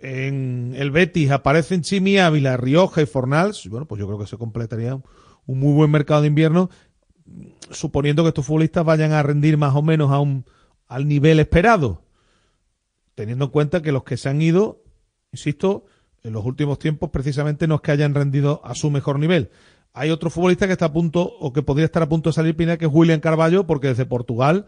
[0.00, 4.36] en el Betis aparecen Chimi Ávila, Rioja y Fornals, bueno, pues yo creo que se
[4.38, 6.70] completaría un muy buen mercado de invierno,
[7.70, 10.44] suponiendo que estos futbolistas vayan a rendir más o menos a un,
[10.86, 12.02] al nivel esperado,
[13.14, 14.82] teniendo en cuenta que los que se han ido,
[15.32, 15.86] insisto,
[16.24, 19.50] en los últimos tiempos precisamente no es que hayan rendido a su mejor nivel.
[19.92, 22.56] Hay otro futbolista que está a punto o que podría estar a punto de salir
[22.56, 24.66] Pina, que es William Carballo, porque desde Portugal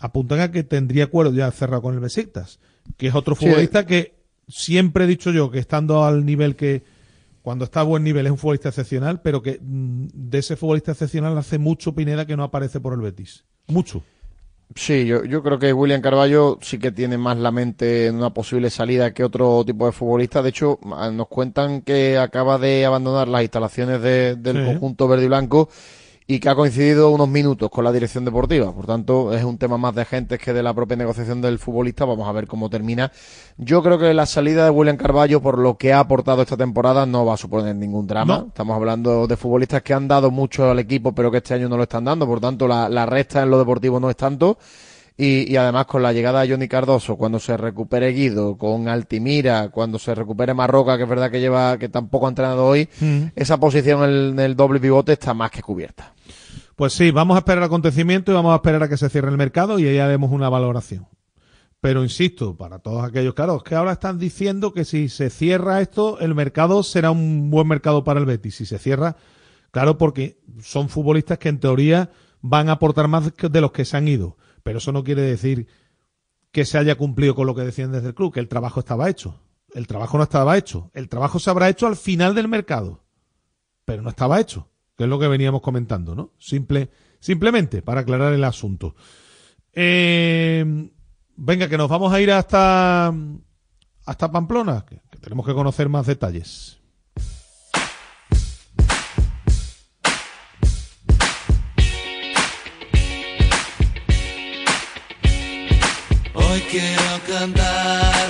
[0.00, 2.58] apuntan a que tendría acuerdo ya cerrado con el Besiktas,
[2.96, 3.86] que es otro futbolista sí.
[3.86, 4.14] que
[4.48, 6.82] siempre he dicho yo que estando al nivel que
[7.42, 10.92] cuando está a buen nivel es un futbolista excepcional, pero que mm, de ese futbolista
[10.92, 13.44] excepcional hace mucho Pineda que no aparece por el Betis.
[13.68, 14.02] Mucho.
[14.74, 18.34] Sí, yo, yo creo que William Carballo sí que tiene más la mente en una
[18.34, 20.42] posible salida que otro tipo de futbolista.
[20.42, 24.64] De hecho, nos cuentan que acaba de abandonar las instalaciones de, del sí.
[24.64, 25.70] conjunto verde y blanco
[26.28, 28.72] y que ha coincidido unos minutos con la dirección deportiva.
[28.72, 32.04] Por tanto, es un tema más de agentes que de la propia negociación del futbolista.
[32.04, 33.12] Vamos a ver cómo termina.
[33.56, 37.06] Yo creo que la salida de William Carballo, por lo que ha aportado esta temporada,
[37.06, 38.44] no va a suponer ningún drama.
[38.48, 41.76] Estamos hablando de futbolistas que han dado mucho al equipo, pero que este año no
[41.76, 42.26] lo están dando.
[42.26, 44.58] Por tanto, la, la resta en lo deportivo no es tanto.
[45.18, 49.70] Y, y, además con la llegada de Johnny Cardoso, cuando se recupere Guido, con Altimira,
[49.70, 53.22] cuando se recupere Marroca, que es verdad que lleva, que tampoco ha entrenado hoy, Mm.
[53.34, 56.12] esa posición en el, el doble pivote está más que cubierta.
[56.74, 59.38] Pues sí, vamos a esperar acontecimiento y vamos a esperar a que se cierre el
[59.38, 61.06] mercado y ahí haremos una valoración.
[61.80, 65.80] Pero insisto, para todos aquellos, claro, es que ahora están diciendo que si se cierra
[65.80, 68.56] esto, el mercado será un buen mercado para el Betis.
[68.56, 69.16] Si se cierra,
[69.70, 72.10] claro, porque son futbolistas que en teoría
[72.42, 74.36] van a aportar más que- de los que se han ido.
[74.66, 75.68] Pero eso no quiere decir
[76.50, 79.08] que se haya cumplido con lo que decían desde el club, que el trabajo estaba
[79.08, 79.38] hecho.
[79.72, 80.90] El trabajo no estaba hecho.
[80.92, 83.04] El trabajo se habrá hecho al final del mercado.
[83.84, 86.32] Pero no estaba hecho, que es lo que veníamos comentando, ¿no?
[86.40, 86.90] Simple,
[87.20, 88.96] simplemente para aclarar el asunto.
[89.72, 90.90] Eh,
[91.36, 93.14] venga, que nos vamos a ir hasta,
[94.04, 96.80] hasta Pamplona, que, que tenemos que conocer más detalles.
[107.26, 108.28] Cantar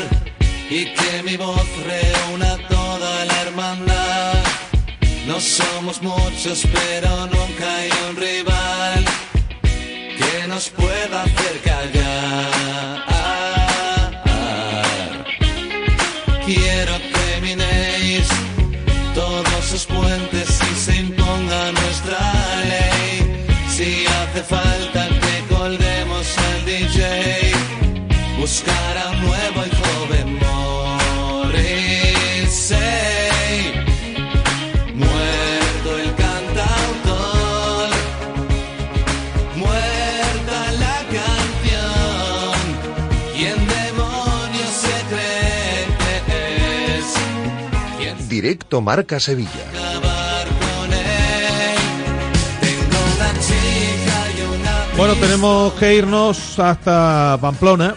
[0.70, 4.44] y que mi voz reúna toda la hermandad.
[5.26, 9.04] No somos muchos, pero nunca hay un rival
[10.18, 12.05] que nos pueda hacer callar.
[48.46, 49.50] Directo Marca Sevilla.
[54.96, 57.96] Bueno, tenemos que irnos hasta Pamplona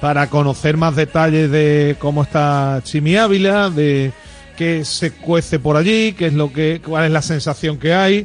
[0.00, 4.12] para conocer más detalles de cómo está Chimi Ávila, de
[4.56, 8.24] qué se cuece por allí, qué es lo que, cuál es la sensación que hay,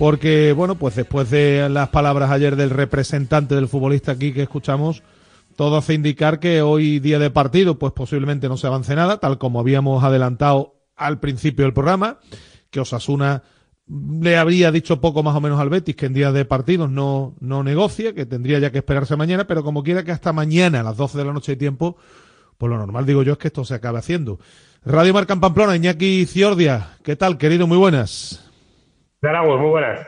[0.00, 5.04] porque bueno, pues después de las palabras ayer del representante del futbolista aquí que escuchamos,
[5.54, 9.38] todo hace indicar que hoy día de partido, pues posiblemente no se avance nada, tal
[9.38, 12.18] como habíamos adelantado al principio del programa,
[12.70, 13.42] que Osasuna
[13.86, 17.34] le habría dicho poco más o menos al Betis que en días de partidos no,
[17.40, 20.82] no negocia, que tendría ya que esperarse mañana, pero como quiera que hasta mañana a
[20.82, 21.96] las 12 de la noche de tiempo,
[22.56, 24.38] pues lo normal digo yo es que esto se acabe haciendo.
[24.84, 27.66] Radio Marca en Pamplona, Iñaki Ciordia, ¿qué tal, querido?
[27.66, 28.50] Muy buenas.
[29.20, 30.06] De muy buenas.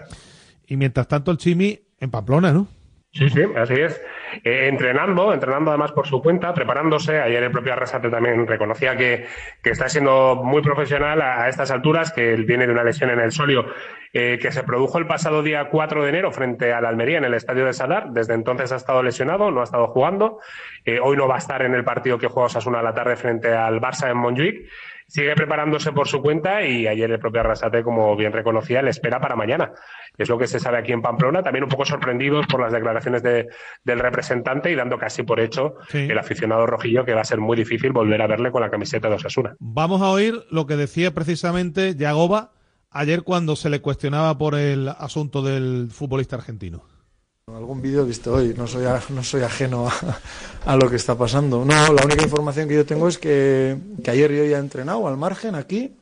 [0.66, 2.68] Y mientras tanto el Chimi en Pamplona, ¿no?
[3.12, 3.98] Sí, sí, así es.
[4.44, 7.20] Eh, entrenando, entrenando además por su cuenta, preparándose.
[7.20, 9.26] Ayer el propio Arrasate también reconocía que,
[9.62, 13.20] que está siendo muy profesional a, estas alturas, que él viene de una lesión en
[13.20, 13.66] el solio
[14.12, 17.34] eh, que se produjo el pasado día 4 de enero frente al Almería en el
[17.34, 18.10] estadio de Sadar.
[18.10, 20.38] Desde entonces ha estado lesionado, no ha estado jugando.
[20.84, 23.16] Eh, hoy no va a estar en el partido que juega Osasuna a la tarde
[23.16, 24.68] frente al Barça en Montjuic.
[25.08, 29.20] Sigue preparándose por su cuenta y ayer el propio Arrasate, como bien reconocía, le espera
[29.20, 29.72] para mañana.
[30.18, 31.42] Es lo que se sabe aquí en Pamplona.
[31.42, 33.46] También un poco sorprendidos por las declaraciones de-
[33.84, 35.98] del representante y dando casi por hecho Sí.
[36.10, 39.08] el aficionado rojillo que va a ser muy difícil volver a verle con la camiseta
[39.08, 39.54] de Osasuna.
[39.60, 42.50] Vamos a oír lo que decía precisamente Yagoba
[42.90, 46.82] ayer cuando se le cuestionaba por el asunto del futbolista argentino.
[47.54, 49.92] Algún vídeo he visto hoy, no soy, no soy ajeno a,
[50.66, 51.64] a lo que está pasando.
[51.64, 55.06] No, la única información que yo tengo es que, que ayer yo ya he entrenado
[55.06, 55.94] al margen aquí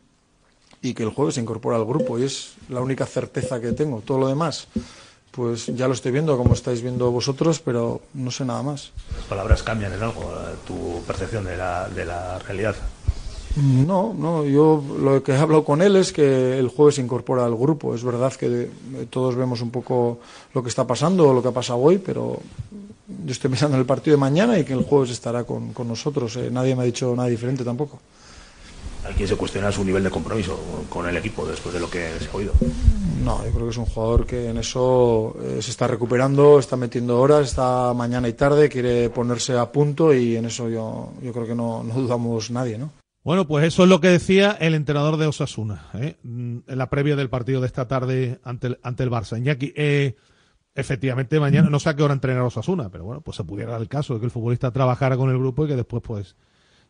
[0.80, 4.00] y que el jueves se incorpora al grupo y es la única certeza que tengo.
[4.00, 4.68] Todo lo demás,
[5.32, 8.92] pues ya lo estoy viendo como estáis viendo vosotros, pero no sé nada más.
[9.14, 12.74] Las palabras cambian en algo eh, tu percepción de la, de la realidad.
[13.56, 17.44] No, no, yo lo que he hablado con él es que el jueves se incorpora
[17.44, 17.94] al grupo.
[17.94, 18.68] Es verdad que
[19.10, 20.18] todos vemos un poco
[20.52, 22.40] lo que está pasando o lo que ha pasado hoy, pero
[23.06, 25.86] yo estoy pensando en el partido de mañana y que el jueves estará con, con
[25.86, 26.34] nosotros.
[26.36, 28.00] Eh, nadie me ha dicho nada diferente tampoco.
[29.06, 30.58] Hay quien se cuestiona su nivel de compromiso
[30.88, 32.54] con el equipo después de lo que se ha oído.
[33.22, 36.76] No, yo creo que es un jugador que en eso eh, se está recuperando, está
[36.76, 41.32] metiendo horas, está mañana y tarde, quiere ponerse a punto y en eso yo, yo
[41.32, 42.90] creo que no, no dudamos nadie, ¿no?
[43.24, 46.18] Bueno, pues eso es lo que decía el entrenador de Osasuna ¿eh?
[46.22, 49.38] Mm, en la previa del partido de esta tarde ante el, ante el Barça.
[49.38, 50.14] Iñaki, eh,
[50.74, 53.80] efectivamente mañana, no sé a qué hora entrenará Osasuna, pero bueno, pues se pudiera dar
[53.80, 56.36] el caso de que el futbolista trabajara con el grupo y que después pues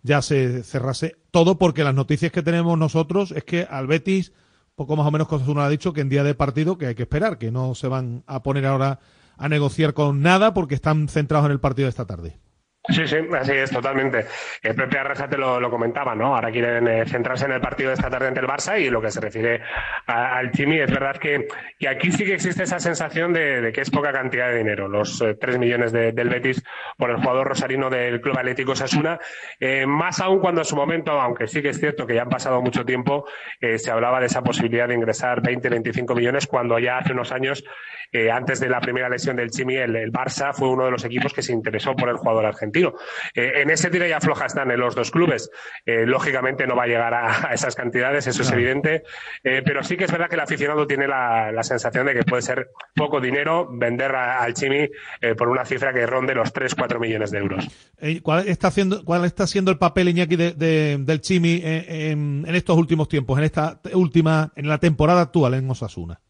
[0.03, 4.33] ya se cerrase todo porque las noticias que tenemos nosotros es que al Betis
[4.75, 7.05] poco más o menos Osasuna ha dicho que en día de partido que hay que
[7.05, 8.99] esperar, que no se van a poner ahora
[9.37, 12.41] a negociar con nada porque están centrados en el partido de esta tarde.
[12.87, 14.27] Sí, sí, así es, totalmente.
[14.63, 16.35] El propio Arrasate lo, comentaba, ¿no?
[16.35, 19.01] Ahora quieren eh, centrarse en el partido de esta tarde ante el Barça y lo
[19.01, 19.63] que se refiere
[20.07, 21.49] al Chimi, es verdad que,
[21.89, 25.35] aquí sí que existe esa sensación de, que es poca cantidad de dinero, los eh,
[25.35, 26.63] 3 millones de- del Betis
[26.99, 29.19] por el jugador rosarino del Club Atlético Sasuna,
[29.61, 32.29] eh, más aún cuando en su momento, aunque sí que es cierto que ya han
[32.29, 33.25] pasado mucho tiempo,
[33.63, 37.33] eh, se hablaba de esa posibilidad de ingresar 20, 25 millones, cuando ya hace unos
[37.33, 37.65] años,
[38.15, 41.33] eh, antes de la primera lesión del Chimi, el, Barça fue uno de los equipos
[41.35, 42.95] que se interesó por el jugador argentino.
[43.35, 45.51] Eh, en ese tira y afloja están en los dos clubes.
[45.85, 49.03] Eh, lógicamente no va a llegar a, a esas cantidades, eso es evidente,
[49.43, 52.23] Eh, pero sí que es verdad que el aficionado tiene la, la sensación de que
[52.23, 54.89] puede ser poco dinero vender a- al Chimi
[55.21, 57.69] eh, por una cifra que ronde los 3-4 millones de euros.
[58.01, 61.85] Eh, ¿Cuál está haciendo, cuál está siendo el papel Iñaki de, de- del Chimi en,
[61.89, 66.21] en- en estos últimos tiempos, en esta última, en la temporada actual en Osasuna?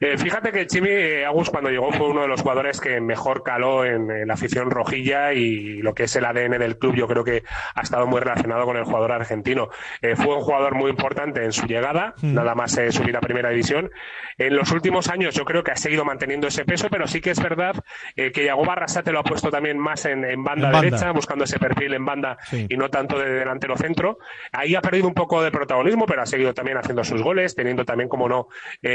[0.00, 3.42] Eh, fíjate que Chimi eh, Agus cuando llegó fue uno de los jugadores que mejor
[3.42, 7.08] caló en, en la afición rojilla y lo que es el ADN del club yo
[7.08, 7.42] creo que
[7.74, 9.68] ha estado muy relacionado con el jugador argentino.
[10.02, 12.34] Eh, fue un jugador muy importante en su llegada, Mm.
[12.34, 13.90] nada más eh, subir a primera división.
[14.38, 17.30] En los últimos años yo creo que ha seguido manteniendo ese peso, pero sí que
[17.30, 17.74] es verdad
[18.14, 20.80] que Yago Barrasate lo ha puesto también más en, en banda En banda.
[20.80, 22.66] derecha, buscando ese perfil en banda Sí.
[22.68, 24.18] y no tanto de delantero centro.
[24.52, 27.84] Ahí ha perdido un poco de protagonismo, pero ha seguido también haciendo sus goles, teniendo
[27.84, 28.48] también, como no,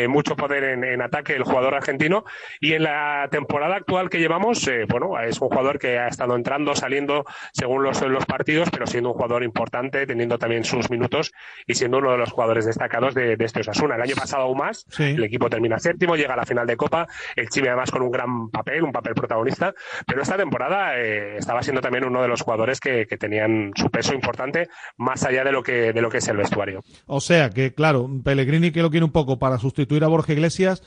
[0.07, 2.23] mucho poder en, en ataque el jugador argentino.
[2.59, 6.35] Y en la temporada actual que llevamos, eh, bueno, es un jugador que ha estado
[6.35, 11.31] entrando, saliendo según los, los partidos, pero siendo un jugador importante, teniendo también sus minutos
[11.67, 13.95] y siendo uno de los jugadores destacados de, de este Osasuna.
[13.95, 15.03] El año pasado aún más, Sí.
[15.03, 18.11] el equipo termina séptimo, llega a la final de Copa, el Chime además con un
[18.11, 19.73] gran papel, un papel protagonista,
[20.05, 23.89] pero esta temporada eh, estaba siendo también uno de los jugadores que, que tenían su
[23.89, 24.67] peso importante
[24.97, 26.81] más allá de lo que de lo que es el vestuario.
[27.07, 30.82] O sea que, claro, Pellegrini que lo quiere un poco para sustituir a Borja Iglesias,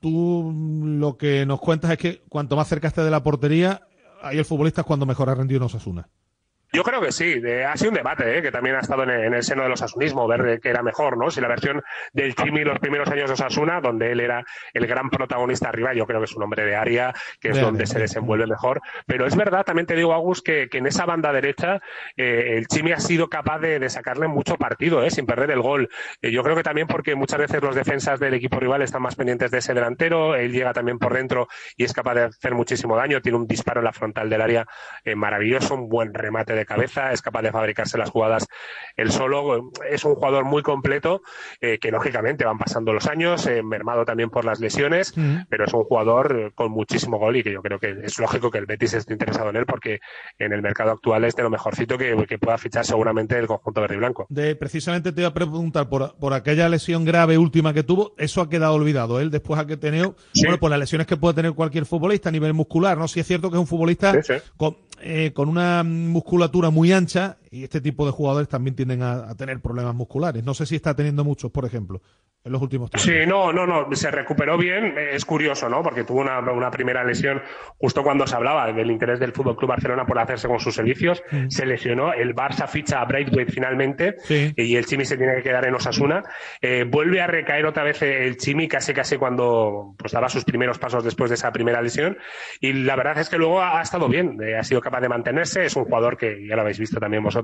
[0.00, 0.52] tú
[0.84, 3.82] lo que nos cuentas es que cuanto más cerca de la portería,
[4.22, 6.08] ahí el futbolista es cuando mejor ha rendido en Osasuna.
[6.72, 8.42] Yo creo que sí, de- ha sido un debate ¿eh?
[8.42, 11.16] que también ha estado en el, en el seno del osasunismo, ver qué era mejor,
[11.16, 11.30] ¿no?
[11.30, 11.82] Si la versión
[12.12, 16.06] del Chimi los primeros años de Osasuna, donde él era el gran protagonista arriba, yo
[16.06, 18.00] creo que es un hombre de área, que es De donde área, se sí.
[18.00, 18.80] desenvuelve mejor.
[19.06, 21.80] Pero es verdad, también te digo, Agus, que, que en esa banda derecha
[22.16, 25.10] eh, el Chimi ha sido capaz de, de sacarle mucho partido, ¿eh?
[25.10, 25.88] sin perder el gol.
[26.22, 29.16] Eh, yo creo que también porque muchas veces los defensas del equipo rival están más
[29.16, 32.96] pendientes de ese delantero, él llega también por dentro y es capaz de hacer muchísimo
[32.96, 34.66] daño, tiene un disparo en la frontal del área
[35.04, 38.46] eh, maravilloso, un buen remate de cabeza, es capaz de fabricarse las jugadas
[38.96, 41.22] él solo, es un jugador muy completo
[41.60, 45.14] eh, que lógicamente van pasando los años, eh, mermado también por las lesiones,
[45.48, 48.50] pero es un jugador eh, con muchísimo gol y que yo creo que es lógico
[48.50, 50.00] que el Betis esté interesado en él porque
[50.38, 53.80] en el mercado actual es de lo mejorcito que, que pueda fichar seguramente el conjunto
[53.80, 54.26] verde y blanco.
[54.28, 58.40] De, precisamente te iba a preguntar por, por aquella lesión grave última que tuvo, eso
[58.40, 59.20] ha quedado olvidado.
[59.20, 62.32] Él después ha que tenido, bueno, por las lesiones que puede tener cualquier futbolista a
[62.32, 63.06] nivel muscular, ¿no?
[63.06, 64.34] Si es cierto que es un futbolista Sí, sí.
[64.56, 69.30] Con, eh, con una musculatura muy ancha y este tipo de jugadores también tienden a,
[69.30, 70.44] a tener problemas musculares.
[70.44, 72.02] No sé si está teniendo muchos, por ejemplo,
[72.44, 73.02] en los últimos tiempos.
[73.02, 74.94] Sí, no, no, no, se recuperó bien.
[74.96, 75.82] Es curioso, ¿no?
[75.82, 77.42] Porque tuvo una, una primera lesión
[77.78, 81.22] justo cuando se hablaba del interés del Fútbol Club Barcelona por hacerse con sus servicios.
[81.32, 81.48] Mm.
[81.48, 82.12] Se lesionó.
[82.12, 84.52] El Barça ficha a Braithwaite finalmente Sí.
[84.56, 86.22] y el Chimi se tiene que quedar en Osasuna.
[86.62, 90.78] Eh, vuelve a recaer otra vez el Chimi casi casi cuando pues daba sus primeros
[90.78, 92.16] pasos después de esa primera lesión.
[92.60, 95.08] Y la verdad es que luego ha, ha estado bien, eh, ha sido capaz de
[95.08, 95.64] mantenerse.
[95.66, 97.37] Es un jugador que ya lo habéis visto también vosotros,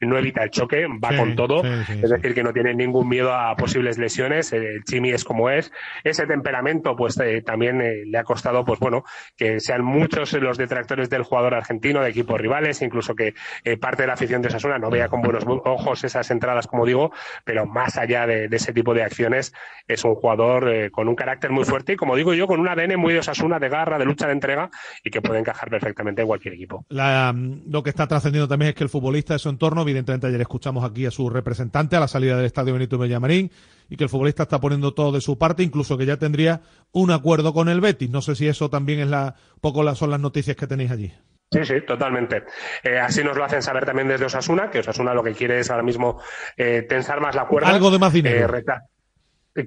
[0.00, 1.62] no evita el choque, va Sí, con todo.
[1.62, 4.52] sí, sí, es decir, que no tiene ningún miedo a posibles lesiones.
[4.52, 5.72] El Chimi es como es.
[6.04, 9.04] Ese temperamento, pues eh, también eh, le ha costado, pues bueno,
[9.36, 13.34] que sean muchos los detractores del jugador argentino, de equipos rivales, incluso que
[13.64, 16.66] eh, parte de la afición de Osasuna no vea con buenos bu- ojos esas entradas,
[16.66, 17.12] como digo,
[17.44, 19.52] pero más allá de, de ese tipo de acciones,
[19.86, 22.96] es un jugador con un carácter muy fuerte y, como digo yo, con un ADN
[22.98, 24.70] muy de Osasuna, de garra, de lucha, de entrega
[25.02, 26.84] y que puede encajar perfectamente en cualquier equipo.
[26.88, 30.40] La, lo que está trascendiendo también es que el futbolista de su entorno, evidentemente ayer
[30.40, 33.50] escuchamos aquí a su representante a la salida del estadio Benito Villamarín,
[33.90, 36.60] y que el futbolista está poniendo todo de su parte, incluso que ya tendría
[36.92, 38.10] un acuerdo con el Betis.
[38.10, 41.12] No sé si eso también es la, poco las, son las noticias que tenéis allí.
[41.50, 42.44] Sí, sí, totalmente.
[42.84, 45.70] Eh, así nos lo hacen saber también desde Osasuna, que Osasuna lo que quiere es
[45.70, 46.20] ahora mismo
[46.58, 47.68] eh, tensar más la cuerda.
[47.68, 48.36] Algo de más dinero.
[48.38, 48.82] Eh, reta-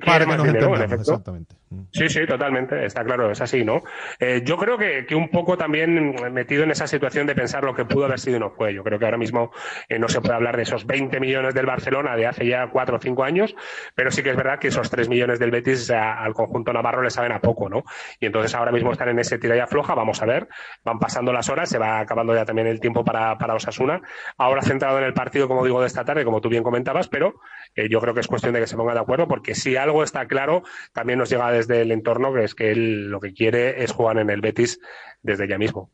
[0.06, 1.02] Para que más nos dinero, en entendamos, efecto.
[1.02, 1.56] exactamente.
[1.94, 3.82] Sí, sí, totalmente, está claro, es así, ¿no?
[4.20, 7.74] Eh, yo creo que, que un poco también metido en esa situación de pensar lo
[7.74, 8.74] que pudo haber sido y no fue.
[8.74, 9.52] Yo creo que ahora mismo
[9.88, 12.98] eh, no se puede hablar de esos 20 millones del Barcelona de hace ya 4
[12.98, 13.56] o 5 años,
[13.96, 17.04] pero sí que es verdad que esos 3 millones del Betis a- al conjunto navarro
[17.04, 17.84] le saben a poco, ¿no?
[18.20, 20.50] Y entonces ahora mismo están en ese tira y afloja, vamos a ver,
[20.84, 24.02] van pasando las horas, se va acabando ya también el tiempo para, para Osasuna.
[24.38, 27.36] Ahora centrado en el partido, como digo, de esta tarde, como tú bien comentabas, pero
[27.76, 30.04] eh, yo creo que es cuestión de que se pongan de acuerdo, porque si algo
[30.04, 33.84] está claro, también nos llega desde el entorno, que es que él lo que quiere
[33.84, 34.80] es jugar en el Betis
[35.22, 35.90] desde ya mismo.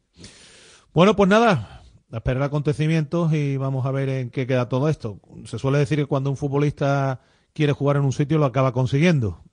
[0.94, 5.20] Bueno, pues nada, a esperar acontecimientos y vamos a ver en qué queda todo esto.
[5.46, 7.22] Se suele decir que cuando un futbolista
[7.54, 9.44] quiere jugar en un sitio lo acaba consiguiendo.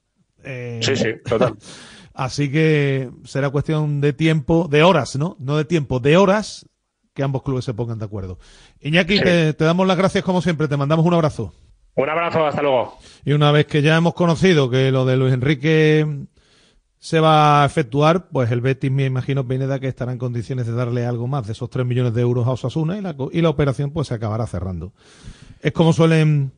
[0.42, 1.56] Eh, Sí, sí, total.
[2.14, 5.36] Así que será cuestión de tiempo, de horas, ¿no?
[5.40, 6.64] No de tiempo, de horas
[7.12, 8.38] que ambos clubes se pongan de acuerdo.
[8.80, 9.24] Iñaki, Sí.
[9.24, 11.52] te, te damos las gracias como siempre, te mandamos un abrazo.
[11.96, 12.98] Un abrazo, hasta luego.
[13.24, 16.06] Y una vez que ya hemos conocido que lo de Luis Enrique
[16.98, 20.72] se va a efectuar, pues el Betis, me imagino, Pineda, que estará en condiciones de
[20.72, 23.42] darle algo más de esos 3 millones de euros a Osasuna y la, co- y
[23.42, 24.92] la operación pues se acabará cerrando.
[25.60, 26.50] Es como suelen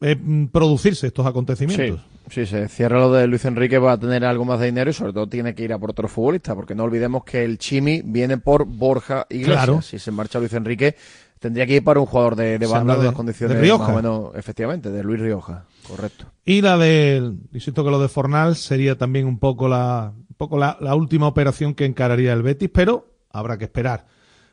[0.00, 0.16] eh,
[0.52, 2.00] producirse estos acontecimientos.
[2.30, 4.94] Sí, se cierra lo de Luis Enrique, va a tener algo más de dinero y
[4.94, 8.02] sobre todo tiene que ir a por otro futbolista, porque no olvidemos que el Chimi
[8.04, 9.64] viene por Borja Iglesias.
[9.64, 9.82] Claro.
[9.82, 10.96] Si se marcha Luis Enrique,
[11.44, 13.84] tendría que ir para un jugador de, de banda de de- unas condiciones de Rioja.
[13.84, 16.24] más o menos, efectivamente, de Luis Rioja, correcto.
[16.42, 20.56] Y la del, insisto que lo de Fornal sería también un poco la, un poco
[20.56, 24.06] la, la última operación que encararía el Betis, pero habrá que esperar.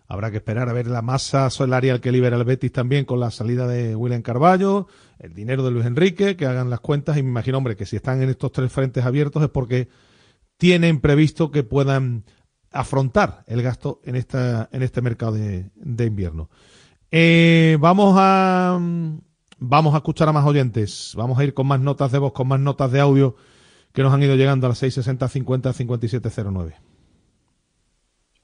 [0.08, 3.32] Habrá que esperar a ver la masa salarial que libera el Betis también con la
[3.32, 4.88] salida de William Carballo,
[5.20, 7.96] el dinero de Luis Enrique, que hagan las cuentas y me imagino, hombre, que si
[7.96, 9.88] están en estos tres frentes abiertos es porque
[10.58, 12.26] tienen previsto que puedan
[12.74, 16.50] afrontar el gasto en esta en este mercado de, de invierno.
[17.14, 18.80] Eh, vamos a
[19.60, 21.14] vamos a escuchar a más oyentes.
[21.16, 23.36] Vamos a ir con más notas de voz, con más notas de audio
[23.92, 26.76] que nos han ido llegando a las 660 50 5709.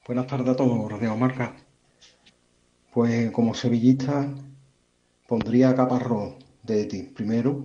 [0.06, 1.56] Buenas tardes a todos, Radio Marca.
[2.92, 4.34] Pues como sevillista
[5.26, 7.64] pondría a Caparrós de ti primero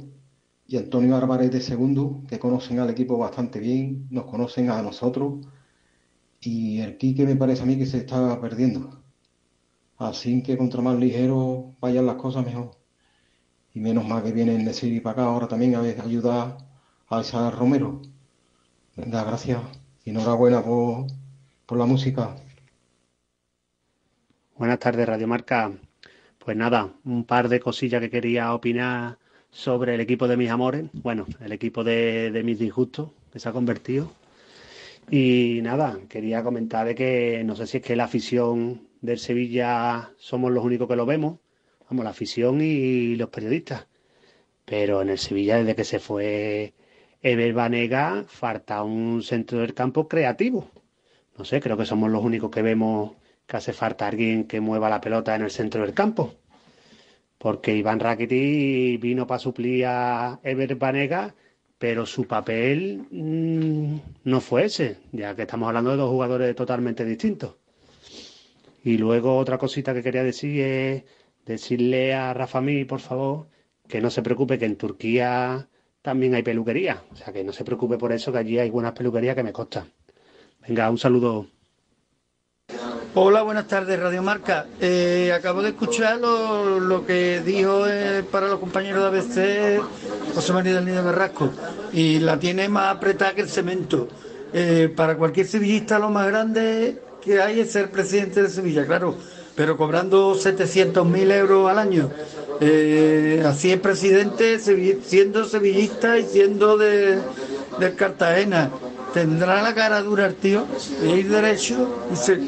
[0.67, 5.45] y Antonio Álvarez de segundo, que conocen al equipo bastante bien, nos conocen a nosotros
[6.39, 9.02] y el Quique me parece a mí que se está perdiendo.
[9.97, 12.71] Así que contra más ligero vayan las cosas mejor.
[13.73, 16.57] Y menos mal que viene el Nesiri para acá ahora también a ayudar
[17.09, 18.01] a esa Romero.
[18.95, 19.61] Venga, gracias.
[20.05, 21.07] Y enhorabuena por,
[21.65, 22.35] por la música.
[24.55, 25.71] Buenas tardes, Radio Marca.
[26.37, 29.17] Pues nada, un par de cosillas que quería opinar
[29.49, 30.85] sobre el equipo de mis amores.
[30.93, 34.11] Bueno, el equipo de, de mis disgustos, que se ha convertido.
[35.09, 40.13] Y nada, quería comentar de que no sé si es que la afición del Sevilla
[40.17, 41.39] somos los únicos que lo vemos.
[41.89, 43.87] Vamos, la afición y los periodistas.
[44.65, 46.73] Pero en el Sevilla, desde que se fue
[47.21, 50.69] Eber Banega, falta un centro del campo creativo.
[51.37, 53.11] No sé, creo que somos los únicos que vemos
[53.45, 56.35] que hace falta alguien que mueva la pelota en el centro del campo.
[57.37, 61.35] Porque Iván Rakitic vino para suplir a Ever Banega,
[61.77, 67.03] pero su papel mm, no fue ese, ya que estamos hablando de dos jugadores totalmente
[67.03, 67.55] distintos.
[68.83, 71.03] Y luego otra cosita que quería decir es
[71.45, 73.47] decirle a Rafa Mí, por favor,
[73.87, 75.69] que no se preocupe, que en Turquía
[76.01, 77.01] también hay peluquería.
[77.11, 79.53] O sea, que no se preocupe por eso, que allí hay buenas peluquerías que me
[79.53, 79.91] costan.
[80.67, 81.47] Venga, un saludo.
[83.15, 84.65] Hola, buenas tardes, Radio Marca.
[84.81, 89.81] Eh, acabo de escuchar lo, lo que dijo eh, para los compañeros de ABC
[90.33, 91.51] José María del Nido Carrasco
[91.93, 94.07] y la tiene más apretada que el cemento.
[94.51, 99.15] Eh, para cualquier sevillista lo más grande que hay es ser presidente de Sevilla, claro,
[99.55, 102.09] pero cobrando 700.000 euros al año.
[102.59, 107.19] Eh, así es presidente, siendo sevillista y siendo de,
[107.79, 108.69] del Cartagena.
[109.13, 110.65] Tendrá la cara dura el tío,
[111.03, 112.39] ir derecho y se,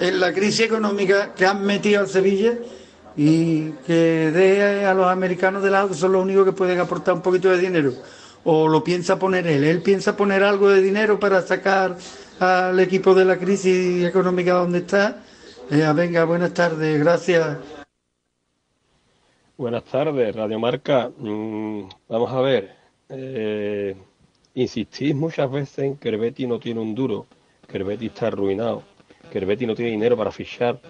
[0.00, 2.54] en la crisis económica que han metido al Sevilla
[3.16, 7.14] y que deje a los americanos de lado, que son los únicos que pueden aportar
[7.14, 7.92] un poquito de dinero.
[8.44, 9.64] O lo piensa poner él.
[9.64, 11.96] Él piensa poner algo de dinero para sacar
[12.40, 15.22] al equipo de la crisis económica donde está.
[15.70, 17.58] Eh, venga, buenas tardes, gracias.
[19.56, 21.10] Buenas tardes, Radio Marca.
[21.16, 22.76] Mm, vamos a ver.
[23.08, 23.96] eh,
[24.54, 27.26] insistís muchas veces en que el no tiene un duro,
[27.68, 28.82] que el está arruinado,
[29.30, 30.80] que el no tiene dinero para fichar.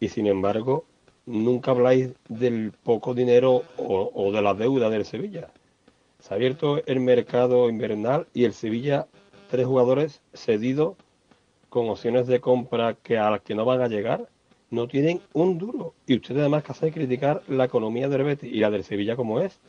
[0.00, 0.84] Y sin embargo,
[1.26, 5.50] nunca habláis del poco dinero o, o de la deuda del Sevilla.
[6.20, 9.06] Se ha abierto el mercado invernal y el Sevilla,
[9.48, 10.96] tres jugadores cedidos
[11.68, 14.28] con opciones de compra que a las que no van a llegar,
[14.70, 15.94] no tienen un duro.
[16.06, 19.40] Y ustedes además que hacen criticar la economía del Betis y la del Sevilla como
[19.40, 19.60] es.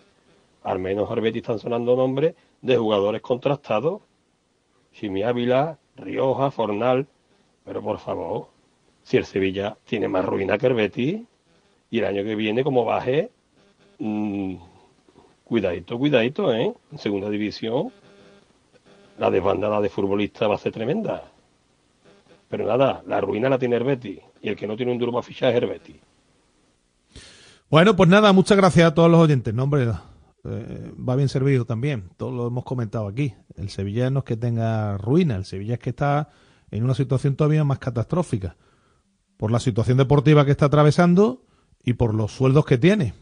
[0.64, 4.02] al menos al están sonando nombres de jugadores contrastados.
[4.94, 7.08] Chimi Ávila, Rioja, Fornal.
[7.64, 8.48] Pero por favor,
[9.04, 11.28] si el Sevilla tiene más ruina que el
[11.92, 13.32] y el año que viene, como baje,
[14.00, 14.56] mm,
[15.44, 16.74] cuidadito, cuidadito, ¿eh?
[16.92, 17.92] En segunda división,
[19.20, 21.24] la desbandada de futbolistas va a ser tremenda.
[22.48, 25.12] Pero nada, la ruina la tiene el Betis y el que no tiene un duro
[25.12, 25.98] para fichar es el Betis.
[27.70, 29.54] Bueno, pues nada, muchas gracias a todos los oyentes.
[29.54, 29.92] No, hombre,
[30.46, 32.10] eh, va bien servido también.
[32.18, 33.36] Todo lo hemos comentado aquí.
[33.56, 36.30] El Sevilla no es que tenga ruina, el Sevilla es que está
[36.72, 38.56] en una situación todavía más catastrófica.
[39.38, 41.44] Por la situación deportiva que está atravesando
[41.84, 43.14] y por los sueldos que tiene.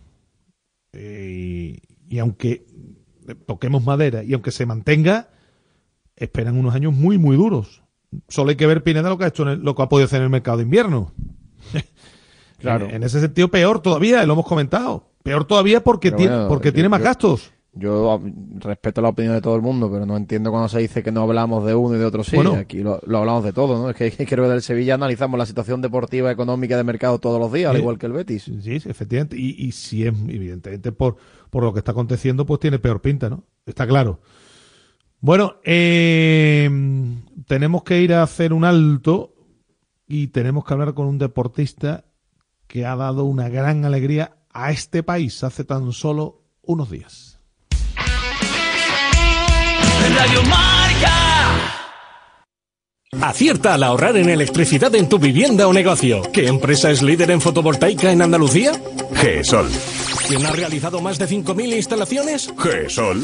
[0.93, 1.79] Eh,
[2.09, 2.65] y, y aunque
[3.45, 5.29] toquemos madera y aunque se mantenga,
[6.17, 7.83] esperan unos años muy, muy duros.
[8.27, 10.05] Solo hay que ver Pineda lo que ha hecho, en el- lo que ha podido
[10.05, 11.13] hacer en el mercado de invierno.
[12.59, 12.85] Claro.
[12.87, 15.11] En, en ese sentido, peor todavía, lo hemos comentado.
[15.21, 17.51] Peor todavía porque, tiene, porque yo- tiene más yo- gastos.
[17.79, 18.19] Yo ah,
[18.57, 21.21] respeto la opinión de todo el mundo, pero no entiendo cuando se dice que no
[21.21, 22.35] hablamos de uno y de otro sí.
[22.35, 22.53] Bueno.
[22.55, 23.91] Aquí lo, lo hablamos de todo, ¿no?
[23.91, 27.53] Es que, creo que del Sevilla analizamos la situación deportiva, económica de mercado todos los
[27.53, 28.45] días, al igual que el Betis.
[28.63, 29.37] Sí, efectivamente.
[29.37, 31.17] Y, y si es, evidentemente, por,
[31.51, 33.43] por lo que está aconteciendo, pues tiene peor pinta, ¿no?
[33.67, 34.19] Está claro.
[35.19, 36.69] Bueno, eh,
[37.47, 39.33] tenemos que ir a hacer un alto
[40.07, 42.05] y tenemos que hablar con un deportista
[42.67, 47.39] que ha dado una gran alegría a este país hace tan solo unos días.
[50.15, 51.77] Radio Marca.
[53.21, 56.21] Acierta al ahorrar en electricidad en tu vivienda o negocio.
[56.31, 58.73] ¿Qué empresa es líder en fotovoltaica en Andalucía?
[59.15, 59.67] GESOL.
[60.27, 62.53] ¿Quién ha realizado más de 5.000 instalaciones?
[62.57, 63.23] GESOL.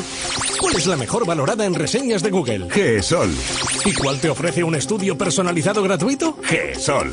[0.58, 2.70] ¿Cuál es la mejor valorada en reseñas de Google?
[2.70, 3.30] GESOL.
[3.84, 6.38] ¿Y cuál te ofrece un estudio personalizado gratuito?
[6.44, 7.12] GESOL.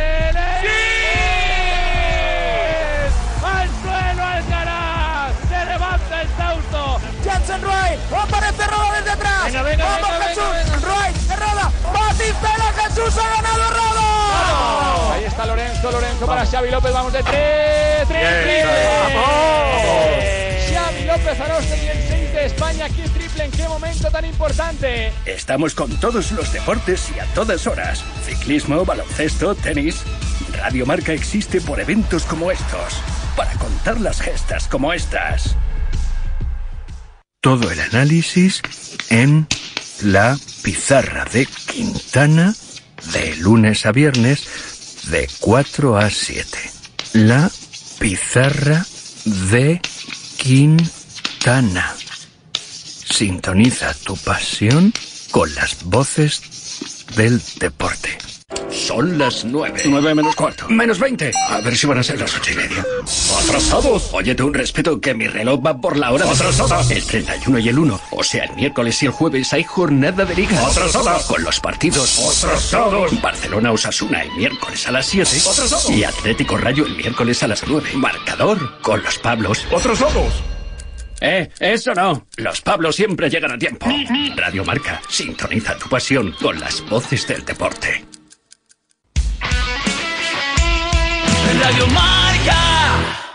[15.81, 18.75] Lorenzo, Lorenzo para Xavi López, vamos de tres, tres, Bien, triple.
[19.03, 20.71] vamos.
[20.71, 25.11] Xavi López Arostegui, el 6 de España, aquí triple, ¿en qué momento tan importante?
[25.25, 28.03] Estamos con todos los deportes y a todas horas.
[28.25, 30.03] Ciclismo, baloncesto, tenis.
[30.57, 33.01] Radio Marca existe por eventos como estos.
[33.35, 35.55] Para contar las gestas como estas.
[37.41, 38.61] Todo el análisis
[39.09, 39.47] en
[40.03, 42.53] la pizarra de Quintana
[43.13, 44.47] de lunes a viernes
[45.05, 46.71] de 4 a 7.
[47.13, 47.51] La
[47.99, 48.85] pizarra
[49.25, 49.81] de
[50.37, 51.95] Quintana.
[52.53, 54.93] Sintoniza tu pasión
[55.31, 56.41] con las voces
[57.15, 58.30] del deporte.
[58.69, 59.81] Son las nueve.
[59.85, 60.67] Nueve menos cuarto.
[60.69, 61.31] Menos veinte.
[61.49, 62.85] A ver si van a ser las ocho y media.
[63.43, 64.09] ¡Atrasados!
[64.13, 66.29] Óyete un respeto que mi reloj va por la hora.
[66.29, 66.89] ¡Atrasados!
[66.89, 68.01] El 31 y el 1.
[68.11, 70.65] O sea, el miércoles y el jueves hay jornada de liga.
[70.65, 71.23] ¡Atrasados!
[71.23, 72.19] Con los partidos.
[72.43, 73.21] ¡Atrasados!
[73.21, 75.29] Barcelona Osasuna el miércoles a las 7.
[75.29, 75.89] ¡Atrasados!
[75.89, 77.89] Y Atlético Rayo el miércoles a las 9.
[77.95, 79.65] Marcador con los Pablos.
[79.75, 80.33] ¡Atrasados!
[81.19, 82.25] Eh, eso no.
[82.37, 83.85] Los Pablos siempre llegan a tiempo.
[84.35, 88.03] Radio Marca, sintoniza tu pasión con las voces del deporte.
[91.61, 93.30] Radio Marca.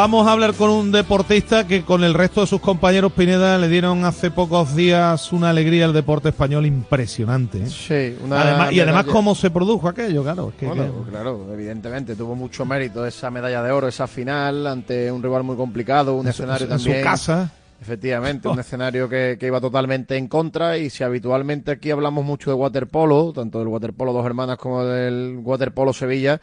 [0.00, 3.68] Vamos a hablar con un deportista que con el resto de sus compañeros Pineda le
[3.68, 7.58] dieron hace pocos días una alegría al deporte español impresionante.
[7.58, 7.66] ¿eh?
[7.68, 10.48] Sí, una Además- y además cómo se produjo aquello, claro.
[10.48, 15.12] es que- Bueno, claro, evidentemente tuvo mucho mérito esa medalla de oro, esa final ante
[15.12, 17.04] un rival muy complicado, un En su- escenario en su también.
[17.04, 17.52] casa.
[17.82, 22.50] Efectivamente, un escenario que, que iba totalmente en contra y si habitualmente aquí hablamos mucho
[22.50, 26.40] de waterpolo, tanto del waterpolo dos hermanas como del waterpolo Sevilla,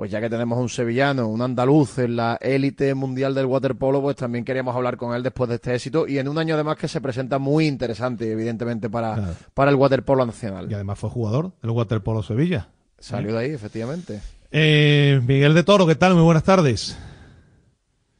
[0.00, 4.16] pues ya que tenemos un sevillano, un andaluz en la élite mundial del waterpolo, pues
[4.16, 6.88] también queríamos hablar con él después de este éxito y en un año además que
[6.88, 10.68] se presenta muy interesante, evidentemente, para, para el waterpolo nacional.
[10.70, 12.70] Y además fue jugador del waterpolo Sevilla.
[12.98, 14.22] Salió de ahí, efectivamente.
[14.50, 16.14] Eh, Miguel de Toro, ¿qué tal?
[16.14, 16.96] Muy buenas tardes.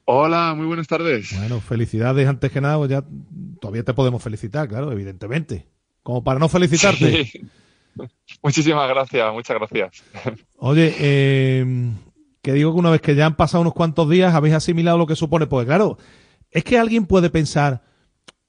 [0.04, 1.34] Hola, muy buenas tardes.
[1.38, 3.02] Bueno, felicidades antes que nada, pues ya
[3.58, 5.66] todavía te podemos felicitar, claro, evidentemente.
[6.02, 7.24] Como para no felicitarte.
[7.24, 7.40] Sí.
[8.42, 10.04] Muchísimas gracias, muchas gracias.
[10.62, 11.94] Oye, eh,
[12.42, 15.06] que digo que una vez que ya han pasado unos cuantos días habéis asimilado lo
[15.06, 15.96] que supone, pues claro,
[16.50, 17.82] es que alguien puede pensar,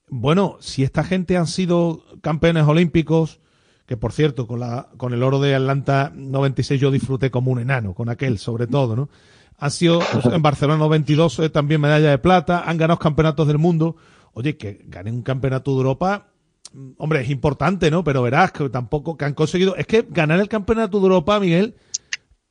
[0.09, 3.39] bueno, si esta gente han sido campeones olímpicos,
[3.85, 7.59] que por cierto, con, la, con el oro de Atlanta 96 yo disfruté como un
[7.59, 9.09] enano, con aquel sobre todo, ¿no?
[9.57, 10.01] Han sido
[10.33, 13.95] en Barcelona 92 eh, también medalla de plata, han ganado campeonatos del mundo.
[14.33, 16.27] Oye, que ganen un campeonato de Europa,
[16.73, 18.03] mm, hombre, es importante, ¿no?
[18.03, 19.77] Pero verás que tampoco que han conseguido.
[19.77, 21.75] Es que ganar el campeonato de Europa, Miguel,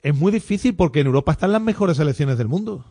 [0.02, 2.84] es muy difícil porque en Europa están las mejores selecciones del mundo.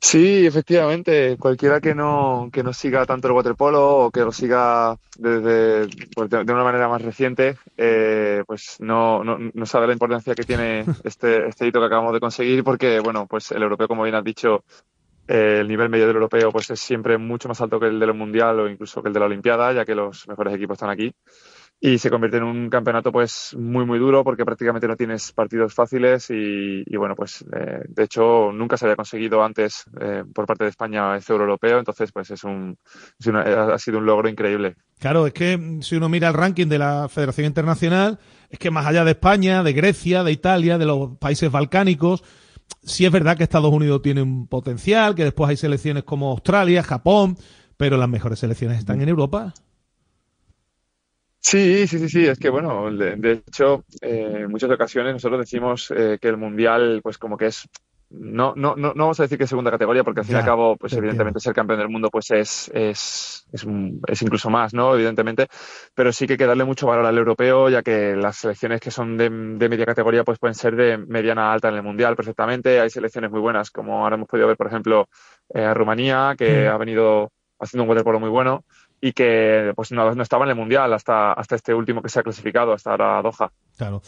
[0.00, 4.96] Sí, efectivamente, cualquiera que no, que no siga tanto el waterpolo o que lo siga
[5.16, 10.34] desde, pues, de, una manera más reciente, eh, pues no, no, no sabe la importancia
[10.34, 14.02] que tiene este, este hito que acabamos de conseguir porque, bueno, pues el europeo, como
[14.02, 14.62] bien has dicho,
[15.26, 18.12] eh, el nivel medio del europeo pues es siempre mucho más alto que el del
[18.12, 21.14] mundial o incluso que el de la olimpiada, ya que los mejores equipos están aquí
[21.86, 25.74] y se convierte en un campeonato pues muy muy duro porque prácticamente no tienes partidos
[25.74, 30.64] fáciles y, bueno pues eh, de hecho nunca se había conseguido antes eh, por parte
[30.64, 32.78] de España este euro europeo entonces pues es un,
[33.20, 33.42] es una-
[33.74, 37.08] ha sido un logro increíble Claro, es que si uno mira el ranking de la
[37.10, 41.50] Federación Internacional, es que más allá de España, de Grecia, de Italia, de los países
[41.50, 42.22] balcánicos,
[42.82, 46.82] sí es verdad que Estados Unidos tiene un potencial, que después hay selecciones como Australia,
[46.82, 47.36] Japón,
[47.76, 49.52] pero las mejores selecciones están en Europa.
[51.46, 55.40] Sí, sí, sí, sí, es que bueno, de, de hecho, eh, en muchas ocasiones nosotros
[55.40, 57.68] decimos eh, que el mundial, pues como que es,
[58.08, 60.38] no, no, no, no vamos a decir que es segunda categoría, porque al fin y
[60.38, 63.66] al cabo, pues te evidentemente ser campeón del mundo, pues es, es, es,
[64.08, 64.94] es incluso más, ¿no?
[64.94, 65.48] Evidentemente,
[65.94, 68.90] pero sí que hay que darle mucho valor al europeo, ya que las selecciones que
[68.90, 72.16] son de, de media categoría, pues pueden ser de mediana a alta en el mundial
[72.16, 72.80] perfectamente.
[72.80, 75.08] Hay selecciones muy buenas, como ahora hemos podido ver, por ejemplo,
[75.52, 76.72] eh, a Rumanía, que Mm.
[76.72, 78.64] ha venido haciendo un waterpolo muy bueno
[79.00, 82.20] y que pues no, no estaba en el mundial hasta, hasta este último que se
[82.20, 83.52] ha clasificado, hasta ahora Doha.
[83.76, 84.02] Claro.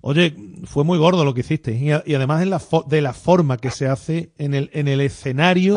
[0.00, 3.00] Oye, fue muy gordo lo que hiciste y, a- y además en la fo- de
[3.00, 5.76] la forma que se hace en el, en el escenario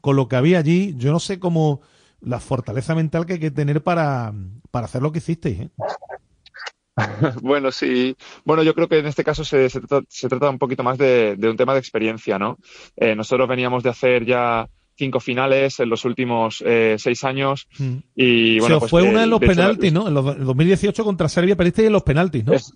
[0.00, 1.80] con lo que había allí, yo no sé cómo
[2.20, 4.32] la fortaleza mental que hay que tener para,
[4.70, 5.60] para hacer lo que hicisteis.
[5.60, 5.70] ¿eh?
[7.42, 8.16] Bueno, sí.
[8.44, 10.96] Bueno, yo creo que en este caso se, se trata, se trata un poquito más
[10.96, 12.58] de, de un tema de experiencia, ¿no?
[12.96, 17.68] Eh, nosotros veníamos de hacer ya cinco finales en los últimos eh, seis años
[18.14, 20.08] y Se bueno, os pues fue una en los de hecho, la- penaltis, ¿no?
[20.08, 22.52] En los- en 2018 contra Serbia perdisteis en los penaltis, ¿no?
[22.54, 22.72] Es-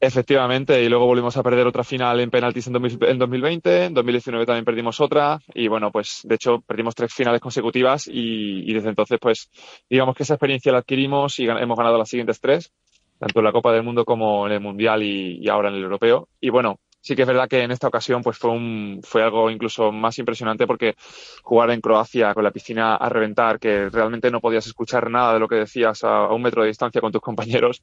[0.00, 3.94] Efectivamente, y luego volvimos a perder otra final en penaltis en, 2000 en 2020, en
[3.94, 8.74] 2019 también perdimos otra, y bueno, pues de hecho perdimos tres finales consecutivas y, y
[8.74, 9.48] desde entonces pues
[9.88, 12.70] digamos que esa experiencia la adquirimos y gan- hemos ganado las siguientes tres,
[13.18, 15.82] tanto en la Copa del Mundo como en el Mundial y, y ahora en el
[15.84, 16.28] Europeo.
[16.38, 19.50] Y bueno, sí que es verdad que en esta ocasión pues fue un, fue algo
[19.50, 20.94] incluso más impresionante porque
[21.42, 25.38] jugar en Croacia con la piscina a reventar, que realmente no podías escuchar nada de
[25.38, 27.82] lo que decías a, un metro de distancia con tus compañeros,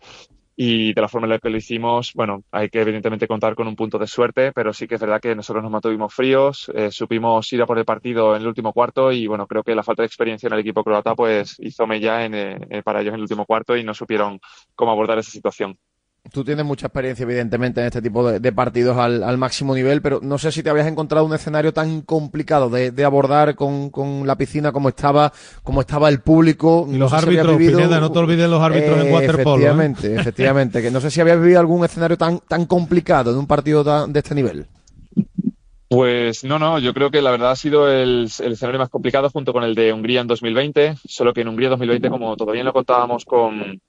[0.55, 3.67] y de la forma en la que lo hicimos, bueno, hay que evidentemente contar con
[3.67, 6.91] un punto de suerte, pero sí que es verdad que nosotros nos mantuvimos fríos, eh,
[6.91, 9.83] supimos ir a por el partido en el último cuarto y bueno, creo que la
[9.83, 13.15] falta de experiencia en el equipo croata pues hizo mella en, eh, para ellos en
[13.15, 14.39] el último cuarto y no supieron
[14.75, 15.77] cómo abordar esa situación.
[16.31, 20.01] Tú tienes mucha experiencia, evidentemente, en este tipo de, de partidos al, al máximo nivel,
[20.03, 23.89] pero no sé si te habías encontrado un escenario tan complicado de, de abordar con,
[23.89, 25.33] con la piscina como estaba,
[25.63, 26.85] como estaba el público.
[26.87, 29.11] Y los No sé si árbitros, vivido- Pineda, no te olvides los árbitros en Eh,
[29.13, 29.55] waterpolo.
[29.55, 29.65] ¿eh?
[29.65, 30.81] Efectivamente, efectivamente.
[30.81, 34.13] Que no sé si habías vivido algún escenario tan, tan complicado en un partido tan-
[34.13, 34.67] de este nivel.
[35.89, 39.29] Pues no, no, yo creo que la verdad ha sido el, el escenario más complicado
[39.29, 42.71] junto con el de Hungría en 2020, solo que en Hungría 2020, como todavía no
[42.71, 43.81] contábamos con,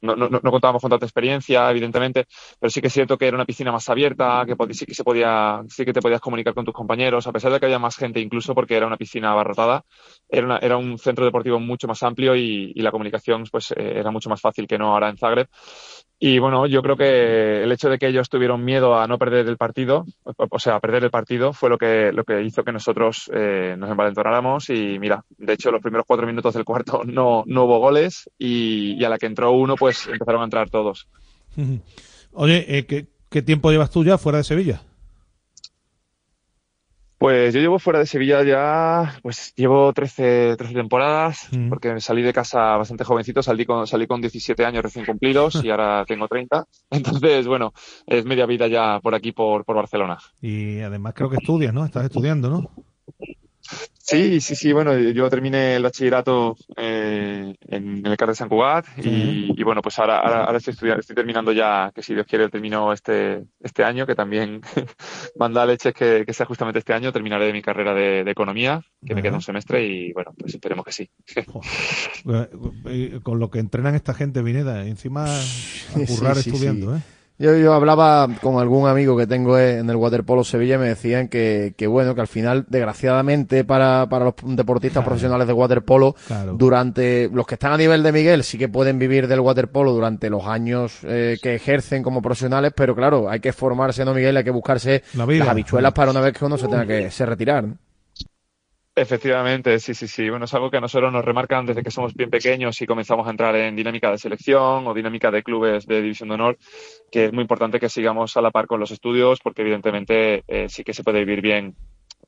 [0.00, 2.26] no, no, no contábamos con tanta experiencia, evidentemente,
[2.58, 5.04] pero sí que es cierto que era una piscina más abierta, que sí que se
[5.04, 7.96] podía, sí que te podías comunicar con tus compañeros, a pesar de que había más
[7.96, 9.82] gente incluso porque era una piscina abarrotada,
[10.28, 13.98] era, una- era un centro deportivo mucho más amplio y, y la comunicación pues eh,
[13.98, 15.48] era mucho más fácil que no ahora en Zagreb.
[16.22, 19.48] Y bueno, yo creo que el hecho de que ellos tuvieron miedo a no perder
[19.48, 22.72] el partido, o sea, a perder el partido, fue lo que, lo que hizo que
[22.72, 24.68] nosotros eh, nos envalentonáramos.
[24.68, 29.00] Y mira, de hecho, los primeros cuatro minutos del cuarto no, no hubo goles y,
[29.00, 31.08] y a la que entró uno, pues empezaron a entrar todos.
[32.32, 34.82] Oye, eh, ¿qué, qué tiempo llevas tú ya fuera de Sevilla?
[37.18, 41.68] Pues yo llevo fuera de Sevilla ya, pues llevo 13, 13 temporadas, Mm.
[41.68, 45.68] porque salí de casa bastante jovencito, salí con, salí con 17 años recién cumplidos y
[45.68, 46.64] ahora tengo 30.
[46.90, 47.74] Entonces, bueno,
[48.06, 50.16] es media vida ya por aquí, por, por Barcelona.
[50.40, 51.84] Y además creo que estudias, ¿no?
[51.84, 52.70] Estás estudiando, ¿no?
[54.10, 58.86] Sí, sí, sí, bueno, yo terminé el bachillerato eh, en el CAR de San Cugat
[58.98, 62.26] y, y bueno, pues ahora, ahora, ahora estoy estudiando, estoy terminando ya, que si Dios
[62.26, 64.62] quiere termino este, este año, que también
[65.36, 69.14] manda leches que, que sea justamente este año, terminaré mi carrera de, de economía, que
[69.14, 71.10] me queda un semestre y bueno, pues esperemos que sí.
[72.26, 72.48] Eh,
[72.86, 75.42] eh, Con lo que entrenan esta gente, Vineda, encima a
[76.06, 77.00] currar Sí, sí, estudiando, sí.
[77.00, 77.19] ¿eh?
[77.40, 81.28] Yo, yo hablaba con algún amigo que tengo en el Waterpolo Sevilla y me decían
[81.28, 86.52] que, que bueno, que al final, desgraciadamente para, para los deportistas profesionales de waterpolo, Claro.
[86.52, 90.28] durante los que están a nivel de Miguel sí que pueden vivir del waterpolo durante
[90.28, 94.36] los años eh, que ejercen como profesionales, pero claro, hay que formarse, ¿no, Miguel?
[94.36, 95.02] Hay que buscarse
[95.38, 97.64] las habichuelas para una vez que uno se tenga que se retirar.
[97.64, 97.76] ¿no?
[99.02, 100.28] Efectivamente, sí, sí, sí.
[100.28, 103.26] Bueno, es algo que a nosotros nos remarcan desde que somos bien pequeños y comenzamos
[103.26, 106.58] a entrar en dinámica de selección o dinámica de clubes de división de honor,
[107.10, 110.68] que es muy importante que sigamos a la par con los estudios, porque evidentemente eh,
[110.68, 111.76] sí que se puede vivir bien,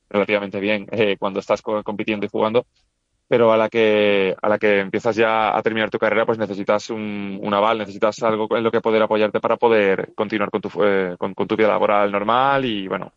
[0.09, 2.65] relativamente bien, eh, cuando estás co- compitiendo y jugando,
[3.27, 6.89] pero a la que a la que empiezas ya a terminar tu carrera, pues necesitas
[6.91, 10.69] un, un aval, necesitas algo en lo que poder apoyarte para poder continuar con tu
[10.83, 13.13] eh, con tu vida laboral normal y bueno,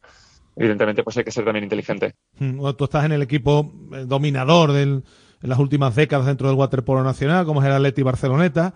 [0.56, 2.14] evidentemente pues hay que ser también inteligente.
[2.38, 5.04] Mm, bueno, Tú estás en el equipo eh, dominador del,
[5.42, 8.74] en las últimas décadas dentro del waterpolo nacional, como es el Atleti Barceloneta.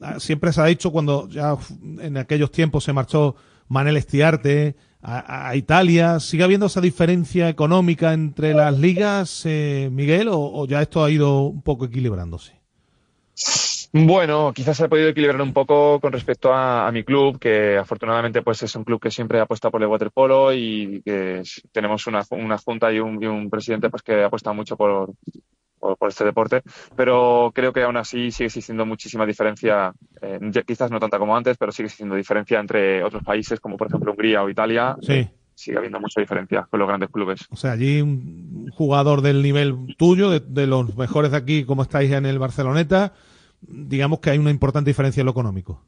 [0.00, 1.56] Ah, Siempre se ha dicho cuando ya
[2.00, 3.36] en aquellos tiempos se marchó
[3.68, 10.66] Manel Estiarte a, Italia, ¿sigue habiendo esa diferencia económica entre las ligas, eh, Miguel, o
[10.66, 12.59] ya esto ha ido un poco equilibrándose?
[13.92, 17.76] Bueno, quizás se ha podido equilibrar un poco con respecto a, a mi club, que
[17.76, 21.42] afortunadamente pues es un club que siempre apuesta por el waterpolo y que
[21.72, 25.12] tenemos una, una junta y un, y un presidente pues que apuesta mucho por,
[25.80, 26.62] por, por este deporte,
[26.94, 29.92] pero creo que aún así sigue existiendo muchísima diferencia,
[30.22, 33.88] eh, quizás no tanta como antes, pero sigue existiendo diferencia entre otros países como por
[33.88, 34.96] ejemplo Hungría o Italia.
[35.02, 35.28] Sí.
[35.52, 37.46] Sigue habiendo mucha diferencia con los grandes clubes.
[37.50, 41.82] O sea, allí un jugador del nivel tuyo, de, de los mejores de aquí, como
[41.82, 43.12] estáis en el Barceloneta,
[43.60, 45.84] digamos que hay una importante diferencia en lo económico.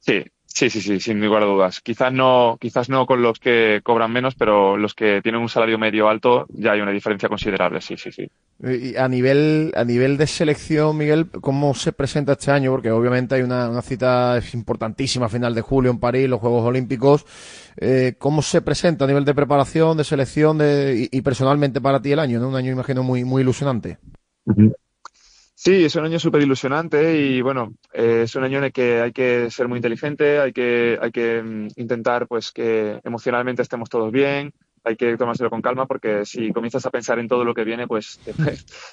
[0.00, 1.80] Sí, sí, sí, sí, sin lugar a dudas.
[1.80, 5.78] Quizás no, quizás no con los que cobran menos, pero los que tienen un salario
[5.78, 8.30] medio alto ya hay una diferencia considerable, sí, sí, sí.
[8.60, 12.72] Y a nivel, a nivel de selección, Miguel, ¿cómo se presenta este año?
[12.72, 16.64] Porque obviamente hay una, una cita importantísima a final de julio en París, los Juegos
[16.64, 17.24] Olímpicos.
[17.76, 22.02] Eh, ¿Cómo se presenta a nivel de preparación, de selección de, y, y personalmente para
[22.02, 22.40] ti el año?
[22.40, 22.48] ¿no?
[22.48, 23.98] Un año, imagino, muy, muy ilusionante.
[25.60, 29.00] Sí, es un año súper ilusionante y bueno, eh, es un año en el que
[29.00, 33.88] hay que ser muy inteligente, hay que, hay que mm, intentar pues que emocionalmente estemos
[33.88, 34.52] todos bien,
[34.84, 37.88] hay que tomárselo con calma porque si comienzas a pensar en todo lo que viene,
[37.88, 38.34] pues te,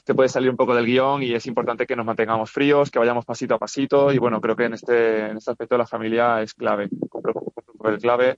[0.03, 2.97] te puede salir un poco del guion y es importante que nos mantengamos fríos, que
[2.97, 6.41] vayamos pasito a pasito y bueno, creo que en este, en este aspecto la familia
[6.41, 8.37] es clave, cumple un papel clave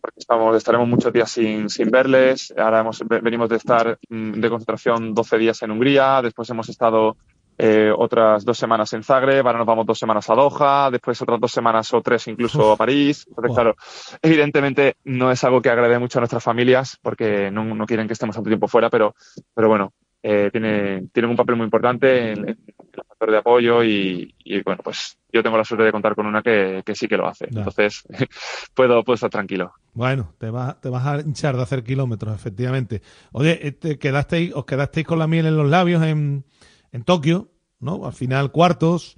[0.00, 4.32] porque estamos, estaremos muchos días sin, sin verles, ahora hemos, ve- venimos de estar mm,
[4.40, 7.16] de concentración 12 días en Hungría, después hemos estado
[7.62, 11.38] eh, otras dos semanas en Zagreb, ahora nos vamos dos semanas a Doha, después otras
[11.38, 13.26] dos semanas o tres incluso a París.
[13.28, 13.76] Entonces, claro,
[14.22, 18.14] evidentemente no es algo que agrade mucho a nuestras familias porque no, no quieren que
[18.14, 19.14] estemos tanto tiempo fuera, pero,
[19.52, 19.92] pero bueno,
[20.22, 24.62] eh, tiene, tienen un papel muy importante en, en el factor de apoyo y, y,
[24.62, 27.26] bueno, pues yo tengo la suerte de contar con una que, que sí que lo
[27.26, 27.44] hace.
[27.44, 28.04] Entonces,
[28.74, 29.74] puedo, puedo estar tranquilo.
[29.92, 33.02] Bueno, te vas, te vas a hinchar de hacer kilómetros, efectivamente.
[33.32, 36.44] Oye, te quedasteis, os quedasteis con la miel en los labios en,
[36.92, 38.06] en Tokio, ¿no?
[38.06, 39.16] Al final cuartos.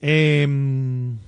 [0.00, 1.20] En,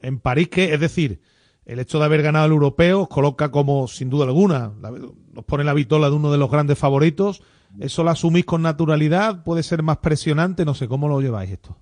[0.00, 1.20] en París, que es decir,
[1.64, 4.90] el hecho de haber ganado el europeo os coloca como, sin duda alguna, la-
[5.34, 7.42] os pone la vitola de uno de los grandes favoritos.
[7.78, 9.44] ¿Eso lo asumís con naturalidad?
[9.44, 10.64] ¿Puede ser más presionante?
[10.64, 11.76] No sé, ¿cómo lo lleváis esto?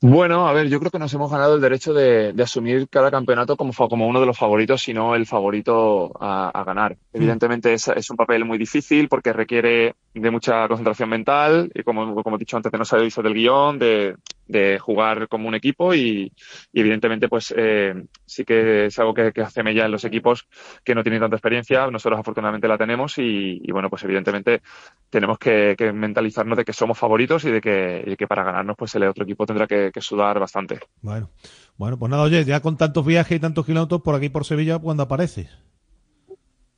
[0.00, 3.10] Bueno, a ver, yo creo que nos hemos ganado el derecho de, de asumir cada
[3.10, 6.96] campeonato como, como uno de los favoritos, si no el favorito a, a ganar.
[7.12, 12.22] Evidentemente es, es un papel muy difícil porque requiere de mucha concentración mental y como,
[12.22, 14.14] como he dicho antes, de no salirse del guion, de,
[14.48, 16.32] de jugar como un equipo y,
[16.72, 17.94] y evidentemente pues eh,
[18.24, 20.48] sí que es algo que, que hace mella en los equipos
[20.82, 21.88] que no tienen tanta experiencia.
[21.90, 24.62] Nosotros afortunadamente la tenemos y, y, bueno, pues evidentemente
[25.10, 28.42] tenemos que, que mentalizarnos de que somos favoritos y de que, y de que para
[28.42, 30.80] ganarnos pues el otro equipo tendrá que, que sudar bastante.
[31.02, 31.30] Bueno,
[31.76, 34.78] bueno, pues nada, oye, ya con tantos viajes y tantos kilómetros por aquí por Sevilla,
[34.78, 35.48] ¿cuándo apareces?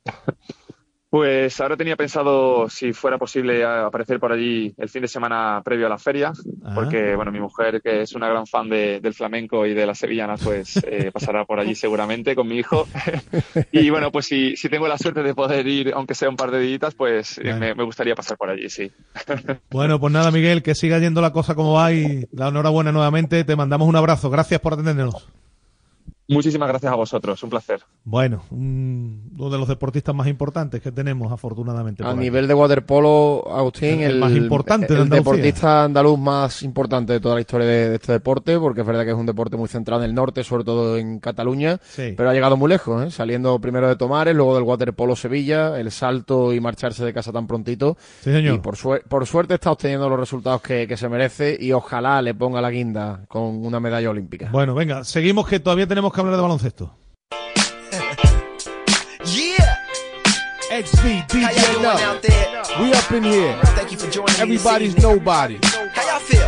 [1.11, 5.87] Pues ahora tenía pensado si fuera posible aparecer por allí el fin de semana previo
[5.87, 6.31] a la feria,
[6.73, 9.97] porque bueno, mi mujer, que es una gran fan de- del flamenco y de las
[9.99, 12.87] sevillanas, pues eh, pasará por allí seguramente con mi hijo.
[13.73, 16.49] y bueno, pues si, si tengo la suerte de poder ir, aunque sea un par
[16.49, 17.59] de días, pues eh, Bueno.
[17.59, 18.89] me, me gustaría pasar por allí, sí.
[19.69, 23.43] Bueno, pues nada, Miguel, que siga yendo la cosa como va y la enhorabuena nuevamente.
[23.43, 24.29] Te mandamos un abrazo.
[24.29, 25.27] Gracias por atendernos.
[26.27, 27.81] Muchísimas gracias a vosotros, un placer.
[28.05, 32.03] Bueno, un- uno de los deportistas más importantes que tenemos, afortunadamente.
[32.03, 32.19] A aquí.
[32.19, 35.31] nivel de waterpolo, Agustín, El- el más importante de el Andalucía.
[35.33, 39.03] deportista andaluz más importante de toda la historia de, de este deporte, porque es verdad
[39.03, 42.13] que es un deporte muy centrado en el norte, sobre todo en Cataluña, Sí.
[42.15, 43.11] pero ha llegado muy lejos, ¿eh?
[43.11, 47.45] saliendo primero de Tomares, luego del waterpolo Sevilla, el salto y marcharse de casa tan
[47.47, 47.97] prontito.
[48.21, 48.55] Sí, señor.
[48.55, 52.21] Y por, suer- por suerte está obteniendo los resultados que, que se merece y ojalá
[52.21, 54.49] le ponga la guinda con una medalla olímpica.
[54.51, 56.95] Bueno, venga, seguimos que todavía tenemos que hablar de baloncesto.
[61.27, 62.31] DJ?
[62.79, 63.59] We up in here.
[63.75, 65.59] Thank you for joining Everybody's nobody.
[65.93, 66.47] How y'all feel?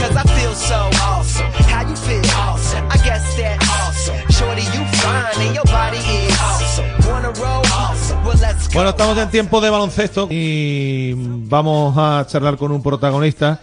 [0.00, 1.46] Cause I feel so awesome.
[1.68, 2.22] How you feel?
[2.34, 2.86] Awesome.
[2.90, 4.16] I guess that awesome.
[4.30, 6.88] Shorty, you fine and your body is awesome.
[7.06, 7.62] Wanna roll?
[7.66, 8.24] Awesome.
[8.24, 8.74] Well, let's go.
[8.74, 13.60] Bueno, estamos en tiempo de baloncesto y vamos a charlar con un protagonista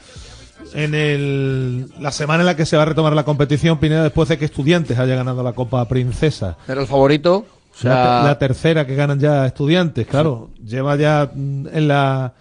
[0.76, 4.30] en el, la semana en la que se va a retomar la competición, Pineda, después
[4.30, 6.58] de que Estudiantes haya ganado la Copa Princesa.
[6.68, 7.46] Era el favorito.
[7.74, 10.50] O sea, la, te- la tercera que ganan ya Estudiantes, claro.
[10.66, 12.34] Lleva ya mm, en la,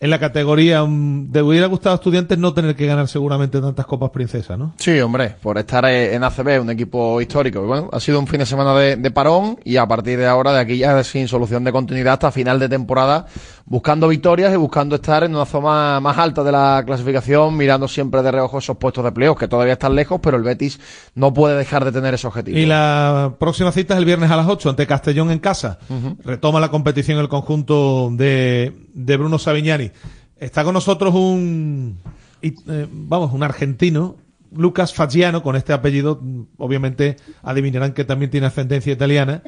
[0.00, 0.84] en la categoría.
[0.84, 4.74] mm, ¿Te hubiera gustado a Estudiantes no tener que ganar seguramente tantas Copas Princesa, no?
[4.78, 7.62] Sí, hombre, por estar eh, en ACB, un equipo histórico.
[7.62, 10.52] Bueno, ha sido un fin de semana de, de parón y a partir de ahora,
[10.52, 13.26] de aquí ya sin solución de continuidad hasta final de temporada,
[13.64, 18.22] buscando victorias y buscando estar en una zona más alta de la clasificación, mirando siempre
[18.22, 20.78] de reojo esos puestos de playoff, que todavía están lejos, pero el Betis
[21.14, 22.56] no puede dejar de tener ese objetivo.
[22.56, 25.78] Y la próxima cita es el viernes a las 8 ante Castellón en casa.
[26.24, 29.87] Retoma la competición el conjunto de, de Bruno Savignani.
[30.36, 31.98] Está con nosotros un,
[32.42, 34.16] y, eh, vamos, un argentino,
[34.54, 36.20] Lucas Fagiano, con este apellido,
[36.56, 39.42] obviamente adivinarán que también tiene ascendencia italiana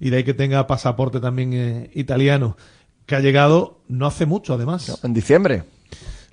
[0.00, 2.56] y de ahí que tenga pasaporte también eh, italiano,
[3.06, 5.00] que ha llegado no hace mucho además.
[5.02, 5.64] En diciembre.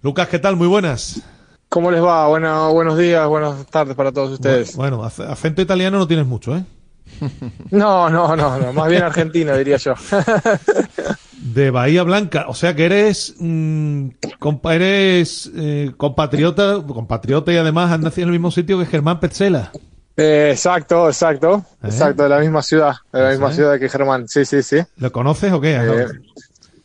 [0.02, 0.56] Lucas, ¿qué tal?
[0.56, 1.22] Muy buenas.
[1.70, 2.28] ¿Cómo les va?
[2.28, 4.76] Bueno, buenos días, buenas tardes para todos ustedes.
[4.76, 6.64] Bueno, ac- acento italiano no tienes mucho, ¿eh?
[7.72, 9.94] No, no, no, no, más bien argentino diría yo.
[11.46, 14.08] De Bahía Blanca, o sea que eres mm,
[14.40, 19.20] compa- eres eh, compatriota, compatriota y además has nacido en el mismo sitio que Germán
[19.20, 19.72] Petzela.
[20.16, 23.54] Eh, exacto, exacto, exacto, de la misma ciudad, de la misma ¿Eh?
[23.56, 24.78] ciudad que Germán, sí, sí, sí.
[24.98, 25.76] ¿Lo conoces o qué?
[25.76, 26.06] Eh,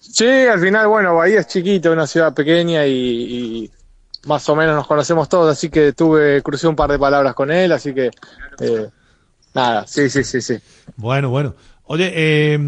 [0.01, 3.71] sí, al final, bueno, Bahía es chiquito, una ciudad pequeña y, y
[4.27, 7.51] más o menos nos conocemos todos, así que tuve, crucé un par de palabras con
[7.53, 8.11] él, así que,
[8.61, 8.89] eh,
[9.55, 10.59] nada, sí, sí, sí, sí.
[10.97, 11.55] Bueno, bueno.
[11.85, 12.59] Oye, eh,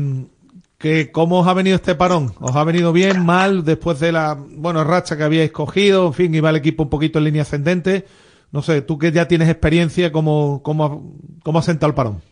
[0.80, 2.32] que ¿cómo os ha venido este parón?
[2.40, 6.06] ¿Os ha venido bien, mal, después de la bueno racha que habíais cogido?
[6.06, 8.06] En fin, iba el equipo un poquito en línea ascendente.
[8.50, 11.12] No sé, tú que ya tienes experiencia, ¿cómo, cómo,
[11.44, 12.22] cómo ha sentado el parón?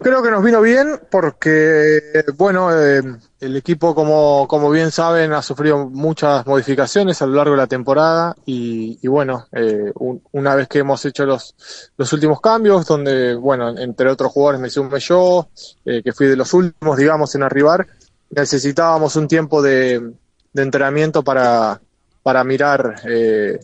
[0.00, 1.98] Creo que nos vino bien porque,
[2.36, 3.02] bueno, eh,
[3.40, 7.66] el equipo, como, como bien saben, ha sufrido muchas modificaciones a lo largo de la
[7.66, 11.54] temporada y, bueno, eh, un- una vez que hemos hecho los,
[11.96, 15.48] los últimos cambios, donde, bueno, entre otros jugadores me sumé yo,
[15.84, 17.84] eh, que fui de los últimos, digamos, en arribar,
[18.30, 20.12] necesitábamos un tiempo de,
[20.52, 21.80] de entrenamiento para,
[22.22, 23.58] para mirar eh,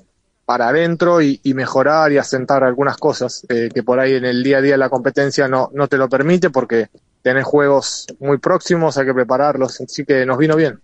[0.45, 4.59] para adentro y, mejorar y asentar algunas cosas eh, que por ahí en el día
[4.59, 6.89] a día la competencia no, no te lo permite porque
[7.23, 10.81] tenés juegos muy próximos, hay que prepararlos, así que nos vino bien.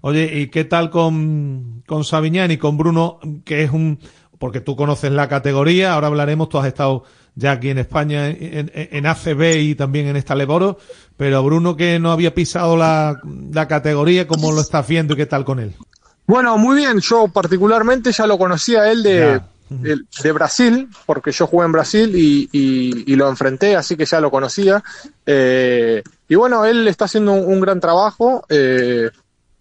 [0.00, 3.98] Oye, ¿y qué tal con, con Sabiñán y con Bruno, que es un...
[4.38, 7.02] Porque tú conoces la categoría, ahora hablaremos, tú has estado
[7.38, 10.78] ya aquí en España en, en- ACB y también en esta Leboro,
[11.16, 13.20] pero Bruno que no había pisado la,
[13.52, 15.72] la categoría, ¿cómo lo estás viendo y qué tal con él?
[16.26, 19.40] Bueno, muy bien, yo particularmente ya lo conocía él de,
[19.70, 24.04] de, de Brasil, porque yo jugué en Brasil y, y- y lo enfrenté, así que
[24.04, 24.82] ya lo conocía.
[25.24, 28.44] Eh, y bueno, él está haciendo un, un gran trabajo.
[28.48, 29.10] eh,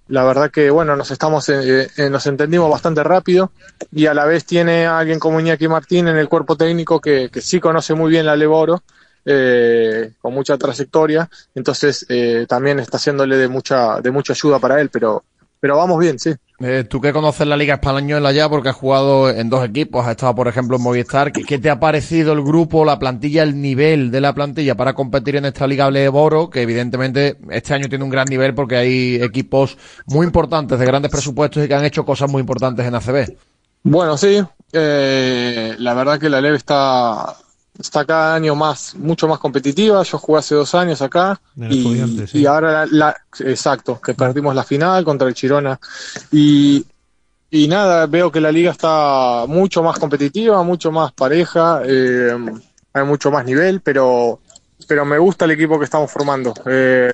[0.10, 3.52] la verdad que, bueno, nos estamos, eh, eh, nos entendimos bastante rápido
[3.92, 7.42] y a la vez tiene alguien como Iñaki Martín en el cuerpo técnico que, que
[7.42, 8.82] sí conoce muy bien la Leboro,
[9.30, 14.80] eh, con mucha trayectoria, entonces eh, también está haciéndole de mucha, de mucha ayuda para
[14.80, 15.26] él, pero,
[15.60, 16.34] pero vamos bien, sí.
[16.60, 20.12] Eh, tú que conoces la Liga Española ya porque has jugado en dos equipos, has
[20.12, 23.62] estado por ejemplo en Movistar, ¿qué, qué te ha parecido el grupo, la plantilla, el
[23.62, 28.04] nivel de la plantilla para competir en esta Liga Leboro, que evidentemente este año tiene
[28.04, 29.78] un gran nivel porque hay equipos
[30.08, 33.38] muy importantes de grandes presupuestos y que han hecho cosas muy importantes en ACB?
[33.84, 34.44] Bueno, sí,
[34.74, 37.36] eh, la verdad que la LEV está,
[37.80, 40.02] está cada año más, mucho más competitiva.
[40.04, 42.40] Yo jugué hace dos años acá y, Estudiantes, sí.
[42.40, 45.80] y ahora la, la- exacto, que perdimos la final contra el Chirona
[46.32, 46.86] y,
[47.52, 52.36] y nada, veo que la liga está mucho más competitiva, mucho más pareja, eh,
[52.94, 54.40] hay mucho más nivel, pero,
[54.88, 56.54] pero me gusta el equipo que estamos formando.
[56.66, 57.14] Eh,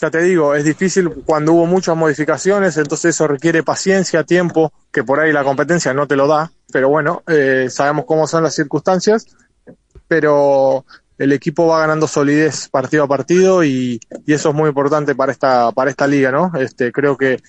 [0.00, 5.04] ya te digo, es difícil cuando hubo muchas modificaciones, entonces eso requiere paciencia, tiempo, que
[5.04, 8.54] por ahí la competencia no te lo da, pero bueno, eh, sabemos cómo son las
[8.54, 9.26] circunstancias,
[10.10, 10.84] pero
[11.18, 15.30] el equipo va ganando solidez partido a partido y, y eso es muy importante para
[15.30, 16.50] esta, para esta liga, ¿no?
[16.58, 17.40] Este, creo que,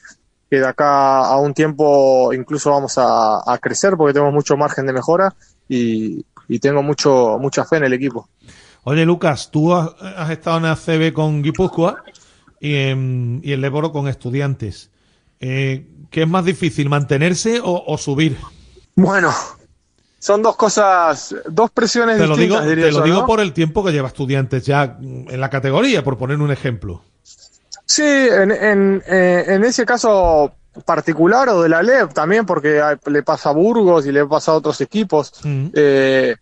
[0.48, 4.86] que de acá a un tiempo incluso vamos a, a crecer porque tenemos mucho margen
[4.86, 5.34] de mejora
[5.68, 8.30] y, y tengo mucho, mucha fe en el equipo.
[8.84, 12.04] Oye, Lucas, tú has, has estado en ACB con Guipúzcoa
[12.60, 14.92] y en, y en Leboro con estudiantes.
[15.40, 18.38] Eh, ¿Qué es más difícil, mantenerse o, o subir?
[18.96, 19.34] Bueno,
[20.22, 23.26] son dos cosas, dos presiones Te lo digo, distintas, diría te lo digo ¿no?
[23.26, 27.02] por el tiempo que lleva estudiantes ya mm, en la categoría, por poner un ejemplo.
[27.88, 30.54] Sí, en, en, eh, en ese caso
[30.86, 34.56] particular o de la LEP también, porque le pasa a Burgos y le pasa a
[34.56, 35.34] otros equipos.
[35.44, 36.36] Eh,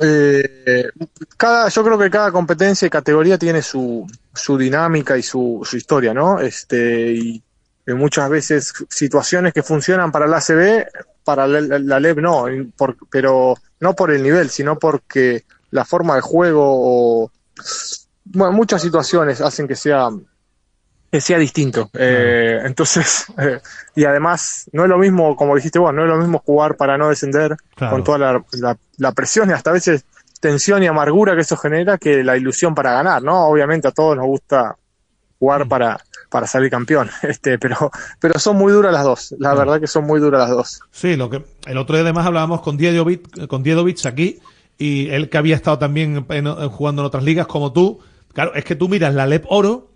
[0.00, 0.88] eh,
[1.36, 5.76] cada, yo creo que cada competencia y categoría tiene su, su dinámica y su, su
[5.76, 6.38] historia, ¿no?
[6.40, 7.42] Este, y,
[7.84, 10.86] y muchas veces situaciones que funcionan para la ACB,
[11.24, 16.14] para la, la- LEP no, por- pero no por el nivel, sino porque la forma
[16.16, 17.30] de juego o
[18.24, 20.08] bueno, muchas situaciones hacen que sea
[21.12, 21.90] que sea distinto.
[21.94, 23.60] Eh, entonces, eh,
[23.96, 26.96] y además, no es lo mismo, como dijiste vos, no es lo mismo jugar para
[26.96, 27.96] no descender Claro.
[27.96, 30.04] con toda la, la- la presión y hasta a veces
[30.40, 33.46] tensión y amargura que eso genera que la ilusión para ganar, ¿no?
[33.48, 34.76] Obviamente a todos nos gusta
[35.40, 35.98] jugar para,
[36.30, 40.06] para salir campeón, este, pero, pero son muy duras las dos, la verdad que son
[40.06, 40.80] muy duras las dos.
[40.90, 44.38] Sí, lo que el otro día además hablábamos con Diedovic, con Diedovic aquí
[44.78, 47.98] y él que había estado también en- en- jugando en otras ligas como tú.
[48.32, 49.90] Claro, es que tú miras la LEP Oro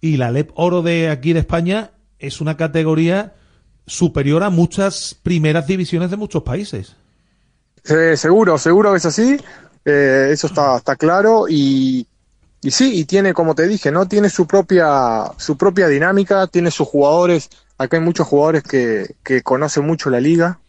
[0.00, 3.34] y la LEP Oro de aquí de España es una categoría
[3.86, 6.96] superior a muchas primeras divisiones de muchos países.
[7.84, 9.36] Eh, seguro, seguro que es así,
[9.84, 12.06] eh, eso está, está claro y,
[12.64, 14.08] y sí, y tiene, como te dije, ¿no?
[14.08, 19.42] Tiene su propia, su propia dinámica, tiene sus jugadores, acá hay muchos jugadores que, que
[19.42, 20.60] conocen mucho la liga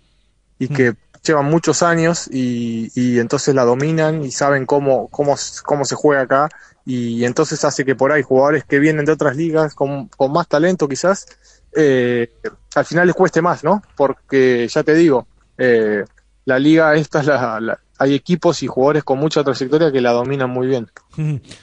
[0.60, 5.36] y que llevan muchos años y, y entonces la dominan y saben cómo, cómo,
[5.66, 6.50] cómo se juega acá
[6.86, 10.48] y entonces hace que por ahí jugadores que vienen de otras ligas con, con más
[10.48, 11.28] talento quizás,
[11.76, 12.32] eh,
[12.76, 13.84] al final les cueste más, ¿no?
[13.96, 15.28] Porque ya te digo,
[15.58, 16.06] eh,
[16.46, 20.12] la liga esta es la, la- hay equipos y jugadores con mucha trayectoria que la
[20.12, 20.90] dominan muy bien.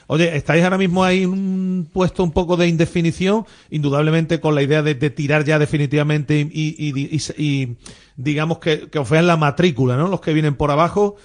[0.07, 4.81] Oye, estáis ahora mismo ahí un puesto un poco de indefinición, indudablemente con la idea
[4.81, 7.77] de, tirar ya definitivamente y,
[8.15, 10.07] digamos que, os vean la matrícula, ¿no?
[10.07, 11.15] Los que vienen por abajo.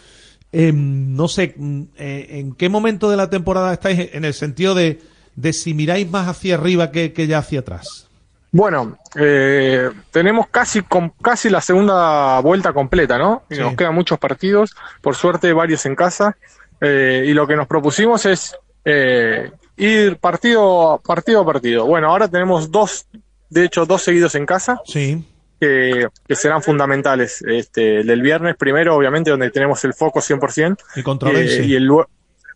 [0.51, 4.75] Eh, no sé, mm, eh, ¿en qué momento de la temporada estáis en el sentido
[4.75, 4.99] de,
[5.37, 8.08] de si miráis más hacia arriba que, que ya hacia atrás?
[8.51, 13.43] Bueno, eh, tenemos casi com- casi la segunda vuelta completa, ¿no?
[13.51, 13.61] Y Sí.
[13.61, 16.37] Nos quedan muchos partidos, por suerte varios en casa,
[16.81, 21.85] eh, y lo que nos propusimos es eh, ir partido partido a partido.
[21.87, 23.07] Bueno, ahora tenemos dos,
[23.51, 24.81] de hecho dos seguidos en casa.
[24.87, 25.25] Sí.
[25.61, 27.43] Que, que serán fundamentales.
[27.43, 30.79] Este, el del viernes primero, obviamente, donde tenemos el foco 100%.
[30.97, 31.65] Y contra eh, Orense.
[31.65, 31.89] y el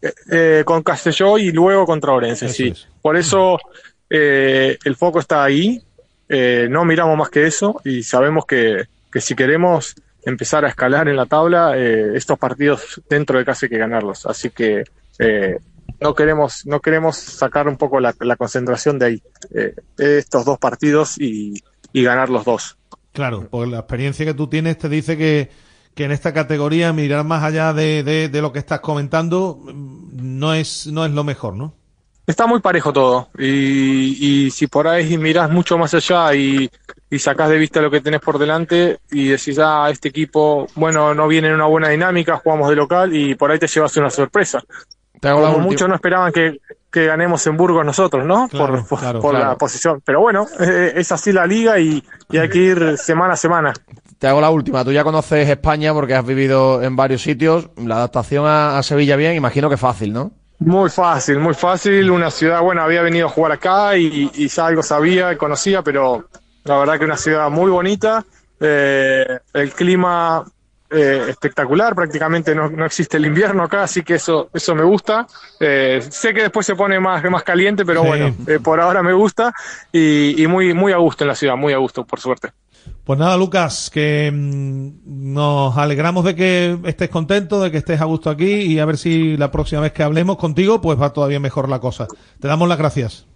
[0.00, 2.72] eh, eh, con Castelló y luego contra Orense, sí.
[3.02, 3.58] Por eso
[4.14, 5.82] eh, el foco está ahí,
[6.28, 9.94] eh, no miramos más que eso y sabemos que, que si queremos
[10.24, 14.26] empezar a escalar en la tabla, eh, estos partidos dentro de casa hay que ganarlos.
[14.26, 14.84] Así que
[15.18, 15.56] eh,
[16.00, 19.22] no queremos no queremos sacar un poco la, concentración de ahí,
[19.98, 21.62] estos dos partidos y,
[21.94, 22.76] ganar los dos.
[23.12, 25.50] Claro, porque la experiencia que tú tienes te dice que,
[25.94, 30.38] que en esta categoría mirar más allá de, de- de lo que estás comentando mm,
[30.38, 31.74] no es, no es lo mejor, ¿no?
[32.26, 36.70] Está muy parejo todo y, y si por ahí miras mucho más allá y,
[37.10, 41.14] y sacás de vista lo que tenés por delante y decís, ah, este equipo, bueno,
[41.14, 44.08] no viene en una buena dinámica, jugamos de local y por ahí te llevas una
[44.10, 44.62] sorpresa.
[45.20, 46.58] Como muchos no esperaban que,
[46.90, 48.48] que ganemos en Burgos nosotros, ¿no?
[48.48, 49.50] Claro, por por- claro, por claro.
[49.50, 50.02] la posición.
[50.04, 53.72] Pero bueno, eh, es así la liga y, y hay que ir semana a semana.
[54.18, 54.84] Te hago la última.
[54.84, 57.70] Tú ya conoces España porque has vivido en varios sitios.
[57.76, 60.32] La adaptación a, a Sevilla bien, imagino que fácil, ¿no?
[60.64, 62.10] Muy fácil, muy fácil.
[62.10, 65.82] Una ciudad, bueno, había venido a jugar acá y, y ya algo sabía y conocía,
[65.82, 66.28] pero
[66.64, 68.24] la verdad que una ciudad muy bonita.
[68.60, 70.44] Eh, el clima
[70.90, 75.26] eh, espectacular, prácticamente no, no existe el invierno acá, así que eso, eso me gusta.
[75.58, 78.08] Eh, sé que después se pone más, más caliente, pero Sí.
[78.08, 79.52] bueno, eh, por ahora me gusta
[79.90, 82.52] y, y muy, muy a gusto en la ciudad, muy a gusto, por suerte.
[83.04, 88.04] Pues nada, Lucas, que mm, nos alegramos de que estés contento, de que estés a
[88.04, 91.40] gusto aquí y a ver si la próxima vez que hablemos contigo, pues va todavía
[91.40, 92.06] mejor la cosa.
[92.40, 93.26] Te damos las gracias.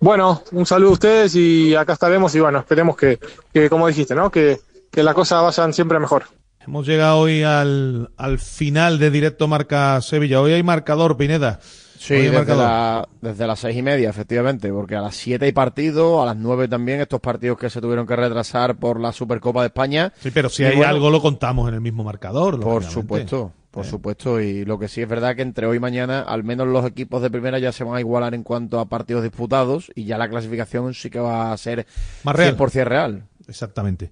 [0.00, 3.20] Bueno, un saludo a ustedes y acá estaremos y bueno, esperemos que,
[3.52, 4.30] que como dijiste, ¿no?
[4.30, 4.58] Que,
[4.90, 6.24] que las cosas vayan siempre mejor.
[6.58, 10.40] Hemos llegado hoy al, al final de Directo Marca Sevilla.
[10.40, 11.60] Hoy hay marcador, Pineda.
[12.02, 12.64] Sí, desde, marcador.
[12.64, 16.36] la- desde las seis y media, efectivamente, porque a las siete hay partido, a las
[16.36, 20.12] nueve también, estos partidos que se tuvieron que retrasar por la Supercopa de España.
[20.20, 22.58] Sí, pero si Y hay bueno, algo lo contamos en el mismo marcador.
[22.60, 24.40] Por supuesto, por supuesto.
[24.40, 27.22] Y lo que sí es verdad que entre hoy y mañana, al menos los equipos
[27.22, 30.28] de primera ya se van a igualar en cuanto a partidos disputados y ya la
[30.28, 31.86] clasificación sí que va a ser
[32.24, 32.56] Más real.
[32.56, 33.24] 100% real.
[33.48, 34.10] Exactamente.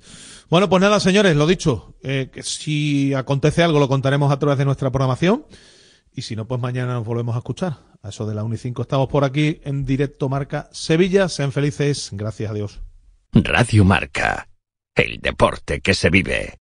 [0.48, 1.94] Bueno, pues nada, señores, lo dicho.
[2.02, 5.44] eh, que si acontece algo, lo contaremos a través de nuestra programación.
[6.12, 7.78] Y si no, pues mañana nos volvemos a escuchar.
[8.02, 11.28] A eso de la 1 y 5 estamos por aquí en directo Marca Sevilla.
[11.28, 12.08] Sean felices.
[12.12, 12.80] Gracias a Dios.
[13.32, 14.48] Radio Marca.
[14.94, 16.59] El deporte que se vive.